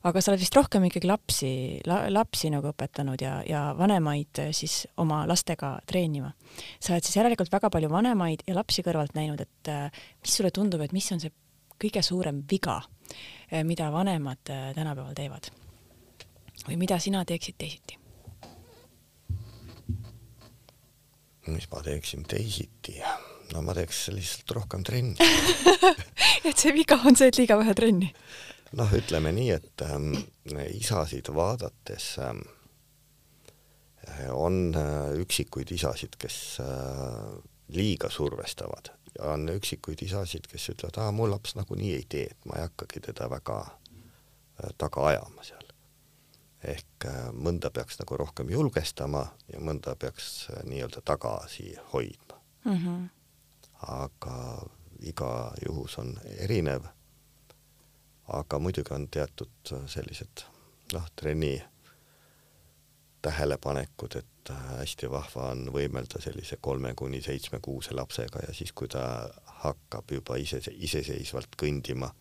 aga 0.08 0.20
sa 0.20 0.32
oled 0.32 0.44
vist 0.44 0.56
rohkem 0.56 0.86
ikkagi 0.88 1.08
lapsi 1.10 1.50
la,, 1.88 2.06
lapsi 2.12 2.50
nagu 2.52 2.70
õpetanud 2.72 3.22
ja, 3.22 3.40
ja 3.48 3.62
vanemaid 3.78 4.42
siis 4.56 4.84
oma 5.02 5.24
lastega 5.28 5.76
treenima. 5.86 6.32
sa 6.80 6.94
oled 6.94 7.04
siis 7.04 7.18
järelikult 7.20 7.52
väga 7.52 7.70
palju 7.72 7.90
vanemaid 7.92 8.46
ja 8.46 8.56
lapsi 8.58 8.84
kõrvalt 8.86 9.16
näinud, 9.18 9.40
et 9.40 9.72
mis 10.22 10.38
sulle 10.38 10.52
tundub, 10.54 10.84
et 10.84 10.96
mis 10.96 11.12
on 11.12 11.22
see 11.22 11.32
kõige 11.80 12.02
suurem 12.04 12.42
viga, 12.50 12.80
mida 13.64 13.92
vanemad 13.92 14.42
tänapäeval 14.46 15.14
teevad? 15.16 15.52
või 16.66 16.80
mida 16.80 16.98
sina 16.98 17.24
teeksid 17.24 17.54
teisiti? 17.58 18.05
Mis 21.52 21.68
ma 21.72 21.82
teeksin 21.86 22.26
teisiti? 22.28 22.98
no 23.52 23.62
ma 23.62 23.74
teeks 23.76 24.08
lihtsalt 24.14 24.56
rohkem 24.58 24.84
trenni 24.86 25.16
et 26.48 26.56
see 26.56 26.74
viga 26.74 26.98
on 27.04 27.16
see, 27.18 27.30
et 27.30 27.40
liiga 27.40 27.58
vähe 27.60 27.74
trenni? 27.78 28.12
noh, 28.76 28.92
ütleme 28.98 29.32
nii, 29.36 29.50
et 29.54 29.86
ähm, 29.86 30.12
isasid 30.74 31.30
vaadates 31.34 32.16
ähm, 32.22 32.42
on 34.32 34.74
äh, 34.76 35.14
üksikuid 35.22 35.70
isasid, 35.74 36.18
kes 36.18 36.58
äh, 36.62 37.38
liiga 37.74 38.10
survestavad 38.10 38.92
ja 39.16 39.32
on 39.32 39.48
üksikuid 39.48 40.02
isasid, 40.04 40.46
kes 40.50 40.70
ütlevad, 40.74 40.98
aa, 41.00 41.12
mu 41.14 41.28
laps 41.30 41.56
nagunii 41.56 41.94
ei 41.96 42.04
tee, 42.08 42.26
et 42.30 42.48
ma 42.48 42.58
ei 42.58 42.66
hakkagi 42.66 43.02
teda 43.08 43.30
väga 43.32 43.60
äh, 43.64 44.72
taga 44.78 45.06
ajama 45.12 45.46
seal. 45.46 45.62
ehk 46.66 46.95
mõnda 47.32 47.70
peaks 47.70 47.98
nagu 48.00 48.16
rohkem 48.16 48.50
julgestama 48.50 49.26
ja 49.52 49.60
mõnda 49.60 49.96
peaks 49.98 50.48
äh, 50.50 50.64
nii-öelda 50.64 51.02
tagasi 51.04 51.76
hoidma 51.92 52.40
mm. 52.64 52.76
-hmm. 52.76 53.08
aga 53.82 54.66
iga 55.00 55.52
juhus 55.66 55.98
on 55.98 56.18
erinev. 56.38 56.84
aga 58.28 58.58
muidugi 58.58 58.94
on 58.94 59.08
teatud 59.08 59.74
sellised 59.86 60.42
noh, 60.92 61.04
trenni 61.16 61.62
tähelepanekud, 63.22 64.16
et 64.16 64.50
hästi 64.78 65.10
vahva 65.10 65.50
on 65.50 65.66
võimelda 65.74 66.20
sellise 66.22 66.58
kolme 66.60 66.94
kuni 66.94 67.20
seitsme 67.22 67.58
kuuse 67.62 67.94
lapsega 67.94 68.44
ja 68.46 68.54
siis, 68.54 68.72
kui 68.72 68.88
ta 68.88 69.02
hakkab 69.62 70.12
juba 70.14 70.36
ise, 70.38 70.60
iseseisvalt 70.70 71.58
kõndima, 71.62 72.12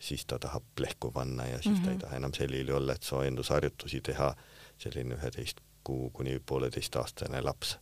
siis 0.00 0.24
ta 0.26 0.38
tahab 0.38 0.64
plehku 0.74 1.10
panna 1.12 1.46
ja 1.46 1.62
siis 1.62 1.66
mm 1.66 1.74
-hmm. 1.74 1.84
ta 1.84 1.90
ei 1.90 1.96
mhm. 1.96 2.00
taha 2.00 2.16
enam 2.16 2.34
selline 2.34 2.74
olla, 2.74 2.92
et 2.92 3.02
soojendusharjutusi 3.02 4.00
teha, 4.00 4.34
selline 4.78 5.14
üheteist 5.14 5.60
kuu 5.84 6.10
kuni 6.10 6.40
pooleteistaastane 6.46 7.40
laps 7.40 7.78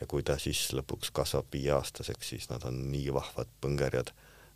ja 0.00 0.06
kui 0.06 0.22
ta 0.22 0.38
siis 0.38 0.72
lõpuks 0.74 1.12
kasvab 1.12 1.46
viieaastaseks, 1.52 2.28
siis 2.28 2.48
nad 2.50 2.64
on 2.66 2.90
nii 2.90 3.12
vahvad 3.14 3.50
põngerjad, 3.60 4.10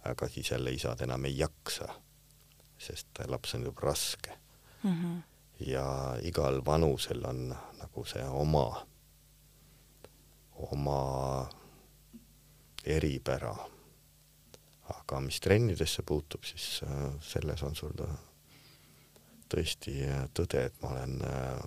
aga 0.04 0.28
siis 0.28 0.50
jälle 0.50 0.72
isad 0.74 1.00
enam 1.00 1.24
ei 1.24 1.38
jaksa, 1.38 1.88
sest 2.78 3.22
laps 3.26 3.54
on 3.54 3.62
juba 3.68 3.80
raske 3.80 4.32
mm. 4.82 4.90
-hmm. 4.90 5.22
ja 5.66 6.16
igal 6.22 6.64
vanusel 6.64 7.24
on 7.24 7.54
nagu 7.78 8.04
see 8.04 8.24
oma, 8.24 8.86
oma 10.54 11.00
eripära. 12.84 13.56
Aga 14.94 15.20
mis 15.20 15.40
trennidesse 15.40 16.02
puutub, 16.06 16.44
siis 16.44 16.82
äh, 16.86 17.08
selles 17.20 17.62
on 17.66 17.74
sul 17.74 17.94
tõesti 19.50 19.98
tõde, 20.34 20.66
et 20.66 20.80
ma 20.82 20.94
olen 20.94 21.20
äh, 21.26 21.60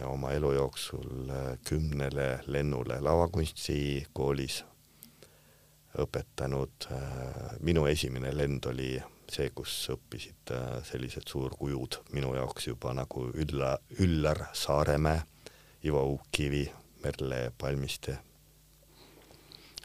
oma 0.00 0.32
elu 0.32 0.52
jooksul 0.52 1.30
äh, 1.30 1.58
kümnele 1.68 2.40
lennule 2.46 3.00
lavakunstikoolis 3.00 4.62
õpetanud. 5.98 6.88
Äh, 6.90 7.56
minu 7.60 7.86
esimene 7.86 8.32
lend 8.36 8.66
oli 8.70 8.94
see, 9.32 9.50
kus 9.54 9.74
õppisid 9.92 10.54
äh, 10.56 10.78
sellised 10.88 11.28
suurkujud 11.28 12.00
minu 12.16 12.34
jaoks 12.36 12.70
juba 12.72 12.94
nagu 12.96 13.28
Ülla, 13.32 13.76
Üllar 14.00 14.46
Saaremäe, 14.56 15.22
Ivo 15.84 16.04
Uukkivi, 16.14 16.66
Merle 17.04 17.50
Palmiste 17.58 18.18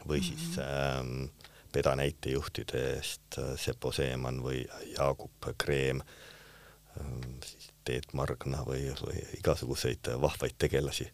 või 0.08 0.22
siis 0.22 0.56
mm 0.56 0.62
-hmm. 0.62 1.00
ähm, 1.00 1.47
pedanäitejuhtidest 1.72 3.38
Sepo 3.56 3.92
Seeman 3.92 4.42
või 4.44 4.62
Jaagup 4.94 5.50
Kreem 5.58 6.00
ähm,, 6.00 7.36
siis 7.44 7.70
Teet 7.84 8.12
Margna 8.12 8.64
või, 8.66 8.88
või 9.00 9.20
igasuguseid 9.38 10.10
vahvaid 10.20 10.58
tegelasi. 10.58 11.08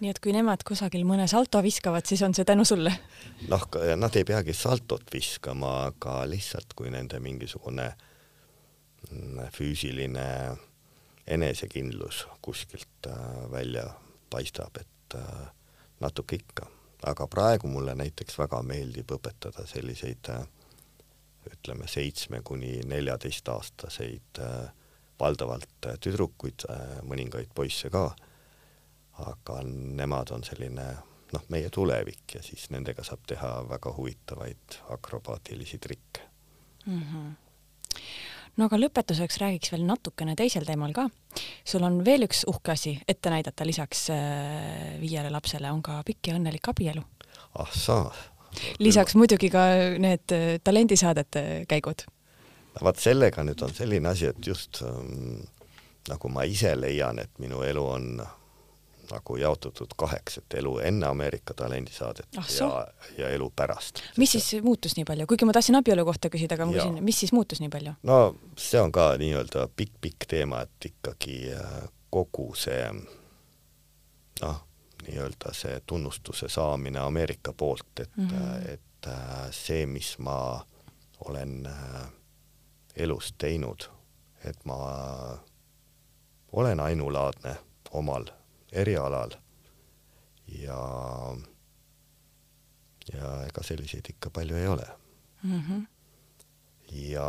nii 0.00 0.10
et 0.10 0.20
kui 0.22 0.34
nemad 0.34 0.62
kusagil 0.66 1.06
mõne 1.06 1.26
salto 1.30 1.62
viskavad, 1.62 2.06
siis 2.06 2.22
on 2.22 2.34
see 2.34 2.44
tänu 2.44 2.64
sulle? 2.64 2.92
noh, 3.48 3.66
nad 3.96 4.16
ei 4.16 4.24
peagi 4.24 4.54
saltot 4.54 5.10
viskama, 5.12 5.74
aga 5.90 6.22
lihtsalt 6.28 6.76
kui 6.76 6.90
nende 6.90 7.20
mingisugune 7.20 7.90
mm, 9.10 9.50
füüsiline 9.54 10.28
enesekindlus 11.26 12.26
kuskilt 12.42 13.06
äh, 13.06 13.50
välja 13.50 13.90
paistab, 14.30 14.76
et 14.76 15.14
äh, 15.14 15.50
natuke 16.00 16.36
ikka. 16.36 16.66
Aga 17.06 17.26
praegu 17.26 17.68
mulle 17.68 17.94
näiteks 17.98 18.38
väga 18.38 18.62
meeldib 18.62 19.12
õpetada 19.16 19.66
selliseid 19.68 20.30
äh, 20.32 20.44
ütleme, 21.52 21.88
seitsme 21.88 22.40
kuni 22.44 22.78
neljateistaastaseid 22.88 24.40
äh, 24.40 24.68
valdavalt 25.20 25.88
äh, 25.88 25.98
tüdrukuid, 26.00 26.66
mõningaid 27.06 27.52
poisse 27.54 27.90
ka, 27.92 28.08
aga 29.24 29.60
nemad 29.68 30.32
on 30.34 30.44
selline 30.46 30.86
noh, 31.34 31.46
meie 31.52 31.70
tulevik 31.70 32.36
ja 32.36 32.42
siis 32.42 32.68
nendega 32.74 33.04
saab 33.06 33.26
teha 33.28 33.52
väga 33.68 33.92
huvitavaid 33.96 34.80
akrobaatilisi 34.96 35.78
trikke 35.78 36.28
mm. 36.86 37.02
-hmm. 37.02 37.32
No 38.56 38.68
aga 38.68 38.78
lõpetuseks 38.78 39.40
räägiks 39.42 39.72
veel 39.74 39.86
natukene 39.88 40.36
teisel 40.38 40.66
teemal 40.68 40.94
ka. 40.96 41.08
sul 41.64 41.82
on 41.86 42.02
veel 42.04 42.26
üks 42.28 42.44
uhke 42.50 42.74
asi 42.74 42.96
ette 43.08 43.32
näidata 43.32 43.66
lisaks 43.66 44.08
äh, 44.14 44.94
viiele 45.00 45.30
lapsele, 45.30 45.70
on 45.72 45.82
ka 45.82 46.02
pikk 46.06 46.32
ja 46.32 46.38
õnnelik 46.38 46.70
abielu. 46.70 47.04
ah 47.58 47.70
sa. 47.72 48.10
lisaks 48.78 49.14
muidugi 49.14 49.50
ka 49.50 49.64
need 49.98 50.36
talendisaadete 50.64 51.64
käigud 51.68 52.06
vaat 52.82 52.98
sellega 52.98 53.44
nüüd 53.46 53.60
on 53.62 53.74
selline 53.74 54.08
asi, 54.10 54.30
et 54.30 54.46
just 54.46 54.82
ähm, 54.82 55.44
nagu 56.10 56.30
ma 56.32 56.44
ise 56.48 56.74
leian, 56.78 57.20
et 57.22 57.30
minu 57.42 57.62
elu 57.66 57.84
on 57.86 58.08
nagu 59.10 59.36
jaotatud 59.36 59.94
kaheks, 59.96 60.38
et 60.38 60.56
elu 60.60 60.78
enne 60.88 61.06
Ameerika 61.06 61.54
talendisaadet 61.54 62.38
ah, 62.40 62.50
ja, 62.60 62.68
ja 63.18 63.30
elu 63.36 63.50
pärast. 63.56 64.02
mis 64.16 64.32
siis 64.32 64.62
muutus 64.62 64.96
nii 64.96 65.04
palju, 65.08 65.26
kuigi 65.26 65.48
ma 65.48 65.52
tahtsin 65.56 65.78
abielu 65.80 66.04
kohta 66.04 66.30
küsida, 66.32 66.58
aga 66.58 66.68
ma 66.68 66.76
küsin, 66.76 67.00
mis 67.04 67.20
siis 67.24 67.32
muutus 67.32 67.60
nii 67.60 67.72
palju? 67.72 67.96
no 68.02 68.20
see 68.56 68.80
on 68.80 68.92
ka 68.92 69.14
nii-öelda 69.20 69.66
pikk-pikk 69.76 70.28
teema, 70.30 70.62
et 70.64 70.90
ikkagi 70.90 71.38
äh, 71.56 71.88
kogu 72.14 72.52
see 72.58 72.82
noh, 74.42 74.60
nii-öelda 75.06 75.54
see 75.56 75.80
tunnustuse 75.86 76.48
saamine 76.48 77.02
Ameerika 77.02 77.52
poolt, 77.52 78.00
et 78.00 78.16
mm, 78.16 78.28
-hmm. 78.28 78.70
et 78.72 79.06
äh, 79.06 79.50
see, 79.50 79.86
mis 79.86 80.18
ma 80.18 80.64
olen 81.24 81.68
elus 82.96 83.34
teinud, 83.38 83.88
et 84.44 84.64
ma 84.64 84.78
olen 86.52 86.80
ainulaadne 86.80 87.56
omal 87.90 88.24
erialal 88.74 89.34
ja, 90.60 90.78
ja 93.12 93.32
ega 93.48 93.64
selliseid 93.64 94.12
ikka 94.14 94.30
palju 94.30 94.56
ei 94.56 94.68
ole 94.68 94.86
mm. 95.42 95.60
-hmm. 95.60 95.86
ja 97.10 97.28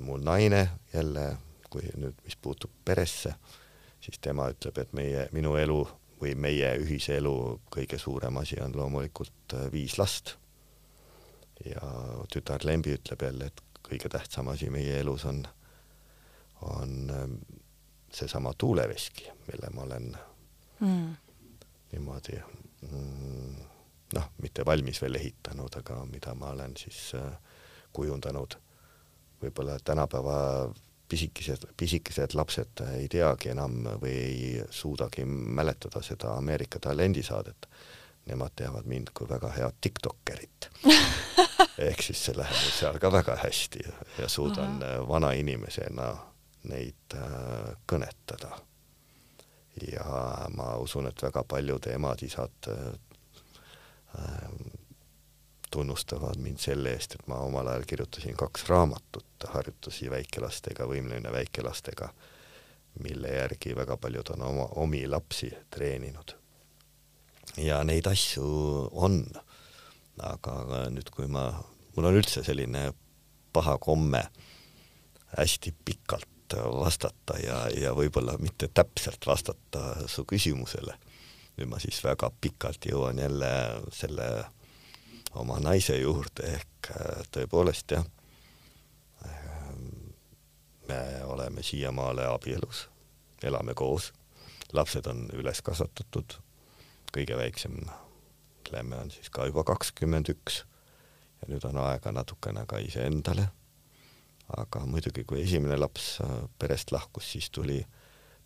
mul 0.00 0.22
naine 0.22 0.68
jälle, 0.94 1.36
kui 1.70 1.82
nüüd, 1.96 2.14
mis 2.24 2.36
puutub 2.36 2.70
peresse, 2.84 3.34
siis 4.00 4.18
tema 4.18 4.48
ütleb, 4.50 4.78
et 4.78 4.92
meie, 4.92 5.28
minu 5.32 5.56
elu 5.56 5.82
või 6.20 6.34
meie 6.34 6.72
ühise 6.80 7.16
elu 7.16 7.60
kõige 7.70 7.98
suurem 7.98 8.36
asi 8.36 8.60
on 8.60 8.76
loomulikult 8.76 9.54
äh, 9.54 9.72
viis 9.72 9.98
last. 9.98 10.36
ja 11.64 11.80
tütar 12.32 12.64
Lembi 12.64 12.92
ütleb 12.92 13.22
jälle, 13.22 13.46
et 13.46 13.62
kõige 13.88 14.08
tähtsam 14.08 14.48
asi 14.48 14.70
meie 14.70 14.98
elus 15.00 15.24
on, 15.24 15.44
on 16.60 17.10
ähm, 17.10 17.34
seesama 18.12 18.52
tuuleveski, 18.58 19.30
mille 19.46 19.70
ma 19.74 19.82
olen 19.82 20.16
mm. 20.80 21.16
niimoodi 21.92 22.38
mm, 22.90 23.56
noh, 24.14 24.30
mitte 24.42 24.64
valmis 24.66 25.02
veel 25.02 25.18
ehitanud, 25.20 25.80
aga 25.80 26.04
mida 26.10 26.34
ma 26.34 26.52
olen 26.54 26.76
siis 26.76 27.12
äh, 27.18 27.32
kujundanud. 27.92 28.58
võib-olla 29.42 29.78
tänapäeva 29.84 30.72
pisikesed, 31.08 31.66
pisikesed 31.76 32.34
lapsed 32.34 32.80
ei 32.96 33.08
teagi 33.08 33.52
enam 33.52 33.82
või 34.00 34.12
ei 34.12 34.64
suudagi 34.70 35.24
mäletada 35.24 36.02
seda 36.02 36.34
Ameerika 36.36 36.80
talendisaadet 36.80 37.68
nemad 38.26 38.56
teavad 38.56 38.86
mind 38.90 39.12
kui 39.14 39.28
väga 39.28 39.50
head 39.54 39.76
tiktokkerit 39.80 40.70
ehk 41.88 42.02
siis 42.02 42.24
see 42.26 42.34
läheb 42.36 42.56
mul 42.58 42.72
seal 42.74 42.98
ka 43.02 43.12
väga 43.12 43.36
hästi 43.44 43.84
ja 44.18 44.28
suudan 44.28 44.80
Aha. 44.82 45.04
Vana 45.08 45.32
inimesena 45.38 46.08
neid 46.66 47.14
äh, 47.14 47.76
kõnetada. 47.86 48.56
Ja 49.92 50.06
ma 50.56 50.76
usun, 50.82 51.06
et 51.10 51.22
väga 51.22 51.44
paljud 51.48 51.86
emad-isad 51.92 52.70
äh, 52.72 52.94
tunnustavad 55.70 56.38
mind 56.40 56.62
selle 56.62 56.94
eest, 56.96 57.18
et 57.18 57.26
ma 57.28 57.42
omal 57.44 57.68
ajal 57.68 57.84
kirjutasin 57.88 58.36
kaks 58.38 58.68
raamatut, 58.70 59.48
harjutusi 59.52 60.10
väikelastega, 60.10 60.86
võimlemine 60.88 61.32
väikelastega, 61.32 62.08
mille 63.04 63.34
järgi 63.34 63.76
väga 63.76 63.96
paljud 64.00 64.32
on 64.36 64.48
oma, 64.48 64.68
omi 64.86 65.04
lapsi 65.08 65.52
treeninud 65.70 66.36
ja 67.56 67.82
neid 67.84 68.06
asju 68.10 68.46
on. 68.92 69.24
aga 70.16 70.86
nüüd, 70.88 71.10
kui 71.12 71.26
ma, 71.28 71.50
mul 71.92 72.08
on 72.08 72.16
üldse 72.16 72.40
selline 72.44 72.86
paha 73.52 73.76
komme 73.80 74.22
hästi 75.36 75.74
pikalt 75.84 76.28
vastata 76.54 77.38
ja, 77.42 77.56
ja 77.74 77.94
võib-olla 77.94 78.36
mitte 78.38 78.68
täpselt 78.68 79.26
vastata 79.26 80.08
su 80.08 80.24
küsimusele. 80.24 80.94
nüüd 81.56 81.68
ma 81.68 81.78
siis 81.80 82.02
väga 82.04 82.30
pikalt 82.40 82.84
jõuan 82.86 83.18
jälle 83.18 83.50
selle 83.92 84.44
oma 85.34 85.58
naise 85.60 85.96
juurde 85.98 86.46
ehk 86.54 86.90
äh, 86.90 87.22
tõepoolest 87.32 87.96
jah, 87.96 88.04
me 90.88 91.00
oleme 91.24 91.62
siiamaale 91.62 92.26
abielus, 92.30 92.88
elame 93.42 93.74
koos, 93.74 94.12
lapsed 94.72 95.06
on 95.06 95.26
üles 95.34 95.62
kasvatatud, 95.62 96.38
kõige 97.12 97.36
väiksem 97.36 97.80
Lemme 98.72 98.96
on 98.96 99.10
siis 99.10 99.30
ka 99.30 99.46
juba 99.46 99.64
kakskümmend 99.66 100.26
üks 100.32 100.64
ja 101.40 101.48
nüüd 101.50 101.64
on 101.68 101.78
aega 101.84 102.12
natukene 102.12 102.64
ka 102.66 102.80
iseendale. 102.82 103.48
Aga 104.54 104.84
muidugi, 104.86 105.24
kui 105.26 105.42
esimene 105.42 105.78
laps 105.78 106.16
äh, 106.22 106.36
perest 106.58 106.92
lahkus, 106.94 107.32
siis 107.32 107.50
tuli 107.50 107.80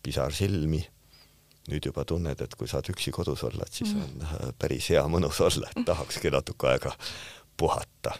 pisar 0.03 0.33
silmi. 0.33 0.81
nüüd 1.69 1.85
juba 1.85 2.01
tunned, 2.09 2.39
et 2.41 2.55
kui 2.57 2.65
saad 2.67 2.87
üksi 2.89 3.11
kodus 3.13 3.43
olla, 3.45 3.67
et 3.67 3.75
siis 3.77 3.91
mm. 3.93 4.01
on 4.01 4.23
äh, 4.25 4.53
päris 4.59 4.89
hea 4.89 5.03
mõnus 5.05 5.37
olla, 5.45 5.69
et 5.69 5.85
tahakski 5.85 6.31
natuke 6.33 6.67
aega 6.71 6.95
puhata. 7.57 8.15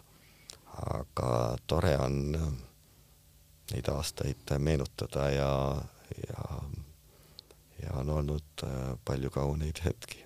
aga 0.91 1.31
tore 1.67 1.95
on 1.97 2.19
äh, 2.37 2.51
neid 3.73 3.89
aastaid 3.89 4.53
meenutada 4.59 5.29
ja, 5.33 5.51
ja, 6.27 6.59
ja 7.81 7.95
on 7.97 8.09
olnud 8.09 8.65
palju 9.05 9.29
kauneid 9.33 9.81
hetki. 9.85 10.25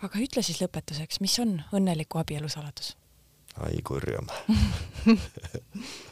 aga 0.00 0.24
ütle 0.24 0.42
siis 0.42 0.62
lõpetuseks, 0.62 1.20
mis 1.20 1.38
on 1.38 1.60
õnneliku 1.72 2.18
abielu 2.18 2.48
saladus? 2.48 2.96
ai 3.60 3.82
kurjam 3.84 4.30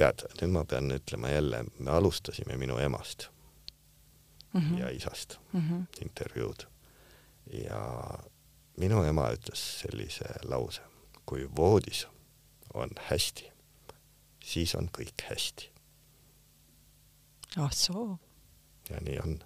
tead, 0.00 0.24
nüüd 0.40 0.54
ma 0.54 0.64
pean 0.64 0.90
ütlema 0.94 1.30
jälle, 1.32 1.64
me 1.78 1.92
alustasime 1.92 2.56
minu 2.56 2.78
emast 2.80 3.28
mm 4.52 4.60
-hmm. 4.60 4.80
ja 4.80 4.90
isast 4.90 5.38
mm 5.52 5.60
-hmm. 5.60 6.02
intervjuud 6.02 6.66
ja 7.52 7.80
minu 8.76 9.04
ema 9.04 9.30
ütles 9.30 9.62
sellise 9.80 10.24
lause, 10.44 10.82
kui 11.26 11.48
voodis 11.56 12.06
on 12.74 12.90
hästi, 13.10 13.52
siis 14.44 14.74
on 14.74 14.90
kõik 14.98 15.28
hästi. 15.30 15.70
ah 17.56 17.72
soo. 17.72 18.18
ja 18.90 19.00
nii 19.00 19.18
on. 19.24 19.38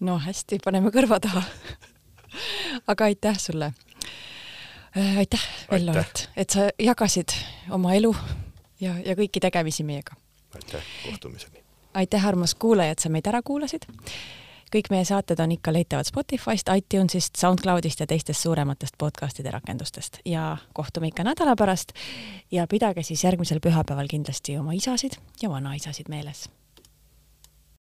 no 0.00 0.18
hästi, 0.18 0.58
paneme 0.64 0.88
kõrva 0.88 1.20
taha 1.20 1.42
aga 2.86 3.04
aitäh 3.04 3.38
sulle 3.38 3.72
Äh, 4.96 5.18
aitäh, 5.18 5.40
Vello, 5.70 5.92
et, 5.96 6.30
et 6.36 6.50
sa 6.52 6.66
jagasid 6.76 7.32
oma 7.72 7.94
elu 7.96 8.10
ja, 8.82 8.94
ja 9.04 9.16
kõiki 9.18 9.40
tegemisi 9.40 9.86
meiega. 9.86 10.16
aitäh, 10.54 10.86
kohtumiseni! 11.06 11.62
aitäh, 11.94 12.26
armas 12.26 12.54
kuulaja, 12.54 12.92
et 12.92 12.98
sa 12.98 13.08
meid 13.12 13.26
ära 13.26 13.42
kuulasid. 13.42 13.86
kõik 14.72 14.88
meie 14.90 15.04
saated 15.04 15.40
on 15.40 15.52
ikka 15.52 15.72
leitavad 15.72 16.08
Spotify'st, 16.08 16.70
iTunes'ist, 16.72 17.36
SoundCloud'ist 17.36 18.00
ja 18.00 18.06
teistest 18.08 18.40
suurematest 18.40 18.96
podcast'ide 18.98 19.52
rakendustest 19.52 20.18
ja 20.24 20.56
kohtume 20.72 21.12
ikka 21.12 21.24
nädala 21.28 21.56
pärast 21.56 21.92
ja 22.50 22.66
pidage 22.66 23.02
siis 23.02 23.24
järgmisel 23.24 23.60
pühapäeval 23.60 24.08
kindlasti 24.08 24.58
oma 24.58 24.72
isasid 24.72 25.20
ja 25.42 25.50
vanaisasid 25.50 26.08
meeles 26.08 26.48